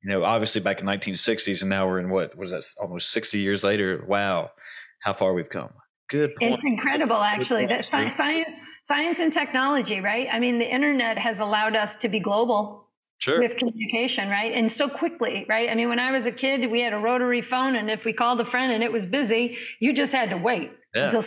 you 0.03 0.09
know, 0.11 0.23
obviously 0.23 0.61
back 0.61 0.81
in 0.81 0.87
1960s 0.87 1.61
and 1.61 1.69
now 1.69 1.87
we're 1.87 1.99
in 1.99 2.09
what, 2.09 2.37
what 2.37 2.45
is 2.45 2.51
that, 2.51 2.65
almost 2.81 3.11
60 3.11 3.39
years 3.39 3.63
later? 3.63 4.03
Wow, 4.07 4.51
how 5.01 5.13
far 5.13 5.33
we've 5.33 5.49
come. 5.49 5.71
Good 6.09 6.35
point. 6.35 6.55
It's 6.55 6.63
incredible, 6.65 7.15
actually, 7.15 7.67
that 7.67 7.85
science, 7.85 8.59
science 8.81 9.19
and 9.19 9.31
technology, 9.31 10.01
right? 10.01 10.27
I 10.29 10.39
mean, 10.39 10.57
the 10.57 10.69
internet 10.69 11.17
has 11.17 11.39
allowed 11.39 11.77
us 11.77 11.95
to 11.97 12.09
be 12.09 12.19
global 12.19 12.80
Sure. 13.21 13.37
with 13.37 13.55
communication, 13.55 14.29
right? 14.29 14.51
And 14.51 14.71
so 14.71 14.89
quickly, 14.89 15.45
right? 15.47 15.69
I 15.69 15.75
mean, 15.75 15.89
when 15.89 15.99
I 15.99 16.11
was 16.11 16.25
a 16.25 16.31
kid, 16.31 16.71
we 16.71 16.81
had 16.81 16.91
a 16.91 16.97
rotary 16.97 17.41
phone, 17.41 17.75
and 17.75 17.89
if 17.89 18.03
we 18.03 18.13
called 18.13 18.41
a 18.41 18.45
friend 18.45 18.73
and 18.73 18.83
it 18.83 18.91
was 18.91 19.05
busy, 19.05 19.57
you 19.79 19.93
just 19.93 20.11
had 20.11 20.31
to 20.31 20.37
wait 20.37 20.71
yeah. 20.95 21.05
until 21.05 21.21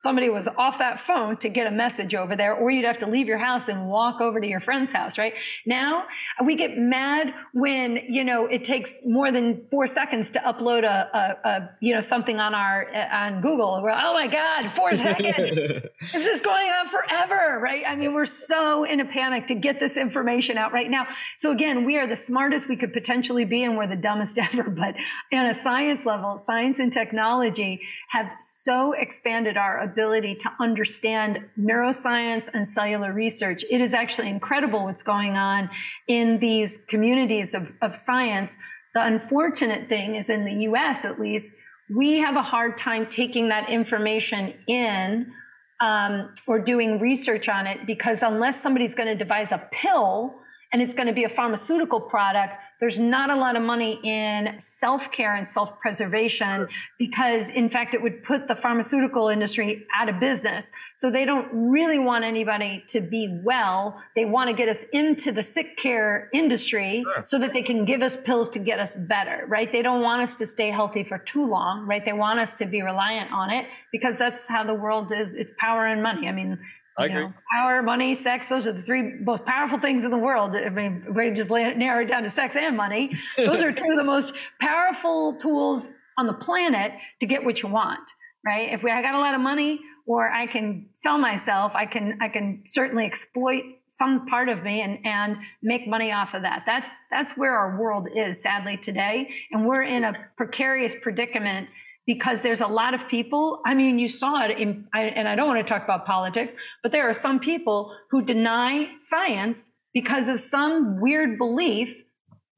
somebody 0.00 0.30
was 0.30 0.48
off 0.56 0.78
that 0.78 0.98
phone 0.98 1.36
to 1.36 1.50
get 1.50 1.66
a 1.66 1.70
message 1.70 2.14
over 2.14 2.34
there, 2.34 2.54
or 2.54 2.70
you'd 2.70 2.86
have 2.86 2.98
to 2.98 3.06
leave 3.06 3.28
your 3.28 3.36
house 3.36 3.68
and 3.68 3.86
walk 3.86 4.22
over 4.22 4.40
to 4.40 4.46
your 4.46 4.58
friend's 4.58 4.90
house, 4.90 5.18
right? 5.18 5.36
Now 5.66 6.06
we 6.42 6.54
get 6.54 6.78
mad 6.78 7.34
when, 7.52 8.00
you 8.08 8.24
know, 8.24 8.46
it 8.46 8.64
takes 8.64 8.96
more 9.04 9.30
than 9.30 9.66
four 9.70 9.86
seconds 9.86 10.30
to 10.30 10.38
upload 10.38 10.84
a, 10.84 11.36
a, 11.44 11.48
a 11.48 11.70
you 11.80 11.92
know, 11.92 12.00
something 12.00 12.40
on 12.40 12.54
our, 12.54 12.90
on 13.12 13.42
Google. 13.42 13.82
We're, 13.82 13.90
oh 13.90 14.14
my 14.14 14.26
God, 14.26 14.70
four 14.70 14.94
seconds. 14.94 15.36
this 16.12 16.26
is 16.26 16.40
going 16.40 16.70
on 16.70 16.88
forever, 16.88 17.60
right? 17.60 17.82
I 17.86 17.94
mean, 17.94 18.14
we're 18.14 18.24
so 18.24 18.84
in 18.84 19.00
a 19.00 19.04
panic 19.04 19.48
to 19.48 19.54
get 19.54 19.80
this 19.80 19.98
information 19.98 20.56
out 20.56 20.72
right 20.72 20.90
now. 20.90 21.08
So 21.36 21.52
again, 21.52 21.84
we 21.84 21.98
are 21.98 22.06
the 22.06 22.16
smartest 22.16 22.70
we 22.70 22.76
could 22.76 22.94
potentially 22.94 23.44
be 23.44 23.64
and 23.64 23.76
we're 23.76 23.86
the 23.86 23.96
dumbest 23.96 24.38
ever. 24.54 24.70
But 24.70 24.96
on 25.30 25.44
a 25.44 25.54
science 25.54 26.06
level, 26.06 26.38
science 26.38 26.78
and 26.78 26.90
technology 26.90 27.82
have 28.08 28.30
so 28.40 28.94
expanded 28.94 29.58
our 29.58 29.89
ability 29.90 30.34
to 30.36 30.52
understand 30.60 31.44
neuroscience 31.58 32.48
and 32.52 32.66
cellular 32.66 33.12
research. 33.12 33.64
It 33.70 33.80
is 33.80 33.92
actually 33.94 34.28
incredible 34.28 34.84
what's 34.84 35.02
going 35.02 35.36
on 35.36 35.70
in 36.06 36.38
these 36.38 36.78
communities 36.88 37.54
of, 37.54 37.72
of 37.82 37.96
science. 37.96 38.56
The 38.94 39.04
unfortunate 39.04 39.88
thing 39.88 40.14
is 40.14 40.30
in 40.30 40.44
the 40.44 40.64
US, 40.68 41.04
at 41.04 41.18
least, 41.18 41.54
we 41.94 42.18
have 42.18 42.36
a 42.36 42.42
hard 42.42 42.76
time 42.76 43.06
taking 43.06 43.48
that 43.48 43.68
information 43.68 44.54
in 44.68 45.32
um, 45.80 46.32
or 46.46 46.60
doing 46.60 46.98
research 46.98 47.48
on 47.48 47.66
it 47.66 47.86
because 47.86 48.22
unless 48.22 48.60
somebody's 48.62 48.94
going 48.94 49.08
to 49.08 49.16
devise 49.16 49.50
a 49.50 49.66
pill 49.72 50.40
and 50.72 50.80
it's 50.80 50.94
going 50.94 51.08
to 51.08 51.12
be 51.12 51.24
a 51.24 51.28
pharmaceutical 51.28 52.00
product, 52.00 52.56
there's 52.78 52.98
not 52.98 53.30
a 53.30 53.34
lot 53.34 53.56
of 53.56 53.62
money 53.62 53.98
in 54.04 54.58
self 54.60 55.10
care 55.10 55.34
and 55.34 55.46
self 55.46 55.80
preservation 55.80 56.68
because, 56.98 57.50
in 57.50 57.68
fact, 57.68 57.92
it 57.94 58.02
would 58.02 58.22
put 58.22 58.46
the 58.46 58.54
pharmaceutical 58.54 59.28
industry 59.28 59.86
out 59.94 60.08
of 60.08 60.20
business. 60.20 60.70
So 60.94 61.10
they 61.10 61.24
don't 61.24 61.48
really 61.52 61.98
want 61.98 62.24
anybody 62.24 62.84
to 62.88 63.00
be 63.00 63.40
well. 63.42 64.00
They 64.14 64.24
want 64.24 64.48
to 64.48 64.54
get 64.54 64.68
us 64.68 64.84
into 64.92 65.32
the 65.32 65.42
sick 65.42 65.76
care 65.76 66.28
industry 66.32 67.02
sure. 67.02 67.24
so 67.24 67.38
that 67.38 67.52
they 67.52 67.62
can 67.62 67.84
give 67.84 68.02
us 68.02 68.16
pills 68.16 68.48
to 68.50 68.58
get 68.58 68.78
us 68.78 68.94
better, 68.94 69.46
right? 69.48 69.70
They 69.72 69.82
don't 69.82 70.02
want 70.02 70.22
us 70.22 70.36
to 70.36 70.46
stay 70.46 70.70
healthy 70.70 71.02
for 71.02 71.18
too 71.18 71.48
long, 71.48 71.86
right? 71.86 72.04
They 72.04 72.12
want 72.12 72.38
us 72.38 72.54
to 72.56 72.66
be 72.66 72.82
reliant 72.82 73.32
on 73.32 73.50
it 73.50 73.66
because 73.90 74.16
that's 74.16 74.46
how 74.46 74.62
the 74.62 74.74
world 74.74 75.10
is. 75.10 75.34
It's 75.34 75.52
power 75.58 75.86
and 75.86 76.02
money. 76.02 76.28
I 76.28 76.32
mean, 76.32 76.58
I 77.00 77.06
agree. 77.06 77.24
Know, 77.24 77.32
power, 77.52 77.82
money, 77.82 78.14
sex, 78.14 78.46
those 78.46 78.66
are 78.66 78.72
the 78.72 78.82
three 78.82 79.02
most 79.22 79.46
powerful 79.46 79.78
things 79.78 80.04
in 80.04 80.10
the 80.10 80.18
world. 80.18 80.54
I 80.54 80.68
mean, 80.68 81.06
we 81.14 81.30
just 81.30 81.50
narrow 81.50 82.02
it 82.02 82.08
down 82.08 82.22
to 82.24 82.30
sex 82.30 82.56
and 82.56 82.76
money. 82.76 83.12
Those 83.36 83.62
are 83.62 83.72
two 83.72 83.90
of 83.90 83.96
the 83.96 84.04
most 84.04 84.34
powerful 84.60 85.34
tools 85.36 85.88
on 86.18 86.26
the 86.26 86.34
planet 86.34 86.92
to 87.20 87.26
get 87.26 87.42
what 87.44 87.62
you 87.62 87.68
want, 87.68 88.12
right? 88.44 88.70
If 88.70 88.82
we, 88.82 88.90
I 88.90 89.00
got 89.00 89.14
a 89.14 89.18
lot 89.18 89.34
of 89.34 89.40
money 89.40 89.80
or 90.06 90.30
I 90.30 90.46
can 90.46 90.86
sell 90.94 91.18
myself, 91.18 91.74
I 91.74 91.86
can, 91.86 92.18
I 92.20 92.28
can 92.28 92.62
certainly 92.66 93.06
exploit 93.06 93.62
some 93.86 94.26
part 94.26 94.48
of 94.48 94.62
me 94.62 94.82
and, 94.82 94.98
and 95.06 95.38
make 95.62 95.86
money 95.86 96.12
off 96.12 96.34
of 96.34 96.42
that. 96.42 96.64
That's, 96.66 97.00
that's 97.10 97.36
where 97.36 97.56
our 97.56 97.80
world 97.80 98.08
is 98.14 98.42
sadly 98.42 98.76
today. 98.76 99.30
And 99.52 99.64
we're 99.64 99.82
in 99.82 100.04
a 100.04 100.12
precarious 100.36 100.94
predicament 101.00 101.68
because 102.06 102.42
there's 102.42 102.60
a 102.60 102.66
lot 102.66 102.94
of 102.94 103.06
people. 103.08 103.60
I 103.64 103.74
mean, 103.74 103.98
you 103.98 104.08
saw 104.08 104.44
it 104.44 104.58
in, 104.58 104.86
I, 104.94 105.02
and 105.02 105.28
I 105.28 105.34
don't 105.34 105.46
want 105.46 105.64
to 105.64 105.72
talk 105.72 105.84
about 105.84 106.06
politics, 106.06 106.54
but 106.82 106.92
there 106.92 107.08
are 107.08 107.12
some 107.12 107.38
people 107.38 107.94
who 108.10 108.22
deny 108.22 108.88
science 108.96 109.70
because 109.92 110.28
of 110.28 110.40
some 110.40 111.00
weird 111.00 111.38
belief. 111.38 112.04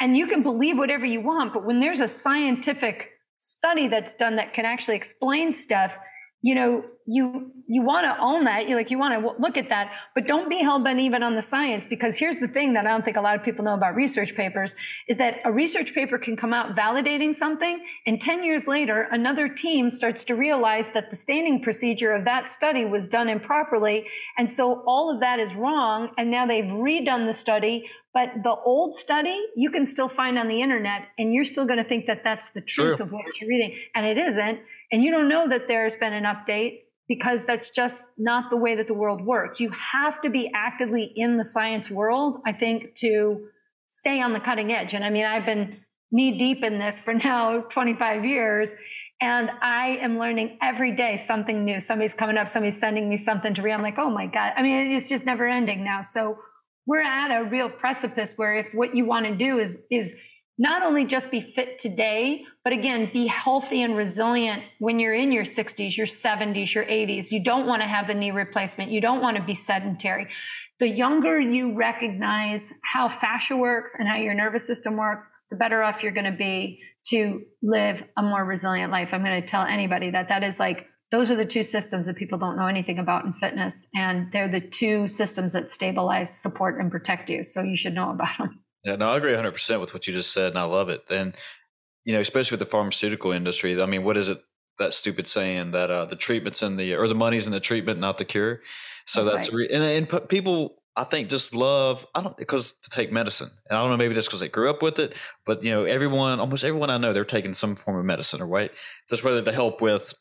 And 0.00 0.16
you 0.16 0.26
can 0.26 0.42
believe 0.42 0.78
whatever 0.78 1.06
you 1.06 1.20
want, 1.20 1.54
but 1.54 1.64
when 1.64 1.78
there's 1.78 2.00
a 2.00 2.08
scientific 2.08 3.12
study 3.38 3.86
that's 3.86 4.14
done 4.14 4.34
that 4.34 4.52
can 4.52 4.64
actually 4.64 4.96
explain 4.96 5.52
stuff, 5.52 5.96
you 6.42 6.56
know, 6.56 6.84
you 7.06 7.50
you 7.66 7.82
want 7.82 8.04
to 8.04 8.16
own 8.22 8.44
that 8.44 8.68
you 8.68 8.76
like 8.76 8.90
you 8.90 8.98
want 8.98 9.20
to 9.20 9.42
look 9.42 9.56
at 9.56 9.68
that 9.68 9.92
but 10.14 10.26
don't 10.26 10.48
be 10.48 10.58
held 10.58 10.84
bent 10.84 11.00
even 11.00 11.22
on 11.22 11.34
the 11.34 11.42
science 11.42 11.86
because 11.86 12.16
here's 12.16 12.36
the 12.36 12.46
thing 12.46 12.72
that 12.72 12.86
i 12.86 12.90
don't 12.90 13.04
think 13.04 13.16
a 13.16 13.20
lot 13.20 13.34
of 13.34 13.42
people 13.42 13.64
know 13.64 13.74
about 13.74 13.94
research 13.94 14.36
papers 14.36 14.74
is 15.08 15.16
that 15.16 15.40
a 15.44 15.52
research 15.52 15.94
paper 15.94 16.16
can 16.16 16.36
come 16.36 16.52
out 16.52 16.76
validating 16.76 17.34
something 17.34 17.84
and 18.06 18.20
10 18.20 18.44
years 18.44 18.68
later 18.68 19.08
another 19.10 19.48
team 19.48 19.90
starts 19.90 20.22
to 20.22 20.34
realize 20.36 20.90
that 20.90 21.10
the 21.10 21.16
staining 21.16 21.60
procedure 21.60 22.12
of 22.12 22.24
that 22.24 22.48
study 22.48 22.84
was 22.84 23.08
done 23.08 23.28
improperly 23.28 24.06
and 24.38 24.50
so 24.50 24.82
all 24.86 25.10
of 25.10 25.18
that 25.20 25.40
is 25.40 25.56
wrong 25.56 26.10
and 26.18 26.30
now 26.30 26.46
they've 26.46 26.70
redone 26.72 27.26
the 27.26 27.32
study 27.32 27.88
but 28.14 28.30
the 28.42 28.54
old 28.64 28.94
study 28.94 29.38
you 29.56 29.70
can 29.70 29.86
still 29.86 30.08
find 30.08 30.38
on 30.38 30.48
the 30.48 30.60
internet 30.60 31.08
and 31.18 31.32
you're 31.32 31.44
still 31.44 31.64
going 31.64 31.78
to 31.78 31.84
think 31.84 32.06
that 32.06 32.22
that's 32.22 32.50
the 32.50 32.60
truth 32.60 32.96
True. 32.96 33.06
of 33.06 33.12
what 33.12 33.40
you're 33.40 33.48
reading 33.48 33.76
and 33.94 34.06
it 34.06 34.18
isn't 34.18 34.60
and 34.90 35.02
you 35.02 35.10
don't 35.10 35.28
know 35.28 35.48
that 35.48 35.68
there's 35.68 35.96
been 35.96 36.12
an 36.12 36.24
update 36.24 36.80
because 37.08 37.44
that's 37.44 37.70
just 37.70 38.10
not 38.16 38.50
the 38.50 38.56
way 38.56 38.74
that 38.74 38.86
the 38.86 38.94
world 38.94 39.24
works. 39.24 39.60
You 39.60 39.70
have 39.70 40.20
to 40.22 40.30
be 40.30 40.50
actively 40.54 41.02
in 41.02 41.36
the 41.36 41.44
science 41.44 41.90
world, 41.90 42.40
I 42.46 42.52
think, 42.52 42.94
to 42.96 43.48
stay 43.88 44.22
on 44.22 44.32
the 44.32 44.40
cutting 44.40 44.72
edge. 44.72 44.94
And 44.94 45.04
I 45.04 45.10
mean, 45.10 45.26
I've 45.26 45.44
been 45.44 45.76
knee 46.10 46.38
deep 46.38 46.64
in 46.64 46.78
this 46.78 46.98
for 46.98 47.14
now 47.24 47.60
25 47.60 48.24
years. 48.24 48.74
And 49.20 49.50
I 49.60 49.98
am 50.00 50.18
learning 50.18 50.58
every 50.62 50.92
day 50.92 51.16
something 51.16 51.64
new. 51.64 51.80
Somebody's 51.80 52.14
coming 52.14 52.36
up, 52.36 52.48
somebody's 52.48 52.78
sending 52.78 53.08
me 53.08 53.16
something 53.16 53.54
to 53.54 53.62
read. 53.62 53.72
I'm 53.72 53.82
like, 53.82 53.98
oh 53.98 54.10
my 54.10 54.26
God. 54.26 54.54
I 54.56 54.62
mean, 54.62 54.90
it's 54.90 55.08
just 55.08 55.26
never 55.26 55.46
ending 55.46 55.84
now. 55.84 56.02
So 56.02 56.38
we're 56.86 57.02
at 57.02 57.30
a 57.30 57.44
real 57.44 57.68
precipice 57.68 58.34
where 58.36 58.54
if 58.54 58.74
what 58.74 58.94
you 58.94 59.04
want 59.04 59.26
to 59.26 59.34
do 59.34 59.58
is, 59.58 59.78
is 59.90 60.14
not 60.58 60.82
only 60.82 61.04
just 61.04 61.30
be 61.30 61.40
fit 61.40 61.78
today, 61.78 62.44
but 62.62 62.72
again, 62.72 63.10
be 63.12 63.26
healthy 63.26 63.82
and 63.82 63.96
resilient 63.96 64.62
when 64.78 65.00
you're 65.00 65.14
in 65.14 65.32
your 65.32 65.44
60s, 65.44 65.96
your 65.96 66.06
70s, 66.06 66.74
your 66.74 66.84
80s. 66.84 67.30
You 67.30 67.42
don't 67.42 67.66
want 67.66 67.82
to 67.82 67.88
have 67.88 68.06
the 68.06 68.14
knee 68.14 68.30
replacement. 68.30 68.90
You 68.90 69.00
don't 69.00 69.22
want 69.22 69.36
to 69.36 69.42
be 69.42 69.54
sedentary. 69.54 70.28
The 70.78 70.88
younger 70.88 71.40
you 71.40 71.74
recognize 71.74 72.72
how 72.84 73.08
fascia 73.08 73.56
works 73.56 73.94
and 73.98 74.06
how 74.06 74.16
your 74.16 74.34
nervous 74.34 74.66
system 74.66 74.96
works, 74.96 75.30
the 75.50 75.56
better 75.56 75.82
off 75.82 76.02
you're 76.02 76.12
going 76.12 76.30
to 76.30 76.36
be 76.36 76.82
to 77.06 77.42
live 77.62 78.06
a 78.16 78.22
more 78.22 78.44
resilient 78.44 78.92
life. 78.92 79.14
I'm 79.14 79.24
going 79.24 79.40
to 79.40 79.46
tell 79.46 79.62
anybody 79.62 80.10
that 80.10 80.28
that 80.28 80.42
is 80.42 80.60
like 80.60 80.86
those 81.12 81.30
are 81.30 81.36
the 81.36 81.44
two 81.44 81.62
systems 81.62 82.06
that 82.06 82.16
people 82.16 82.38
don't 82.38 82.56
know 82.56 82.66
anything 82.66 82.98
about 82.98 83.24
in 83.24 83.32
fitness 83.32 83.86
and 83.94 84.32
they're 84.32 84.48
the 84.48 84.60
two 84.60 85.06
systems 85.06 85.52
that 85.52 85.70
stabilize 85.70 86.36
support 86.36 86.80
and 86.80 86.90
protect 86.90 87.30
you 87.30 87.44
so 87.44 87.62
you 87.62 87.76
should 87.76 87.94
know 87.94 88.10
about 88.10 88.36
them 88.38 88.62
yeah, 88.84 88.96
no, 88.96 89.10
I 89.10 89.16
agree 89.16 89.32
100% 89.32 89.80
with 89.80 89.94
what 89.94 90.06
you 90.06 90.12
just 90.12 90.32
said, 90.32 90.50
and 90.50 90.58
I 90.58 90.64
love 90.64 90.88
it. 90.88 91.02
And, 91.08 91.34
you 92.04 92.14
know, 92.14 92.20
especially 92.20 92.56
with 92.56 92.66
the 92.66 92.70
pharmaceutical 92.70 93.30
industry, 93.30 93.80
I 93.80 93.86
mean, 93.86 94.02
what 94.02 94.16
is 94.16 94.28
it, 94.28 94.42
that 94.78 94.94
stupid 94.94 95.26
saying 95.26 95.72
that 95.72 95.90
uh, 95.90 96.06
the 96.06 96.16
treatment's 96.16 96.62
in 96.62 96.76
the, 96.76 96.94
or 96.94 97.06
the 97.06 97.14
money's 97.14 97.46
in 97.46 97.52
the 97.52 97.60
treatment, 97.60 98.00
not 98.00 98.18
the 98.18 98.24
cure? 98.24 98.60
So 99.06 99.24
that's, 99.24 99.36
that's 99.36 99.52
right. 99.52 99.70
and, 99.70 99.82
and 100.10 100.28
people 100.28 100.82
I 100.94 101.04
think 101.04 101.28
just 101.28 101.54
love. 101.54 102.06
I 102.14 102.22
don't 102.22 102.36
because 102.36 102.74
to 102.82 102.90
take 102.90 103.10
medicine, 103.10 103.50
and 103.68 103.76
I 103.76 103.80
don't 103.80 103.90
know 103.90 103.96
maybe 103.96 104.14
just 104.14 104.28
because 104.28 104.40
they 104.40 104.48
grew 104.48 104.68
up 104.68 104.82
with 104.82 104.98
it, 104.98 105.14
but 105.46 105.64
you 105.64 105.70
know, 105.70 105.84
everyone, 105.84 106.38
almost 106.38 106.64
everyone 106.64 106.90
I 106.90 106.98
know, 106.98 107.12
they're 107.12 107.24
taking 107.24 107.54
some 107.54 107.76
form 107.76 107.98
of 107.98 108.04
medicine 108.04 108.42
or 108.42 108.46
right, 108.46 108.70
just 109.08 109.24
whether 109.24 109.42
to 109.42 109.52
help 109.52 109.80
with, 109.80 110.12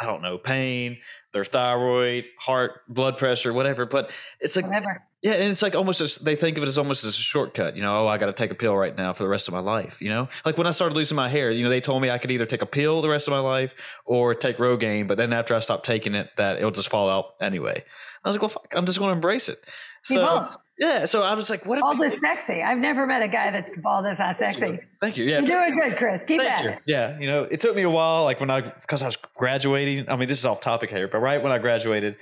I 0.00 0.06
don't 0.06 0.22
know, 0.22 0.38
pain, 0.38 0.98
their 1.32 1.44
thyroid, 1.44 2.24
heart, 2.38 2.80
blood 2.88 3.16
pressure, 3.16 3.52
whatever. 3.52 3.86
But 3.86 4.10
it's 4.40 4.56
like 4.56 4.64
Whatever. 4.66 5.04
yeah, 5.22 5.34
and 5.34 5.52
it's 5.52 5.62
like 5.62 5.74
almost 5.76 6.00
as 6.00 6.16
they 6.16 6.34
think 6.34 6.56
of 6.56 6.64
it 6.64 6.66
as 6.68 6.78
almost 6.78 7.04
as 7.04 7.10
a 7.16 7.20
shortcut. 7.20 7.76
You 7.76 7.82
know, 7.82 8.04
oh, 8.04 8.08
I 8.08 8.18
got 8.18 8.26
to 8.26 8.32
take 8.32 8.50
a 8.50 8.56
pill 8.56 8.76
right 8.76 8.96
now 8.96 9.12
for 9.12 9.22
the 9.22 9.28
rest 9.28 9.46
of 9.46 9.54
my 9.54 9.60
life. 9.60 10.02
You 10.02 10.08
know, 10.08 10.28
like 10.44 10.58
when 10.58 10.66
I 10.66 10.72
started 10.72 10.94
losing 10.96 11.14
my 11.16 11.28
hair, 11.28 11.50
you 11.50 11.62
know, 11.62 11.70
they 11.70 11.80
told 11.80 12.02
me 12.02 12.10
I 12.10 12.18
could 12.18 12.30
either 12.32 12.46
take 12.46 12.62
a 12.62 12.66
pill 12.66 13.02
the 13.02 13.08
rest 13.08 13.28
of 13.28 13.32
my 13.32 13.38
life 13.38 13.74
or 14.04 14.34
take 14.34 14.56
Rogaine. 14.58 15.06
But 15.06 15.16
then 15.16 15.32
after 15.32 15.54
I 15.54 15.60
stopped 15.60 15.86
taking 15.86 16.14
it, 16.14 16.28
that 16.36 16.56
it'll 16.58 16.70
just 16.72 16.88
fall 16.88 17.08
out 17.08 17.34
anyway. 17.40 17.84
I 18.24 18.28
was 18.28 18.36
like, 18.36 18.42
well, 18.42 18.48
fuck, 18.48 18.72
I'm 18.74 18.86
just 18.86 18.98
going 18.98 19.10
to 19.10 19.14
embrace 19.14 19.48
it. 19.48 19.58
He 20.06 20.14
So 20.14 20.22
won't. 20.22 20.48
yeah, 20.78 21.04
so 21.06 21.22
I 21.22 21.34
was 21.34 21.48
like, 21.50 21.64
what? 21.66 21.78
If 21.78 21.82
Bald 21.82 22.04
is 22.04 22.20
sexy. 22.20 22.62
I've 22.62 22.78
never 22.78 23.06
met 23.06 23.22
a 23.22 23.28
guy 23.28 23.50
that's 23.50 23.76
bald 23.76 24.06
is 24.06 24.18
not 24.18 24.36
sexy. 24.36 24.78
Thank 25.00 25.16
you. 25.16 25.24
Yeah, 25.24 25.38
You're 25.38 25.46
doing 25.46 25.74
good, 25.74 25.96
Chris. 25.96 26.24
Keep 26.24 26.40
Thank 26.42 26.52
at 26.52 26.64
you. 26.64 26.70
it. 26.70 26.78
Yeah, 26.86 27.18
you 27.18 27.26
know, 27.26 27.44
it 27.44 27.60
took 27.60 27.74
me 27.74 27.82
a 27.82 27.90
while, 27.90 28.24
like 28.24 28.40
when 28.40 28.50
I 28.50 28.60
because 28.60 29.02
I 29.02 29.06
was 29.06 29.16
graduating. 29.36 30.08
I 30.08 30.16
mean, 30.16 30.28
this 30.28 30.38
is 30.38 30.46
off 30.46 30.60
topic 30.60 30.90
here, 30.90 31.08
but 31.08 31.18
right 31.18 31.42
when 31.42 31.52
I 31.52 31.58
graduated 31.58 32.16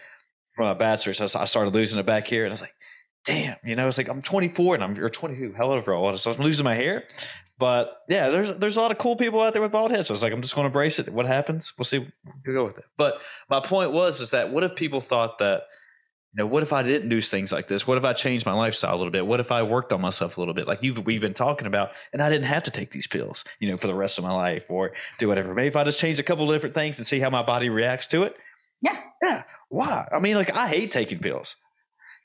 from 0.55 0.66
a 0.66 0.74
bachelor's, 0.74 1.20
I 1.35 1.45
started 1.47 1.74
losing 1.74 1.99
it 1.99 2.07
back 2.07 2.26
here, 2.26 2.45
and 2.45 2.53
I 2.53 2.55
was 2.55 2.61
like, 2.61 2.74
"Damn!" 3.24 3.57
You 3.64 3.74
know, 3.74 3.89
it's 3.89 3.99
like 3.99 4.09
I'm 4.09 4.22
24 4.22 4.74
and 4.76 4.85
I'm 4.85 4.99
or 5.03 5.09
22, 5.11 5.55
however 5.57 5.93
old, 5.93 6.18
so 6.20 6.30
I'm 6.30 6.39
losing 6.41 6.64
my 6.64 6.74
hair. 6.74 7.05
But 7.59 7.97
yeah, 8.09 8.28
there's 8.28 8.59
there's 8.59 8.76
a 8.76 8.80
lot 8.80 8.91
of 8.93 8.99
cool 8.99 9.16
people 9.16 9.41
out 9.41 9.53
there 9.53 9.62
with 9.62 9.72
bald 9.72 9.91
heads. 9.93 10.09
So 10.09 10.12
I 10.12 10.14
was 10.16 10.22
like, 10.22 10.33
I'm 10.33 10.43
just 10.43 10.55
going 10.55 10.64
to 10.64 10.68
embrace 10.68 10.99
it. 10.99 11.09
What 11.11 11.26
happens, 11.26 11.72
we'll 11.78 11.85
see. 11.85 11.99
We'll 12.45 12.55
go 12.57 12.64
with 12.64 12.78
it. 12.78 12.85
But 12.97 13.20
my 13.49 13.61
point 13.61 13.93
was 13.93 14.20
is 14.20 14.30
that 14.30 14.53
what 14.53 14.62
if 14.64 14.74
people 14.74 15.01
thought 15.01 15.39
that 15.39 15.62
you 15.62 15.66
know, 16.39 16.47
what 16.47 16.62
if 16.62 16.72
I 16.72 16.83
didn't 16.83 17.09
do 17.09 17.20
things 17.20 17.53
like 17.53 17.68
this? 17.68 17.87
What 17.87 17.99
if 17.99 18.05
I 18.05 18.12
changed 18.14 18.47
my 18.47 18.53
lifestyle 18.53 18.95
a 18.95 18.99
little 18.99 19.11
bit? 19.11 19.26
What 19.26 19.41
if 19.41 19.53
I 19.53 19.62
worked 19.62 19.93
on 19.93 20.01
myself 20.01 20.37
a 20.37 20.41
little 20.41 20.55
bit, 20.55 20.66
like 20.66 20.83
you've 20.83 21.05
we've 21.05 21.20
been 21.20 21.35
talking 21.35 21.66
about, 21.66 21.91
and 22.12 22.22
I 22.22 22.30
didn't 22.30 22.47
have 22.47 22.62
to 22.64 22.70
take 22.70 22.91
these 22.91 23.07
pills, 23.07 23.45
you 23.61 23.70
know, 23.70 23.76
for 23.76 23.87
the 23.87 23.95
rest 23.95 24.18
of 24.18 24.24
my 24.24 24.33
life 24.33 24.70
or 24.70 24.93
do 25.18 25.28
whatever. 25.28 25.53
Maybe 25.55 25.68
if 25.68 25.76
I 25.76 25.85
just 25.85 25.99
change 25.99 26.18
a 26.18 26.22
couple 26.22 26.51
of 26.51 26.55
different 26.55 26.74
things 26.74 26.99
and 26.99 27.07
see 27.07 27.20
how 27.20 27.30
my 27.30 27.43
body 27.43 27.68
reacts 27.68 28.07
to 28.09 28.22
it. 28.22 28.35
Yeah. 28.80 28.97
Yeah. 29.22 29.43
Why? 29.68 30.09
I 30.11 30.18
mean, 30.18 30.37
like 30.37 30.55
I 30.57 30.68
hate 30.68 30.91
taking 30.91 31.18
pills. 31.18 31.57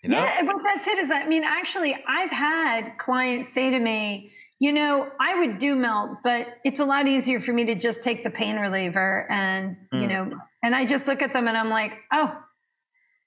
You 0.03 0.09
know? 0.11 0.19
Yeah, 0.23 0.43
but 0.45 0.55
that's 0.63 0.87
it. 0.87 0.97
Is 0.99 1.11
I 1.11 1.25
mean, 1.27 1.43
actually, 1.43 1.95
I've 2.07 2.31
had 2.31 2.97
clients 2.97 3.49
say 3.49 3.71
to 3.71 3.79
me, 3.79 4.31
you 4.59 4.71
know, 4.71 5.07
I 5.19 5.39
would 5.39 5.57
do 5.59 5.75
melt, 5.75 6.11
but 6.23 6.47
it's 6.63 6.79
a 6.79 6.85
lot 6.85 7.07
easier 7.07 7.39
for 7.39 7.51
me 7.53 7.65
to 7.65 7.75
just 7.75 8.03
take 8.03 8.23
the 8.23 8.31
pain 8.31 8.57
reliever 8.57 9.27
and, 9.29 9.77
you 9.91 9.99
Mm. 10.01 10.09
know, 10.09 10.37
and 10.63 10.73
I 10.75 10.85
just 10.85 11.07
look 11.07 11.21
at 11.21 11.33
them 11.33 11.47
and 11.47 11.55
I'm 11.57 11.69
like, 11.69 11.93
oh, 12.11 12.41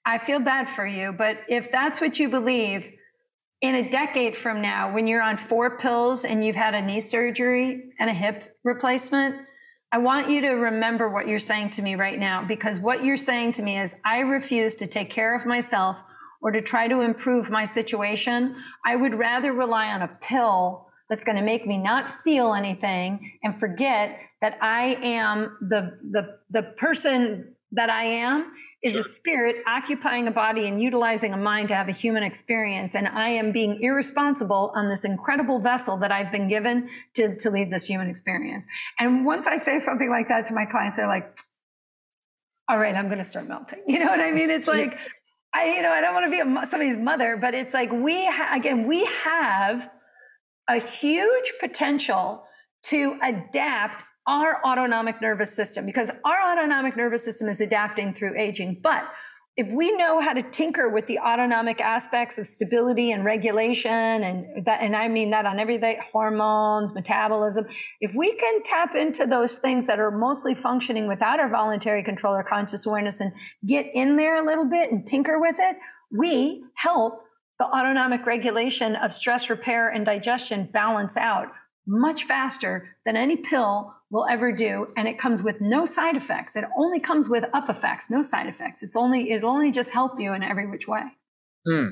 I 0.05 0.17
feel 0.17 0.39
bad 0.39 0.67
for 0.67 0.85
you. 0.85 1.13
But 1.13 1.39
if 1.47 1.71
that's 1.71 2.01
what 2.01 2.19
you 2.19 2.29
believe, 2.29 2.91
in 3.61 3.75
a 3.75 3.89
decade 3.89 4.35
from 4.35 4.61
now, 4.61 4.91
when 4.91 5.05
you're 5.07 5.21
on 5.21 5.37
four 5.37 5.77
pills 5.77 6.25
and 6.25 6.43
you've 6.43 6.55
had 6.55 6.73
a 6.73 6.81
knee 6.81 6.99
surgery 6.99 7.91
and 7.99 8.09
a 8.09 8.13
hip 8.13 8.57
replacement, 8.63 9.35
I 9.91 9.99
want 9.99 10.29
you 10.29 10.41
to 10.41 10.49
remember 10.51 11.09
what 11.09 11.27
you're 11.27 11.37
saying 11.37 11.71
to 11.71 11.81
me 11.81 11.95
right 11.95 12.17
now 12.17 12.43
because 12.43 12.79
what 12.79 13.03
you're 13.03 13.17
saying 13.17 13.51
to 13.53 13.61
me 13.61 13.77
is 13.77 13.95
I 14.05 14.19
refuse 14.19 14.75
to 14.75 14.87
take 14.87 15.09
care 15.09 15.35
of 15.35 15.45
myself 15.45 16.03
or 16.41 16.51
to 16.51 16.61
try 16.61 16.87
to 16.87 17.01
improve 17.01 17.51
my 17.51 17.65
situation. 17.65 18.55
I 18.85 18.95
would 18.95 19.13
rather 19.13 19.53
rely 19.53 19.93
on 19.93 20.01
a 20.01 20.07
pill 20.07 20.87
that's 21.09 21.23
going 21.23 21.37
to 21.37 21.43
make 21.43 21.67
me 21.67 21.77
not 21.77 22.09
feel 22.09 22.53
anything 22.53 23.33
and 23.43 23.55
forget 23.55 24.21
that 24.39 24.57
I 24.61 24.97
am 25.03 25.57
the 25.61 25.97
the 26.09 26.39
the 26.49 26.63
person 26.63 27.53
that 27.73 27.89
I 27.89 28.03
am 28.03 28.51
is 28.83 28.95
a 28.95 29.03
spirit 29.03 29.57
occupying 29.67 30.27
a 30.27 30.31
body 30.31 30.67
and 30.67 30.81
utilizing 30.81 31.33
a 31.33 31.37
mind 31.37 31.67
to 31.67 31.75
have 31.75 31.87
a 31.87 31.91
human 31.91 32.23
experience. 32.23 32.95
And 32.95 33.07
I 33.07 33.29
am 33.29 33.51
being 33.51 33.79
irresponsible 33.81 34.71
on 34.75 34.89
this 34.89 35.05
incredible 35.05 35.59
vessel 35.59 35.97
that 35.97 36.11
I've 36.11 36.31
been 36.31 36.47
given 36.47 36.89
to, 37.13 37.35
to 37.37 37.51
lead 37.51 37.71
this 37.71 37.85
human 37.85 38.09
experience. 38.09 38.65
And 38.99 39.23
once 39.23 39.45
I 39.45 39.57
say 39.57 39.77
something 39.77 40.09
like 40.09 40.29
that 40.29 40.47
to 40.47 40.55
my 40.55 40.65
clients, 40.65 40.97
they're 40.97 41.07
like, 41.07 41.37
all 42.67 42.79
right, 42.79 42.95
I'm 42.95 43.05
going 43.05 43.19
to 43.19 43.23
start 43.23 43.47
melting. 43.47 43.79
You 43.87 43.99
know 43.99 44.07
what 44.07 44.19
I 44.19 44.31
mean? 44.31 44.49
It's 44.49 44.67
like, 44.67 44.97
I, 45.53 45.75
you 45.75 45.81
know, 45.81 45.91
I 45.91 46.01
don't 46.01 46.13
want 46.13 46.25
to 46.25 46.31
be 46.31 46.39
a, 46.39 46.65
somebody's 46.65 46.97
mother, 46.97 47.37
but 47.37 47.53
it's 47.53 47.73
like 47.73 47.91
we, 47.91 48.25
ha- 48.25 48.53
again, 48.55 48.87
we 48.87 49.05
have 49.05 49.91
a 50.67 50.77
huge 50.77 51.53
potential 51.59 52.45
to 52.83 53.19
adapt 53.21 54.03
our 54.31 54.63
autonomic 54.63 55.21
nervous 55.21 55.53
system 55.53 55.85
because 55.85 56.09
our 56.23 56.53
autonomic 56.53 56.95
nervous 56.95 57.23
system 57.25 57.49
is 57.49 57.59
adapting 57.59 58.13
through 58.13 58.39
aging. 58.39 58.79
But 58.81 59.03
if 59.57 59.73
we 59.73 59.91
know 59.91 60.21
how 60.21 60.31
to 60.31 60.41
tinker 60.41 60.87
with 60.87 61.07
the 61.07 61.19
autonomic 61.19 61.81
aspects 61.81 62.37
of 62.37 62.47
stability 62.47 63.11
and 63.11 63.25
regulation 63.25 63.91
and 63.91 64.65
that 64.65 64.81
and 64.81 64.95
I 64.95 65.09
mean 65.09 65.31
that 65.31 65.45
on 65.45 65.59
everything 65.59 65.99
hormones 66.09 66.93
metabolism 66.93 67.65
if 67.99 68.15
we 68.15 68.33
can 68.33 68.63
tap 68.63 68.95
into 68.95 69.25
those 69.25 69.57
things 69.57 69.85
that 69.87 69.99
are 69.99 70.11
mostly 70.11 70.53
functioning 70.53 71.05
without 71.05 71.41
our 71.41 71.49
voluntary 71.49 72.01
control 72.01 72.33
or 72.33 72.43
conscious 72.43 72.85
awareness 72.85 73.19
and 73.19 73.33
get 73.65 73.87
in 73.93 74.15
there 74.15 74.41
a 74.41 74.45
little 74.45 74.69
bit 74.69 74.89
and 74.89 75.05
tinker 75.05 75.37
with 75.37 75.57
it 75.59 75.75
we 76.17 76.63
help 76.77 77.21
the 77.59 77.65
autonomic 77.65 78.25
regulation 78.25 78.95
of 78.95 79.11
stress 79.11 79.49
repair 79.49 79.89
and 79.89 80.05
digestion 80.05 80.69
balance 80.71 81.17
out 81.17 81.49
much 81.87 82.25
faster 82.25 82.87
than 83.05 83.17
any 83.17 83.35
pill 83.35 83.93
will 84.11 84.27
ever 84.29 84.51
do 84.51 84.87
and 84.95 85.07
it 85.07 85.17
comes 85.17 85.41
with 85.41 85.59
no 85.61 85.83
side 85.85 86.15
effects 86.15 86.55
it 86.55 86.65
only 86.77 86.99
comes 86.99 87.27
with 87.27 87.45
up 87.53 87.69
effects 87.69 88.09
no 88.09 88.21
side 88.21 88.47
effects 88.47 88.83
it's 88.83 88.95
only 88.95 89.31
it'll 89.31 89.49
only 89.49 89.71
just 89.71 89.91
help 89.91 90.19
you 90.19 90.33
in 90.33 90.43
every 90.43 90.67
which 90.67 90.87
way 90.87 91.01
Hmm. 91.65 91.89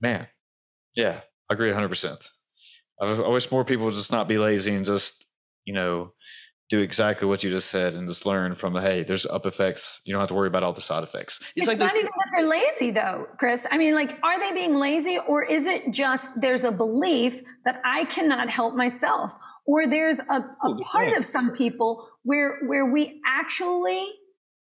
Man. 0.00 0.26
Yeah, 0.94 1.20
I 1.48 1.54
agree 1.54 1.70
100%. 1.70 2.30
I 3.00 3.04
I 3.04 3.28
wish 3.28 3.50
more 3.50 3.64
people 3.64 3.86
would 3.86 3.94
just 3.94 4.12
not 4.12 4.28
be 4.28 4.38
lazy 4.38 4.74
and 4.74 4.84
just, 4.84 5.24
you 5.64 5.74
know, 5.74 6.12
do 6.70 6.78
exactly 6.78 7.26
what 7.26 7.42
you 7.42 7.50
just 7.50 7.68
said 7.68 7.94
and 7.94 8.06
just 8.06 8.24
learn 8.24 8.54
from 8.54 8.72
the, 8.72 8.80
hey, 8.80 9.02
there's 9.02 9.26
up 9.26 9.44
effects. 9.44 10.00
You 10.04 10.12
don't 10.12 10.20
have 10.20 10.28
to 10.28 10.34
worry 10.34 10.46
about 10.46 10.62
all 10.62 10.72
the 10.72 10.80
side 10.80 11.02
effects. 11.02 11.40
it's, 11.56 11.66
like 11.66 11.78
not 11.78 11.96
even 11.96 12.06
that 12.06 12.28
they're 12.32 12.48
lazy 12.48 12.92
though 12.92 13.26
chris. 13.38 13.66
I 13.70 13.76
mean 13.76 13.94
like 13.94 14.18
are 14.22 14.38
they 14.38 14.52
being 14.52 14.76
lazy 14.76 15.18
or 15.28 15.44
is 15.44 15.66
it 15.66 15.92
just 15.92 16.28
there's 16.40 16.64
a 16.64 16.72
belief 16.72 17.42
that 17.64 17.80
i 17.84 18.04
cannot 18.04 18.48
help 18.48 18.74
myself? 18.74 19.34
Or 19.66 19.86
there's 19.86 20.20
a, 20.20 20.40
a 20.62 20.74
part 20.92 21.12
of 21.18 21.24
some 21.24 21.50
people 21.52 22.06
where 22.22 22.60
where 22.66 22.86
we 22.86 23.20
actually 23.26 24.04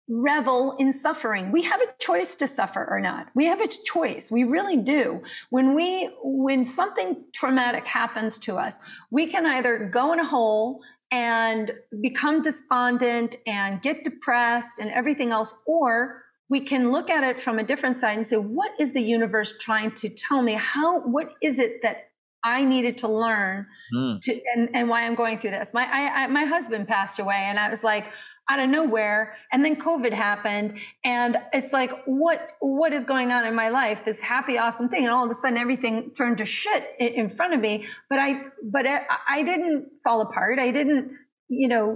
revel 0.09 0.75
in 0.79 0.91
suffering. 0.93 1.53
We 1.53 1.63
have 1.63 1.83
a 1.83 1.87
choice 2.01 2.35
to 2.37 2.49
suffer 2.49 2.87
or 2.89 2.99
not. 2.99 3.27
We 3.35 3.45
have 3.45 3.61
a 3.61 3.69
choice. 3.69 4.31
We 4.31 4.45
really 4.45 4.79
do. 4.79 5.23
When 5.51 5.75
we 5.75 6.09
when 6.23 6.65
something 6.65 7.25
traumatic 7.35 7.87
happens 7.87 8.39
to 8.39 8.57
us 8.57 8.79
we 9.11 9.27
can 9.27 9.47
either 9.47 9.89
go 9.93 10.13
in 10.13 10.21
a 10.21 10.25
hole 10.25 10.83
and 11.11 11.73
become 12.01 12.43
despondent 12.43 13.37
and 13.47 13.81
get 13.83 14.05
depressed 14.05 14.79
and 14.79 14.91
everything 14.91 15.31
else 15.33 15.55
or 15.67 16.23
we 16.51 16.61
can 16.61 16.91
look 16.91 17.11
at 17.11 17.25
it 17.25 17.41
from 17.41 17.59
a 17.59 17.63
different 17.63 17.97
side 17.97 18.17
and 18.17 18.27
say 18.27 18.37
what 18.37 18.73
is 18.81 18.93
the 18.93 19.03
universe 19.03 19.55
trying 19.59 19.91
to 19.93 20.09
tell 20.09 20.43
me? 20.43 20.55
How 20.55 21.01
what 21.01 21.35
is 21.43 21.59
it 21.59 21.83
that 21.83 22.08
i 22.57 22.65
needed 22.75 22.95
to 22.99 23.09
learn 23.09 23.67
Hmm. 23.95 24.17
to 24.25 24.31
and, 24.55 24.69
and 24.77 24.85
why 24.91 25.01
i'm 25.07 25.15
going 25.23 25.39
through 25.39 25.53
this. 25.59 25.73
My 25.73 25.85
I, 25.99 26.01
I, 26.25 26.27
my 26.27 26.45
husband 26.45 26.83
passed 26.89 27.19
away 27.25 27.41
and 27.49 27.59
i 27.59 27.69
was 27.75 27.83
like 27.93 28.07
out 28.51 28.61
of 28.65 28.69
nowhere 28.79 29.21
and 29.53 29.65
then 29.65 29.75
covid 29.77 30.13
happened 30.13 30.69
and 31.05 31.33
it's 31.53 31.73
like 31.73 31.93
what 32.07 32.39
what 32.61 32.93
is 32.99 33.05
going 33.05 33.33
on 33.37 33.43
in 33.47 33.55
my 33.55 33.69
life 33.81 34.05
this 34.05 34.21
happy 34.21 34.57
awesome 34.59 34.89
thing? 34.93 35.05
And 35.05 35.13
all 35.15 35.25
of 35.25 35.31
a 35.31 35.35
sudden 35.43 35.59
everything 35.67 36.13
turned 36.19 36.39
to 36.39 36.45
shit 36.45 36.83
in 37.01 37.29
front 37.39 37.53
of 37.55 37.61
me 37.61 37.87
but 38.11 38.19
i 38.19 38.31
but 38.63 38.87
i, 38.87 38.97
I 39.37 39.43
didn't 39.43 39.81
fall 40.05 40.21
apart. 40.21 40.59
I 40.59 40.71
didn't 40.79 41.13
you 41.49 41.69
know 41.73 41.87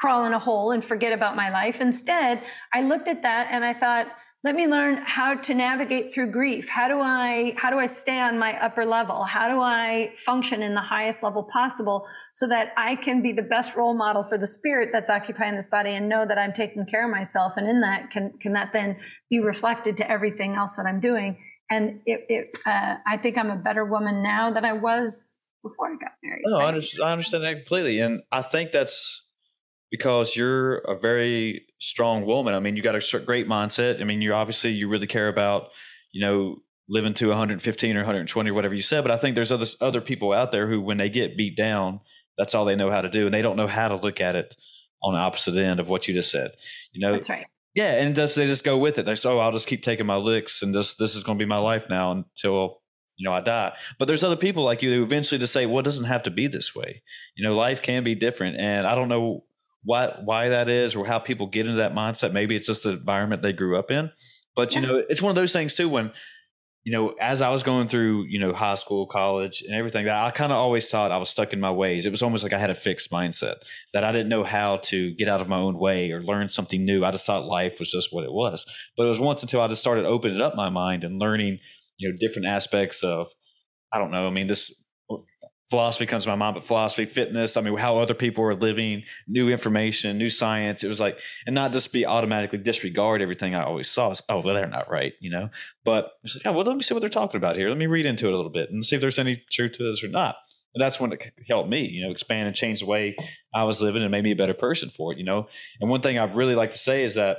crawl 0.00 0.24
in 0.26 0.32
a 0.32 0.38
hole 0.48 0.70
and 0.74 0.82
forget 0.84 1.12
about 1.12 1.34
my 1.42 1.48
life. 1.60 1.80
Instead 1.80 2.40
i 2.72 2.80
looked 2.82 3.08
at 3.08 3.22
that 3.22 3.48
and 3.50 3.64
i 3.64 3.72
thought 3.82 4.06
let 4.44 4.54
me 4.54 4.66
learn 4.66 4.98
how 5.02 5.34
to 5.34 5.54
navigate 5.54 6.12
through 6.12 6.30
grief. 6.30 6.68
How 6.68 6.86
do 6.86 7.00
i 7.00 7.54
how 7.56 7.70
do 7.70 7.78
i 7.78 7.86
stay 7.86 8.20
on 8.20 8.38
my 8.38 8.52
upper 8.62 8.84
level? 8.84 9.24
How 9.24 9.48
do 9.48 9.60
i 9.60 10.12
function 10.16 10.62
in 10.62 10.74
the 10.74 10.82
highest 10.82 11.22
level 11.22 11.42
possible 11.42 12.06
so 12.34 12.46
that 12.48 12.74
i 12.76 12.94
can 12.94 13.22
be 13.22 13.32
the 13.32 13.42
best 13.42 13.74
role 13.74 13.94
model 13.94 14.22
for 14.22 14.36
the 14.36 14.46
spirit 14.46 14.90
that's 14.92 15.08
occupying 15.08 15.56
this 15.56 15.66
body 15.66 15.90
and 15.90 16.08
know 16.08 16.26
that 16.26 16.38
i'm 16.38 16.52
taking 16.52 16.84
care 16.84 17.06
of 17.06 17.10
myself? 17.10 17.56
And 17.56 17.66
in 17.68 17.80
that 17.80 18.10
can 18.10 18.34
can 18.38 18.52
that 18.52 18.74
then 18.74 18.98
be 19.30 19.40
reflected 19.40 19.96
to 19.96 20.10
everything 20.10 20.56
else 20.56 20.76
that 20.76 20.84
i'm 20.86 21.00
doing? 21.00 21.38
And 21.70 22.00
it, 22.04 22.26
it 22.28 22.58
uh, 22.66 22.96
i 23.06 23.16
think 23.16 23.38
i'm 23.38 23.50
a 23.50 23.56
better 23.56 23.84
woman 23.84 24.22
now 24.22 24.50
than 24.50 24.66
i 24.66 24.74
was 24.74 25.40
before 25.62 25.86
i 25.86 25.96
got 25.96 26.12
married 26.22 26.42
No, 26.46 26.58
I 26.58 26.68
understand, 26.68 27.08
I 27.08 27.12
understand 27.12 27.44
that 27.44 27.54
completely, 27.54 27.98
and 28.00 28.20
I 28.30 28.42
think 28.42 28.72
that's 28.72 29.23
because 29.90 30.36
you're 30.36 30.78
a 30.78 30.98
very 30.98 31.66
strong 31.80 32.24
woman. 32.24 32.54
I 32.54 32.60
mean, 32.60 32.76
you 32.76 32.82
got 32.82 32.94
a 32.94 33.20
great 33.20 33.48
mindset. 33.48 34.00
I 34.00 34.04
mean, 34.04 34.22
you 34.22 34.32
obviously 34.32 34.70
you 34.70 34.88
really 34.88 35.06
care 35.06 35.28
about 35.28 35.68
you 36.12 36.24
know 36.24 36.56
living 36.88 37.14
to 37.14 37.28
115 37.28 37.96
or 37.96 38.00
120 38.00 38.50
or 38.50 38.54
whatever 38.54 38.74
you 38.74 38.82
said. 38.82 39.02
But 39.02 39.10
I 39.10 39.16
think 39.16 39.34
there's 39.34 39.52
other 39.52 39.66
other 39.80 40.00
people 40.00 40.32
out 40.32 40.52
there 40.52 40.68
who, 40.68 40.80
when 40.80 40.98
they 40.98 41.08
get 41.08 41.36
beat 41.36 41.56
down, 41.56 42.00
that's 42.36 42.54
all 42.54 42.64
they 42.64 42.76
know 42.76 42.90
how 42.90 43.00
to 43.00 43.10
do, 43.10 43.26
and 43.26 43.34
they 43.34 43.42
don't 43.42 43.56
know 43.56 43.66
how 43.66 43.88
to 43.88 43.96
look 43.96 44.20
at 44.20 44.36
it 44.36 44.56
on 45.02 45.14
the 45.14 45.20
opposite 45.20 45.56
end 45.56 45.80
of 45.80 45.88
what 45.88 46.08
you 46.08 46.14
just 46.14 46.30
said. 46.30 46.52
You 46.92 47.00
know, 47.00 47.12
that's 47.12 47.28
right 47.28 47.46
Yeah, 47.74 47.92
and 48.02 48.14
just, 48.14 48.36
they 48.36 48.46
just 48.46 48.64
go 48.64 48.78
with 48.78 48.98
it. 48.98 49.04
They're 49.04 49.16
so, 49.16 49.36
oh, 49.36 49.38
I'll 49.38 49.52
just 49.52 49.66
keep 49.66 49.82
taking 49.82 50.06
my 50.06 50.16
licks, 50.16 50.62
and 50.62 50.74
this 50.74 50.94
this 50.94 51.14
is 51.14 51.24
going 51.24 51.38
to 51.38 51.44
be 51.44 51.48
my 51.48 51.58
life 51.58 51.86
now 51.88 52.12
until 52.12 52.80
you 53.16 53.28
know 53.28 53.34
I 53.34 53.40
die. 53.40 53.74
But 53.98 54.08
there's 54.08 54.24
other 54.24 54.36
people 54.36 54.64
like 54.64 54.82
you 54.82 54.92
who 54.92 55.02
eventually 55.02 55.38
to 55.38 55.46
say, 55.46 55.66
well, 55.66 55.80
it 55.80 55.84
doesn't 55.84 56.04
have 56.04 56.24
to 56.24 56.30
be 56.30 56.46
this 56.46 56.74
way. 56.74 57.02
You 57.36 57.46
know, 57.46 57.54
life 57.54 57.82
can 57.82 58.04
be 58.04 58.14
different, 58.14 58.58
and 58.58 58.86
I 58.86 58.94
don't 58.94 59.08
know 59.08 59.44
why 59.84 60.18
why 60.24 60.48
that 60.48 60.68
is 60.68 60.94
or 60.94 61.06
how 61.06 61.18
people 61.18 61.46
get 61.46 61.66
into 61.66 61.78
that 61.78 61.94
mindset. 61.94 62.32
Maybe 62.32 62.56
it's 62.56 62.66
just 62.66 62.82
the 62.82 62.90
environment 62.90 63.42
they 63.42 63.52
grew 63.52 63.76
up 63.78 63.90
in. 63.90 64.10
But 64.56 64.74
you 64.74 64.80
know, 64.80 65.02
it's 65.08 65.22
one 65.22 65.30
of 65.30 65.36
those 65.36 65.52
things 65.52 65.74
too 65.74 65.88
when 65.88 66.12
you 66.84 66.92
know, 66.92 67.14
as 67.18 67.40
I 67.40 67.48
was 67.48 67.62
going 67.62 67.88
through, 67.88 68.26
you 68.28 68.38
know, 68.38 68.52
high 68.52 68.74
school, 68.74 69.06
college, 69.06 69.62
and 69.62 69.74
everything, 69.74 70.04
that 70.04 70.22
I 70.22 70.30
kind 70.30 70.52
of 70.52 70.58
always 70.58 70.88
thought 70.90 71.12
I 71.12 71.16
was 71.16 71.30
stuck 71.30 71.54
in 71.54 71.60
my 71.60 71.70
ways. 71.70 72.04
It 72.04 72.10
was 72.10 72.22
almost 72.22 72.42
like 72.42 72.52
I 72.52 72.58
had 72.58 72.68
a 72.68 72.74
fixed 72.74 73.10
mindset 73.10 73.56
that 73.94 74.04
I 74.04 74.12
didn't 74.12 74.28
know 74.28 74.44
how 74.44 74.76
to 74.84 75.14
get 75.14 75.26
out 75.26 75.40
of 75.40 75.48
my 75.48 75.56
own 75.56 75.78
way 75.78 76.10
or 76.10 76.22
learn 76.22 76.50
something 76.50 76.84
new. 76.84 77.02
I 77.02 77.10
just 77.10 77.24
thought 77.24 77.46
life 77.46 77.78
was 77.78 77.90
just 77.90 78.12
what 78.12 78.24
it 78.24 78.32
was. 78.32 78.66
But 78.98 79.04
it 79.04 79.08
was 79.08 79.18
once 79.18 79.42
until 79.42 79.62
I 79.62 79.68
just 79.68 79.80
started 79.80 80.04
opening 80.04 80.42
up 80.42 80.56
my 80.56 80.68
mind 80.68 81.04
and 81.04 81.18
learning, 81.18 81.58
you 81.96 82.10
know, 82.10 82.18
different 82.20 82.48
aspects 82.48 83.02
of, 83.02 83.28
I 83.90 83.98
don't 83.98 84.10
know. 84.10 84.26
I 84.26 84.30
mean, 84.30 84.46
this 84.46 84.83
philosophy 85.74 86.06
comes 86.06 86.22
to 86.22 86.28
my 86.28 86.36
mind, 86.36 86.54
but 86.54 86.62
philosophy, 86.62 87.04
fitness, 87.04 87.56
I 87.56 87.60
mean, 87.60 87.76
how 87.76 87.98
other 87.98 88.14
people 88.14 88.44
are 88.44 88.54
living, 88.54 89.02
new 89.26 89.50
information, 89.50 90.16
new 90.18 90.30
science. 90.30 90.84
It 90.84 90.88
was 90.88 91.00
like, 91.00 91.18
and 91.46 91.54
not 91.54 91.72
just 91.72 91.92
be 91.92 92.06
automatically 92.06 92.58
disregard 92.58 93.20
everything 93.20 93.56
I 93.56 93.64
always 93.64 93.90
saw. 93.90 94.14
oh, 94.28 94.38
well, 94.38 94.54
they're 94.54 94.68
not 94.68 94.88
right, 94.88 95.14
you 95.18 95.30
know? 95.30 95.50
But 95.84 96.12
it's 96.22 96.36
like, 96.36 96.46
oh, 96.46 96.52
well, 96.52 96.64
let 96.64 96.76
me 96.76 96.82
see 96.84 96.94
what 96.94 97.00
they're 97.00 97.10
talking 97.10 97.38
about 97.38 97.56
here. 97.56 97.68
Let 97.68 97.76
me 97.78 97.88
read 97.88 98.06
into 98.06 98.28
it 98.28 98.32
a 98.32 98.36
little 98.36 98.52
bit 98.52 98.70
and 98.70 98.86
see 98.86 98.94
if 98.94 99.00
there's 99.00 99.18
any 99.18 99.42
truth 99.50 99.72
to 99.72 99.82
this 99.82 100.04
or 100.04 100.08
not. 100.08 100.36
And 100.76 100.80
that's 100.80 101.00
when 101.00 101.12
it 101.12 101.32
helped 101.48 101.68
me, 101.68 101.88
you 101.88 102.04
know, 102.04 102.12
expand 102.12 102.46
and 102.46 102.54
change 102.54 102.78
the 102.78 102.86
way 102.86 103.16
I 103.52 103.64
was 103.64 103.82
living 103.82 104.02
and 104.02 104.12
made 104.12 104.22
me 104.22 104.30
a 104.30 104.36
better 104.36 104.54
person 104.54 104.90
for 104.90 105.12
it, 105.12 105.18
you 105.18 105.24
know? 105.24 105.48
And 105.80 105.90
one 105.90 106.02
thing 106.02 106.20
I 106.20 106.32
really 106.32 106.54
like 106.54 106.70
to 106.70 106.78
say 106.78 107.02
is 107.02 107.16
that 107.16 107.38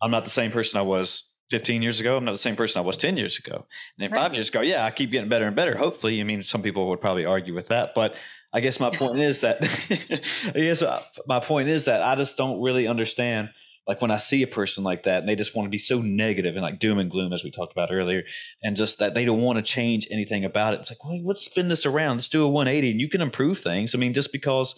I'm 0.00 0.10
not 0.10 0.24
the 0.24 0.30
same 0.30 0.52
person 0.52 0.78
I 0.78 0.84
was 0.84 1.28
15 1.50 1.82
years 1.82 2.00
ago. 2.00 2.16
I'm 2.16 2.24
not 2.24 2.32
the 2.32 2.38
same 2.38 2.56
person 2.56 2.80
I 2.80 2.84
was 2.84 2.96
10 2.96 3.16
years 3.16 3.38
ago. 3.38 3.54
And 3.54 3.64
then 3.98 4.10
right. 4.10 4.20
five 4.20 4.34
years 4.34 4.48
ago, 4.48 4.60
yeah, 4.62 4.84
I 4.84 4.90
keep 4.90 5.10
getting 5.12 5.28
better 5.28 5.46
and 5.46 5.54
better. 5.54 5.76
Hopefully, 5.76 6.20
I 6.20 6.24
mean, 6.24 6.42
some 6.42 6.62
people 6.62 6.88
would 6.88 7.00
probably 7.00 7.24
argue 7.24 7.54
with 7.54 7.68
that, 7.68 7.94
but 7.94 8.16
I 8.52 8.60
guess 8.60 8.80
my 8.80 8.90
point 8.94 9.20
is 9.20 9.42
that, 9.42 9.58
I 10.54 10.58
guess 10.58 10.82
uh, 10.82 11.02
my 11.26 11.40
point 11.40 11.68
is 11.68 11.84
that 11.84 12.02
I 12.02 12.16
just 12.16 12.36
don't 12.36 12.60
really 12.60 12.88
understand 12.88 13.50
like 13.86 14.02
when 14.02 14.10
I 14.10 14.16
see 14.16 14.42
a 14.42 14.48
person 14.48 14.82
like 14.82 15.04
that 15.04 15.20
and 15.20 15.28
they 15.28 15.36
just 15.36 15.54
want 15.54 15.66
to 15.66 15.70
be 15.70 15.78
so 15.78 16.00
negative 16.00 16.56
and 16.56 16.62
like 16.62 16.80
doom 16.80 16.98
and 16.98 17.10
gloom 17.10 17.32
as 17.32 17.44
we 17.44 17.50
talked 17.50 17.72
about 17.72 17.92
earlier, 17.92 18.24
and 18.62 18.76
just 18.76 18.98
that 18.98 19.14
they 19.14 19.24
don't 19.24 19.40
want 19.40 19.58
to 19.58 19.62
change 19.62 20.08
anything 20.10 20.44
about 20.44 20.74
it. 20.74 20.80
It's 20.80 20.90
like, 20.90 21.04
well, 21.04 21.20
let's 21.24 21.44
spin 21.44 21.68
this 21.68 21.86
around. 21.86 22.16
Let's 22.16 22.28
do 22.28 22.44
a 22.44 22.48
180 22.48 22.90
and 22.90 23.00
you 23.00 23.08
can 23.08 23.20
improve 23.20 23.58
things. 23.58 23.94
I 23.94 23.98
mean, 23.98 24.12
just 24.12 24.32
because 24.32 24.74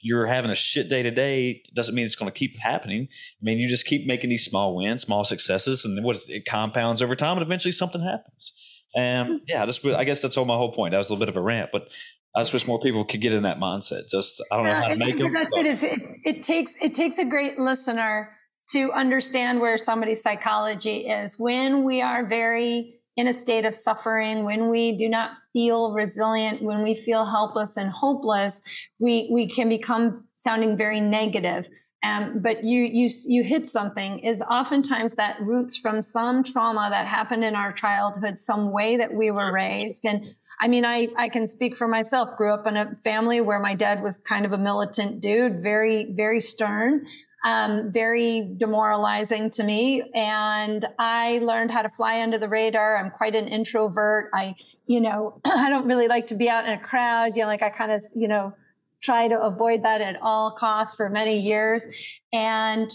you're 0.00 0.26
having 0.26 0.50
a 0.50 0.54
shit 0.54 0.88
day 0.88 1.02
to 1.02 1.10
day 1.10 1.62
doesn't 1.74 1.94
mean 1.94 2.06
it's 2.06 2.14
going 2.14 2.30
to 2.30 2.38
keep 2.38 2.56
happening. 2.58 3.08
I 3.10 3.42
mean, 3.42 3.58
you 3.58 3.68
just 3.68 3.84
keep 3.84 4.06
making 4.06 4.30
these 4.30 4.44
small 4.44 4.76
wins, 4.76 5.02
small 5.02 5.24
successes, 5.24 5.84
and 5.84 6.04
what 6.04 6.16
is, 6.16 6.28
it 6.28 6.44
compounds 6.44 7.02
over 7.02 7.16
time, 7.16 7.38
and 7.38 7.44
eventually 7.44 7.72
something 7.72 8.00
happens. 8.00 8.52
And 8.94 9.28
hmm. 9.28 9.36
yeah, 9.48 9.66
just 9.66 9.84
I 9.84 10.04
guess 10.04 10.22
that's 10.22 10.36
all 10.36 10.44
my 10.44 10.56
whole 10.56 10.72
point. 10.72 10.92
That 10.92 10.98
was 10.98 11.08
a 11.08 11.12
little 11.12 11.26
bit 11.26 11.30
of 11.30 11.36
a 11.36 11.42
rant, 11.42 11.70
but 11.72 11.88
I 12.36 12.42
just 12.42 12.52
wish 12.52 12.66
more 12.66 12.80
people 12.80 13.04
could 13.04 13.20
get 13.20 13.32
in 13.32 13.42
that 13.42 13.58
mindset. 13.58 14.08
Just 14.08 14.42
I 14.52 14.56
don't 14.56 14.66
know 14.66 14.74
how 14.74 14.88
to 14.88 14.96
make 14.96 15.16
it. 15.18 15.32
That's 15.32 15.56
it. 15.56 15.66
Is 15.66 15.82
it, 15.82 16.00
it 16.24 16.42
takes 16.42 16.76
it 16.80 16.94
takes 16.94 17.18
a 17.18 17.24
great 17.24 17.58
listener 17.58 18.30
to 18.70 18.92
understand 18.92 19.60
where 19.60 19.76
somebody's 19.76 20.22
psychology 20.22 21.08
is 21.08 21.38
when 21.38 21.84
we 21.84 22.00
are 22.00 22.24
very 22.24 23.00
in 23.16 23.26
a 23.26 23.32
state 23.32 23.66
of 23.66 23.74
suffering, 23.74 24.44
when 24.44 24.70
we 24.70 24.96
do 24.96 25.08
not 25.08 25.36
feel 25.52 25.92
resilient, 25.92 26.62
when 26.62 26.82
we 26.82 26.94
feel 26.94 27.26
helpless 27.26 27.76
and 27.76 27.90
hopeless, 27.90 28.62
we, 28.98 29.28
we 29.30 29.46
can 29.46 29.68
become 29.68 30.24
sounding 30.30 30.76
very 30.76 31.00
negative. 31.00 31.68
Um, 32.04 32.40
but 32.40 32.64
you, 32.64 32.82
you, 32.82 33.08
you 33.26 33.42
hit 33.44 33.66
something 33.66 34.18
is 34.20 34.42
oftentimes 34.42 35.14
that 35.14 35.40
roots 35.40 35.76
from 35.76 36.00
some 36.00 36.42
trauma 36.42 36.88
that 36.90 37.06
happened 37.06 37.44
in 37.44 37.54
our 37.54 37.72
childhood, 37.72 38.38
some 38.38 38.72
way 38.72 38.96
that 38.96 39.12
we 39.12 39.30
were 39.30 39.52
raised. 39.52 40.04
And 40.06 40.34
I 40.58 40.68
mean, 40.68 40.84
I, 40.84 41.08
I 41.16 41.28
can 41.28 41.46
speak 41.46 41.76
for 41.76 41.86
myself, 41.86 42.36
grew 42.36 42.52
up 42.52 42.66
in 42.66 42.76
a 42.76 42.96
family 42.96 43.40
where 43.40 43.60
my 43.60 43.74
dad 43.74 44.02
was 44.02 44.18
kind 44.18 44.46
of 44.46 44.52
a 44.52 44.58
militant 44.58 45.20
dude, 45.20 45.62
very, 45.62 46.12
very 46.12 46.40
stern 46.40 47.04
um, 47.44 47.90
very 47.92 48.52
demoralizing 48.56 49.50
to 49.50 49.64
me. 49.64 50.02
And 50.14 50.86
I 50.98 51.40
learned 51.42 51.70
how 51.70 51.82
to 51.82 51.90
fly 51.90 52.22
under 52.22 52.38
the 52.38 52.48
radar. 52.48 52.96
I'm 52.96 53.10
quite 53.10 53.34
an 53.34 53.48
introvert. 53.48 54.30
I, 54.34 54.54
you 54.86 55.00
know, 55.00 55.40
I 55.44 55.68
don't 55.68 55.86
really 55.86 56.08
like 56.08 56.28
to 56.28 56.34
be 56.34 56.48
out 56.48 56.64
in 56.64 56.72
a 56.72 56.78
crowd. 56.78 57.36
You 57.36 57.42
know, 57.42 57.48
like 57.48 57.62
I 57.62 57.70
kind 57.70 57.92
of, 57.92 58.02
you 58.14 58.28
know, 58.28 58.54
try 59.00 59.28
to 59.28 59.40
avoid 59.40 59.82
that 59.82 60.00
at 60.00 60.20
all 60.22 60.52
costs 60.52 60.94
for 60.94 61.10
many 61.10 61.38
years. 61.38 61.86
And 62.32 62.90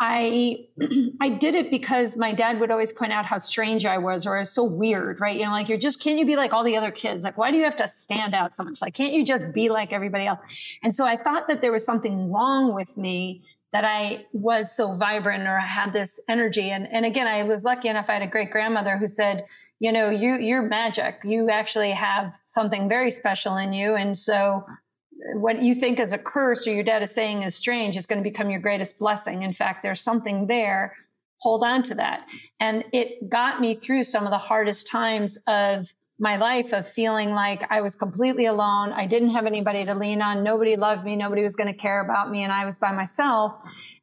I 0.00 0.66
I 1.20 1.28
did 1.28 1.54
it 1.54 1.70
because 1.70 2.16
my 2.16 2.32
dad 2.32 2.58
would 2.58 2.72
always 2.72 2.92
point 2.92 3.12
out 3.12 3.24
how 3.24 3.38
strange 3.38 3.86
I 3.86 3.98
was 3.98 4.26
or 4.26 4.36
I 4.36 4.40
was 4.40 4.50
so 4.50 4.64
weird, 4.64 5.20
right? 5.20 5.36
You 5.36 5.44
know, 5.44 5.52
like 5.52 5.68
you're 5.68 5.78
just 5.78 6.02
can't 6.02 6.18
you 6.18 6.26
be 6.26 6.34
like 6.34 6.52
all 6.52 6.64
the 6.64 6.76
other 6.76 6.90
kids? 6.90 7.22
Like 7.22 7.38
why 7.38 7.52
do 7.52 7.56
you 7.56 7.64
have 7.64 7.76
to 7.76 7.86
stand 7.86 8.34
out 8.34 8.52
so 8.52 8.64
much? 8.64 8.82
Like 8.82 8.94
can't 8.94 9.12
you 9.12 9.24
just 9.24 9.52
be 9.52 9.68
like 9.68 9.92
everybody 9.92 10.26
else? 10.26 10.40
And 10.82 10.92
so 10.92 11.06
I 11.06 11.16
thought 11.16 11.46
that 11.46 11.60
there 11.60 11.70
was 11.70 11.84
something 11.84 12.32
wrong 12.32 12.74
with 12.74 12.96
me 12.96 13.42
that 13.72 13.84
I 13.84 14.26
was 14.32 14.76
so 14.76 14.94
vibrant 14.94 15.44
or 15.44 15.58
I 15.58 15.66
had 15.66 15.92
this 15.92 16.20
energy. 16.28 16.70
And, 16.70 16.86
and 16.92 17.06
again, 17.06 17.26
I 17.26 17.42
was 17.42 17.64
lucky 17.64 17.88
enough. 17.88 18.10
I 18.10 18.14
had 18.14 18.22
a 18.22 18.26
great 18.26 18.50
grandmother 18.50 18.98
who 18.98 19.06
said, 19.06 19.46
you 19.80 19.90
know, 19.90 20.10
you, 20.10 20.34
you're 20.34 20.62
magic. 20.62 21.20
You 21.24 21.48
actually 21.48 21.92
have 21.92 22.38
something 22.42 22.88
very 22.88 23.10
special 23.10 23.56
in 23.56 23.72
you. 23.72 23.94
And 23.94 24.16
so 24.16 24.64
uh, 24.66 25.38
what 25.38 25.62
you 25.62 25.74
think 25.74 25.98
is 25.98 26.12
a 26.12 26.18
curse 26.18 26.66
or 26.66 26.72
your 26.72 26.84
dad 26.84 27.02
is 27.02 27.14
saying 27.14 27.42
is 27.42 27.54
strange 27.54 27.96
is 27.96 28.06
going 28.06 28.22
to 28.22 28.30
become 28.30 28.50
your 28.50 28.60
greatest 28.60 28.98
blessing. 28.98 29.42
In 29.42 29.54
fact, 29.54 29.82
there's 29.82 30.00
something 30.00 30.46
there. 30.46 30.94
Hold 31.40 31.64
on 31.64 31.82
to 31.84 31.94
that. 31.94 32.26
And 32.60 32.84
it 32.92 33.28
got 33.28 33.60
me 33.60 33.74
through 33.74 34.04
some 34.04 34.24
of 34.24 34.30
the 34.30 34.38
hardest 34.38 34.86
times 34.86 35.38
of 35.46 35.94
my 36.22 36.36
life 36.36 36.72
of 36.72 36.86
feeling 36.86 37.32
like 37.32 37.66
I 37.68 37.80
was 37.80 37.96
completely 37.96 38.46
alone. 38.46 38.92
I 38.92 39.06
didn't 39.06 39.30
have 39.30 39.44
anybody 39.44 39.84
to 39.84 39.92
lean 39.92 40.22
on. 40.22 40.44
Nobody 40.44 40.76
loved 40.76 41.04
me. 41.04 41.16
Nobody 41.16 41.42
was 41.42 41.56
going 41.56 41.66
to 41.66 41.76
care 41.76 42.00
about 42.00 42.30
me. 42.30 42.44
And 42.44 42.52
I 42.52 42.64
was 42.64 42.76
by 42.76 42.92
myself. 42.92 43.56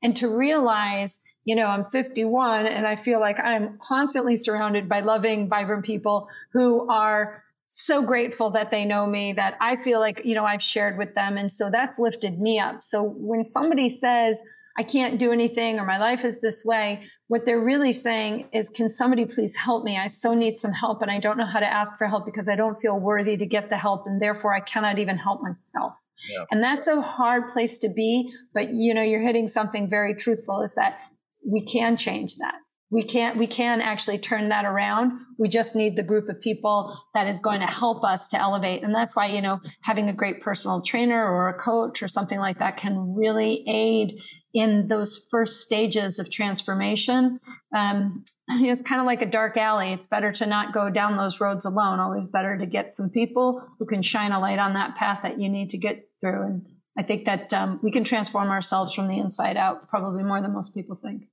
And 0.04 0.14
to 0.18 0.28
realize, 0.28 1.22
you 1.46 1.56
know, 1.56 1.68
I'm 1.68 1.86
51 1.86 2.68
and 2.68 2.86
I 2.86 2.98
feel 2.98 3.22
like 3.22 3.40
I'm 3.40 3.78
constantly 3.82 4.36
surrounded 4.36 4.90
by 4.90 5.00
loving, 5.00 5.48
vibrant 5.48 5.86
people 5.86 6.28
who 6.52 6.92
are 6.92 7.42
so 7.68 8.02
grateful 8.02 8.50
that 8.50 8.70
they 8.70 8.84
know 8.84 9.08
me 9.08 9.32
that 9.32 9.56
I 9.62 9.78
feel 9.78 10.02
like, 10.02 10.22
you 10.26 10.36
know, 10.36 10.44
I've 10.44 10.62
shared 10.62 10.98
with 10.98 11.16
them. 11.16 11.38
And 11.38 11.50
so 11.50 11.70
that's 11.70 11.98
lifted 11.98 12.38
me 12.38 12.60
up. 12.60 12.84
So 12.84 13.02
when 13.02 13.46
somebody 13.46 13.88
says, 13.88 14.42
I 14.80 14.84
can't 14.84 15.20
do 15.20 15.34
anything 15.34 15.78
or 15.78 15.86
my 15.86 15.98
life 15.98 16.24
is 16.24 16.40
this 16.40 16.64
way. 16.64 17.04
What 17.28 17.46
they're 17.46 17.60
really 17.60 17.92
saying 17.92 18.48
is, 18.54 18.70
can 18.70 18.88
somebody 18.88 19.26
please 19.26 19.54
help 19.54 19.84
me? 19.84 19.98
I 19.98 20.08
so 20.08 20.34
need 20.34 20.56
some 20.56 20.72
help 20.72 21.02
and 21.02 21.12
I 21.12 21.20
don't 21.20 21.38
know 21.38 21.46
how 21.46 21.60
to 21.60 21.70
ask 21.70 21.98
for 21.98 22.08
help 22.08 22.26
because 22.26 22.48
I 22.48 22.56
don't 22.56 22.76
feel 22.76 22.98
worthy 22.98 23.36
to 23.36 23.46
get 23.46 23.70
the 23.70 23.76
help 23.76 24.04
and 24.06 24.22
therefore 24.22 24.54
I 24.54 24.62
cannot 24.62 24.98
even 24.98 25.18
help 25.18 25.42
myself. 25.42 25.98
Yeah. 26.32 26.46
And 26.50 26.64
that's 26.64 26.88
a 26.88 27.02
hard 27.02 27.50
place 27.50 27.78
to 27.80 27.90
be. 27.90 28.32
But 28.54 28.70
you 28.72 28.94
know, 28.94 29.02
you're 29.02 29.20
hitting 29.20 29.50
something 29.50 29.90
very 29.90 30.16
truthful 30.16 30.62
is 30.62 30.76
that 30.76 31.02
we 31.46 31.60
can 31.60 31.98
change 31.98 32.38
that 32.38 32.56
we 32.92 33.04
can't 33.04 33.38
we 33.38 33.46
can 33.46 33.82
actually 33.82 34.18
turn 34.18 34.50
that 34.50 34.66
around. 34.66 35.12
We 35.38 35.48
just 35.48 35.76
need 35.76 35.96
the 35.96 36.04
group 36.04 36.28
of 36.28 36.42
people 36.42 36.98
that 37.14 37.28
is 37.28 37.40
going 37.40 37.60
to 37.60 37.68
help 37.68 38.04
us 38.04 38.28
to 38.30 38.40
elevate. 38.40 38.84
And 38.84 38.94
that's 38.94 39.16
why 39.16 39.28
you 39.28 39.42
know 39.42 39.60
having 39.82 40.10
a 40.10 40.14
great 40.14 40.42
personal 40.42 40.82
trainer 40.82 41.24
or 41.24 41.50
a 41.50 41.60
coach 41.60 42.02
or 42.02 42.08
something 42.08 42.40
like 42.40 42.58
that 42.58 42.78
can 42.78 43.14
really 43.16 43.64
aid 43.68 44.20
in 44.54 44.88
those 44.88 45.28
first 45.30 45.62
stages 45.62 46.18
of 46.18 46.32
transformation. 46.32 47.38
Um, 47.76 48.24
it's 48.50 48.82
kind 48.82 49.00
of 49.00 49.06
like 49.06 49.22
a 49.22 49.28
dark 49.28 49.56
alley. 49.58 49.92
It's 49.92 50.08
better 50.08 50.32
to 50.34 50.48
not 50.48 50.74
go 50.74 50.90
down 50.90 51.16
those 51.16 51.40
roads 51.40 51.66
alone. 51.66 52.00
Always 52.00 52.28
better 52.28 52.58
to 52.58 52.66
get 52.66 52.96
some 52.96 53.12
people 53.12 53.64
who 53.78 53.86
can 53.86 54.02
shine 54.02 54.32
a 54.32 54.40
light 54.40 54.60
on 54.60 54.74
that 54.74 54.96
path 54.96 55.22
that 55.22 55.40
you 55.40 55.50
need 55.50 55.70
to 55.72 55.78
get 55.78 56.08
through. 56.22 56.44
And 56.44 56.66
i 56.98 57.04
think 57.04 57.26
that 57.26 57.54
um, 57.54 57.80
we 57.84 57.92
can 57.92 58.04
transform 58.04 58.50
ourselves 58.50 58.94
from 58.94 59.08
the 59.08 59.20
inside 59.20 59.56
out 59.56 59.88
probably 59.90 60.24
more 60.24 60.42
than 60.42 60.54
most 60.54 60.74
people 60.74 60.96
think. 60.96 61.26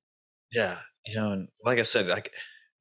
Yeah 0.52 0.76
you 1.06 1.16
know, 1.16 1.32
and 1.32 1.48
like 1.64 1.78
I 1.78 1.82
said, 1.82 2.10
I, 2.10 2.22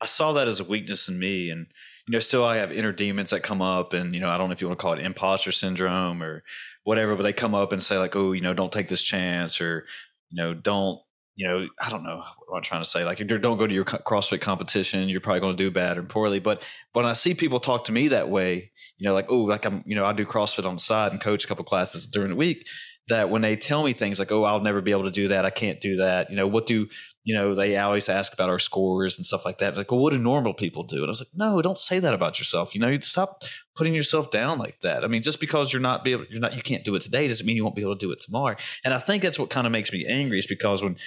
I 0.01 0.05
saw 0.07 0.33
that 0.33 0.47
as 0.47 0.59
a 0.59 0.63
weakness 0.63 1.07
in 1.07 1.17
me, 1.17 1.49
and 1.49 1.67
you 2.07 2.11
know, 2.11 2.19
still 2.19 2.45
I 2.45 2.57
have 2.57 2.71
inner 2.71 2.91
demons 2.91 3.29
that 3.29 3.43
come 3.43 3.61
up, 3.61 3.93
and 3.93 4.13
you 4.13 4.21
know, 4.21 4.29
I 4.29 4.37
don't 4.37 4.49
know 4.49 4.53
if 4.53 4.61
you 4.61 4.67
want 4.67 4.79
to 4.79 4.81
call 4.81 4.93
it 4.93 4.99
imposter 4.99 5.51
syndrome 5.51 6.21
or 6.21 6.43
whatever, 6.83 7.15
but 7.15 7.23
they 7.23 7.33
come 7.33 7.55
up 7.55 7.71
and 7.71 7.81
say 7.81 7.97
like, 7.97 8.15
oh, 8.15 8.31
you 8.33 8.41
know, 8.41 8.53
don't 8.53 8.73
take 8.73 8.87
this 8.87 9.01
chance, 9.01 9.61
or 9.61 9.85
you 10.31 10.41
know, 10.41 10.53
don't, 10.53 10.99
you 11.35 11.47
know, 11.47 11.67
I 11.79 11.89
don't 11.89 12.03
know 12.03 12.23
what 12.47 12.57
I'm 12.57 12.63
trying 12.63 12.83
to 12.83 12.89
say. 12.89 13.03
Like, 13.03 13.25
don't 13.25 13.57
go 13.57 13.67
to 13.67 13.73
your 13.73 13.85
CrossFit 13.85 14.41
competition, 14.41 15.07
you're 15.07 15.21
probably 15.21 15.41
going 15.41 15.57
to 15.57 15.63
do 15.63 15.71
bad 15.71 15.97
or 15.97 16.03
poorly. 16.03 16.39
But 16.39 16.61
when 16.93 17.05
I 17.05 17.13
see 17.13 17.33
people 17.33 17.59
talk 17.59 17.85
to 17.85 17.91
me 17.91 18.09
that 18.09 18.29
way, 18.29 18.71
you 18.97 19.07
know, 19.07 19.13
like, 19.13 19.27
oh, 19.29 19.43
like 19.43 19.65
I'm, 19.65 19.83
you 19.85 19.95
know, 19.95 20.05
I 20.05 20.13
do 20.13 20.25
CrossFit 20.25 20.65
on 20.65 20.75
the 20.75 20.81
side 20.81 21.11
and 21.11 21.21
coach 21.21 21.45
a 21.45 21.47
couple 21.47 21.65
classes 21.65 22.05
during 22.05 22.29
the 22.29 22.35
week. 22.35 22.65
That 23.07 23.29
when 23.29 23.43
they 23.43 23.55
tell 23.55 23.83
me 23.83 23.93
things 23.93 24.17
like, 24.17 24.31
oh, 24.31 24.43
I'll 24.43 24.61
never 24.61 24.81
be 24.81 24.91
able 24.91 25.03
to 25.03 25.11
do 25.11 25.27
that, 25.27 25.45
I 25.45 25.51
can't 25.51 25.79
do 25.79 25.97
that. 25.97 26.31
You 26.31 26.35
know, 26.35 26.47
what 26.47 26.65
do 26.65 26.87
you 27.23 27.33
know, 27.33 27.55
they 27.55 27.75
always 27.77 28.07
ask 28.07 28.33
about 28.33 28.49
our 28.49 28.59
scores 28.59 29.17
and 29.17 29.25
stuff 29.25 29.45
like 29.45 29.57
that. 29.57 29.75
Like, 29.75 29.91
well, 29.91 29.99
what 29.99 30.13
do 30.13 30.19
normal 30.19 30.53
people 30.53 30.83
do? 30.83 30.97
And 30.97 31.07
I 31.07 31.09
was 31.09 31.21
like, 31.21 31.29
no, 31.33 31.59
don't 31.61 31.79
say 31.79 31.97
that 31.97 32.13
about 32.13 32.37
yourself. 32.37 32.75
You 32.75 32.81
know, 32.81 32.87
you 32.87 33.01
stop 33.01 33.43
putting 33.75 33.95
yourself 33.95 34.29
down 34.29 34.59
like 34.59 34.79
that. 34.81 35.03
I 35.03 35.07
mean, 35.07 35.23
just 35.23 35.39
because 35.39 35.73
you're 35.73 35.81
not 35.81 36.03
be 36.03 36.11
able, 36.11 36.25
you're 36.29 36.39
not, 36.39 36.53
you 36.53 36.61
can't 36.61 36.83
do 36.83 36.93
it 36.93 37.01
today 37.01 37.27
doesn't 37.27 37.45
mean 37.45 37.55
you 37.55 37.63
won't 37.63 37.75
be 37.75 37.81
able 37.81 37.95
to 37.95 38.05
do 38.05 38.11
it 38.11 38.21
tomorrow. 38.21 38.55
And 38.83 38.93
I 38.93 38.99
think 38.99 39.23
that's 39.23 39.39
what 39.39 39.49
kind 39.49 39.65
of 39.65 39.71
makes 39.71 39.91
me 39.91 40.05
angry 40.05 40.37
is 40.37 40.45
because 40.45 40.83
when 40.83 40.97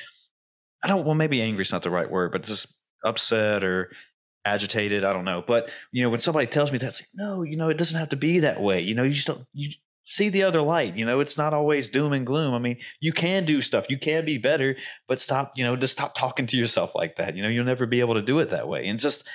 I 0.82 0.88
don't. 0.88 1.04
Well, 1.04 1.14
maybe 1.14 1.42
angry 1.42 1.62
is 1.62 1.72
not 1.72 1.82
the 1.82 1.90
right 1.90 2.10
word, 2.10 2.32
but 2.32 2.44
just 2.44 2.76
upset 3.04 3.64
or 3.64 3.92
agitated. 4.44 5.04
I 5.04 5.12
don't 5.12 5.24
know. 5.24 5.42
But 5.46 5.70
you 5.92 6.02
know, 6.02 6.10
when 6.10 6.20
somebody 6.20 6.46
tells 6.46 6.72
me 6.72 6.78
that's 6.78 7.00
like, 7.00 7.08
no, 7.14 7.42
you 7.42 7.56
know, 7.56 7.68
it 7.68 7.78
doesn't 7.78 7.98
have 7.98 8.10
to 8.10 8.16
be 8.16 8.40
that 8.40 8.60
way. 8.60 8.80
You 8.80 8.94
know, 8.94 9.02
you 9.02 9.12
just 9.12 9.26
don't. 9.26 9.44
You 9.52 9.70
see 10.08 10.30
the 10.30 10.42
other 10.42 10.62
light. 10.62 10.96
You 10.96 11.04
know, 11.04 11.20
it's 11.20 11.36
not 11.36 11.52
always 11.52 11.90
doom 11.90 12.12
and 12.12 12.26
gloom. 12.26 12.54
I 12.54 12.58
mean, 12.58 12.78
you 13.00 13.12
can 13.12 13.44
do 13.44 13.60
stuff. 13.60 13.90
You 13.90 13.98
can 13.98 14.24
be 14.24 14.38
better, 14.38 14.76
but 15.06 15.20
stop. 15.20 15.52
You 15.56 15.64
know, 15.64 15.76
just 15.76 15.92
stop 15.92 16.14
talking 16.14 16.46
to 16.46 16.56
yourself 16.56 16.94
like 16.94 17.16
that. 17.16 17.36
You 17.36 17.42
know, 17.42 17.48
you'll 17.48 17.64
never 17.64 17.86
be 17.86 18.00
able 18.00 18.14
to 18.14 18.22
do 18.22 18.38
it 18.38 18.50
that 18.50 18.68
way. 18.68 18.88
And 18.88 18.98
just 18.98 19.28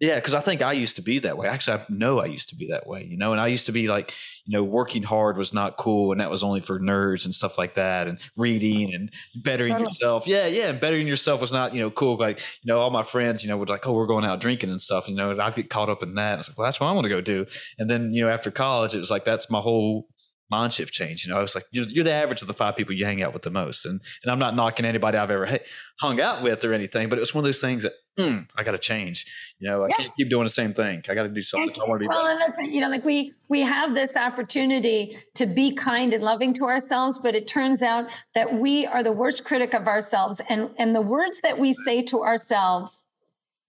yeah, 0.00 0.14
because 0.14 0.34
I 0.34 0.40
think 0.40 0.62
I 0.62 0.74
used 0.74 0.94
to 0.96 1.02
be 1.02 1.18
that 1.20 1.36
way. 1.36 1.48
Actually, 1.48 1.78
I 1.78 1.86
know 1.88 2.20
I 2.20 2.26
used 2.26 2.50
to 2.50 2.56
be 2.56 2.68
that 2.68 2.86
way, 2.86 3.02
you 3.02 3.16
know, 3.16 3.32
and 3.32 3.40
I 3.40 3.48
used 3.48 3.66
to 3.66 3.72
be 3.72 3.88
like, 3.88 4.14
you 4.44 4.56
know, 4.56 4.62
working 4.62 5.02
hard 5.02 5.36
was 5.36 5.52
not 5.52 5.76
cool 5.76 6.12
and 6.12 6.20
that 6.20 6.30
was 6.30 6.44
only 6.44 6.60
for 6.60 6.78
nerds 6.78 7.24
and 7.24 7.34
stuff 7.34 7.58
like 7.58 7.74
that 7.74 8.06
and 8.06 8.20
reading 8.36 8.94
and 8.94 9.10
bettering 9.42 9.76
yourself. 9.76 10.28
Yeah, 10.28 10.46
yeah. 10.46 10.68
And 10.68 10.78
bettering 10.78 11.08
yourself 11.08 11.40
was 11.40 11.52
not, 11.52 11.74
you 11.74 11.80
know, 11.80 11.90
cool. 11.90 12.16
Like, 12.16 12.38
you 12.62 12.72
know, 12.72 12.78
all 12.78 12.90
my 12.90 13.02
friends, 13.02 13.42
you 13.42 13.50
know, 13.50 13.56
would 13.56 13.70
like, 13.70 13.88
oh, 13.88 13.92
we're 13.92 14.06
going 14.06 14.24
out 14.24 14.40
drinking 14.40 14.70
and 14.70 14.80
stuff, 14.80 15.08
you 15.08 15.16
know, 15.16 15.32
and 15.32 15.42
I'd 15.42 15.56
get 15.56 15.68
caught 15.68 15.88
up 15.88 16.04
in 16.04 16.14
that. 16.14 16.38
It's 16.38 16.48
like, 16.48 16.58
well, 16.58 16.66
that's 16.66 16.78
what 16.78 16.86
I 16.86 16.92
want 16.92 17.06
to 17.06 17.10
go 17.10 17.20
do. 17.20 17.46
And 17.78 17.90
then, 17.90 18.12
you 18.12 18.22
know, 18.22 18.30
after 18.30 18.52
college, 18.52 18.94
it 18.94 19.00
was 19.00 19.10
like, 19.10 19.24
that's 19.24 19.50
my 19.50 19.60
whole 19.60 20.06
mind 20.50 20.72
shift 20.72 20.92
change. 20.92 21.24
You 21.24 21.32
know, 21.32 21.38
I 21.38 21.42
was 21.42 21.54
like, 21.54 21.64
you're, 21.70 21.86
you're, 21.88 22.04
the 22.04 22.12
average 22.12 22.42
of 22.42 22.48
the 22.48 22.54
five 22.54 22.76
people 22.76 22.94
you 22.94 23.04
hang 23.04 23.22
out 23.22 23.32
with 23.32 23.42
the 23.42 23.50
most. 23.50 23.84
And, 23.84 24.00
and 24.22 24.32
I'm 24.32 24.38
not 24.38 24.56
knocking 24.56 24.86
anybody 24.86 25.18
I've 25.18 25.30
ever 25.30 25.58
hung 26.00 26.20
out 26.20 26.42
with 26.42 26.64
or 26.64 26.72
anything, 26.72 27.08
but 27.08 27.18
it 27.18 27.20
was 27.20 27.34
one 27.34 27.42
of 27.42 27.46
those 27.46 27.60
things 27.60 27.82
that 27.82 27.92
mm, 28.18 28.46
I 28.56 28.62
got 28.62 28.72
to 28.72 28.78
change. 28.78 29.26
You 29.58 29.68
know, 29.68 29.82
I 29.84 29.88
yeah. 29.88 29.96
can't 29.96 30.12
keep 30.16 30.30
doing 30.30 30.44
the 30.44 30.50
same 30.50 30.72
thing. 30.72 31.02
I 31.08 31.14
got 31.14 31.24
to 31.24 31.28
do 31.28 31.42
something. 31.42 31.80
I, 31.80 31.88
want 31.88 32.00
to 32.00 32.04
be 32.04 32.08
well, 32.08 32.24
better. 32.24 32.42
and 32.42 32.54
that's, 32.54 32.68
you 32.68 32.80
know, 32.80 32.88
like 32.88 33.04
we, 33.04 33.34
we 33.48 33.60
have 33.60 33.94
this 33.94 34.16
opportunity 34.16 35.18
to 35.34 35.46
be 35.46 35.74
kind 35.74 36.14
and 36.14 36.22
loving 36.22 36.54
to 36.54 36.64
ourselves, 36.64 37.18
but 37.18 37.34
it 37.34 37.46
turns 37.46 37.82
out 37.82 38.06
that 38.34 38.54
we 38.54 38.86
are 38.86 39.02
the 39.02 39.12
worst 39.12 39.44
critic 39.44 39.74
of 39.74 39.86
ourselves. 39.86 40.40
And, 40.48 40.70
and 40.78 40.94
the 40.94 41.02
words 41.02 41.40
that 41.42 41.58
we 41.58 41.72
say 41.72 42.02
to 42.04 42.22
ourselves 42.22 43.07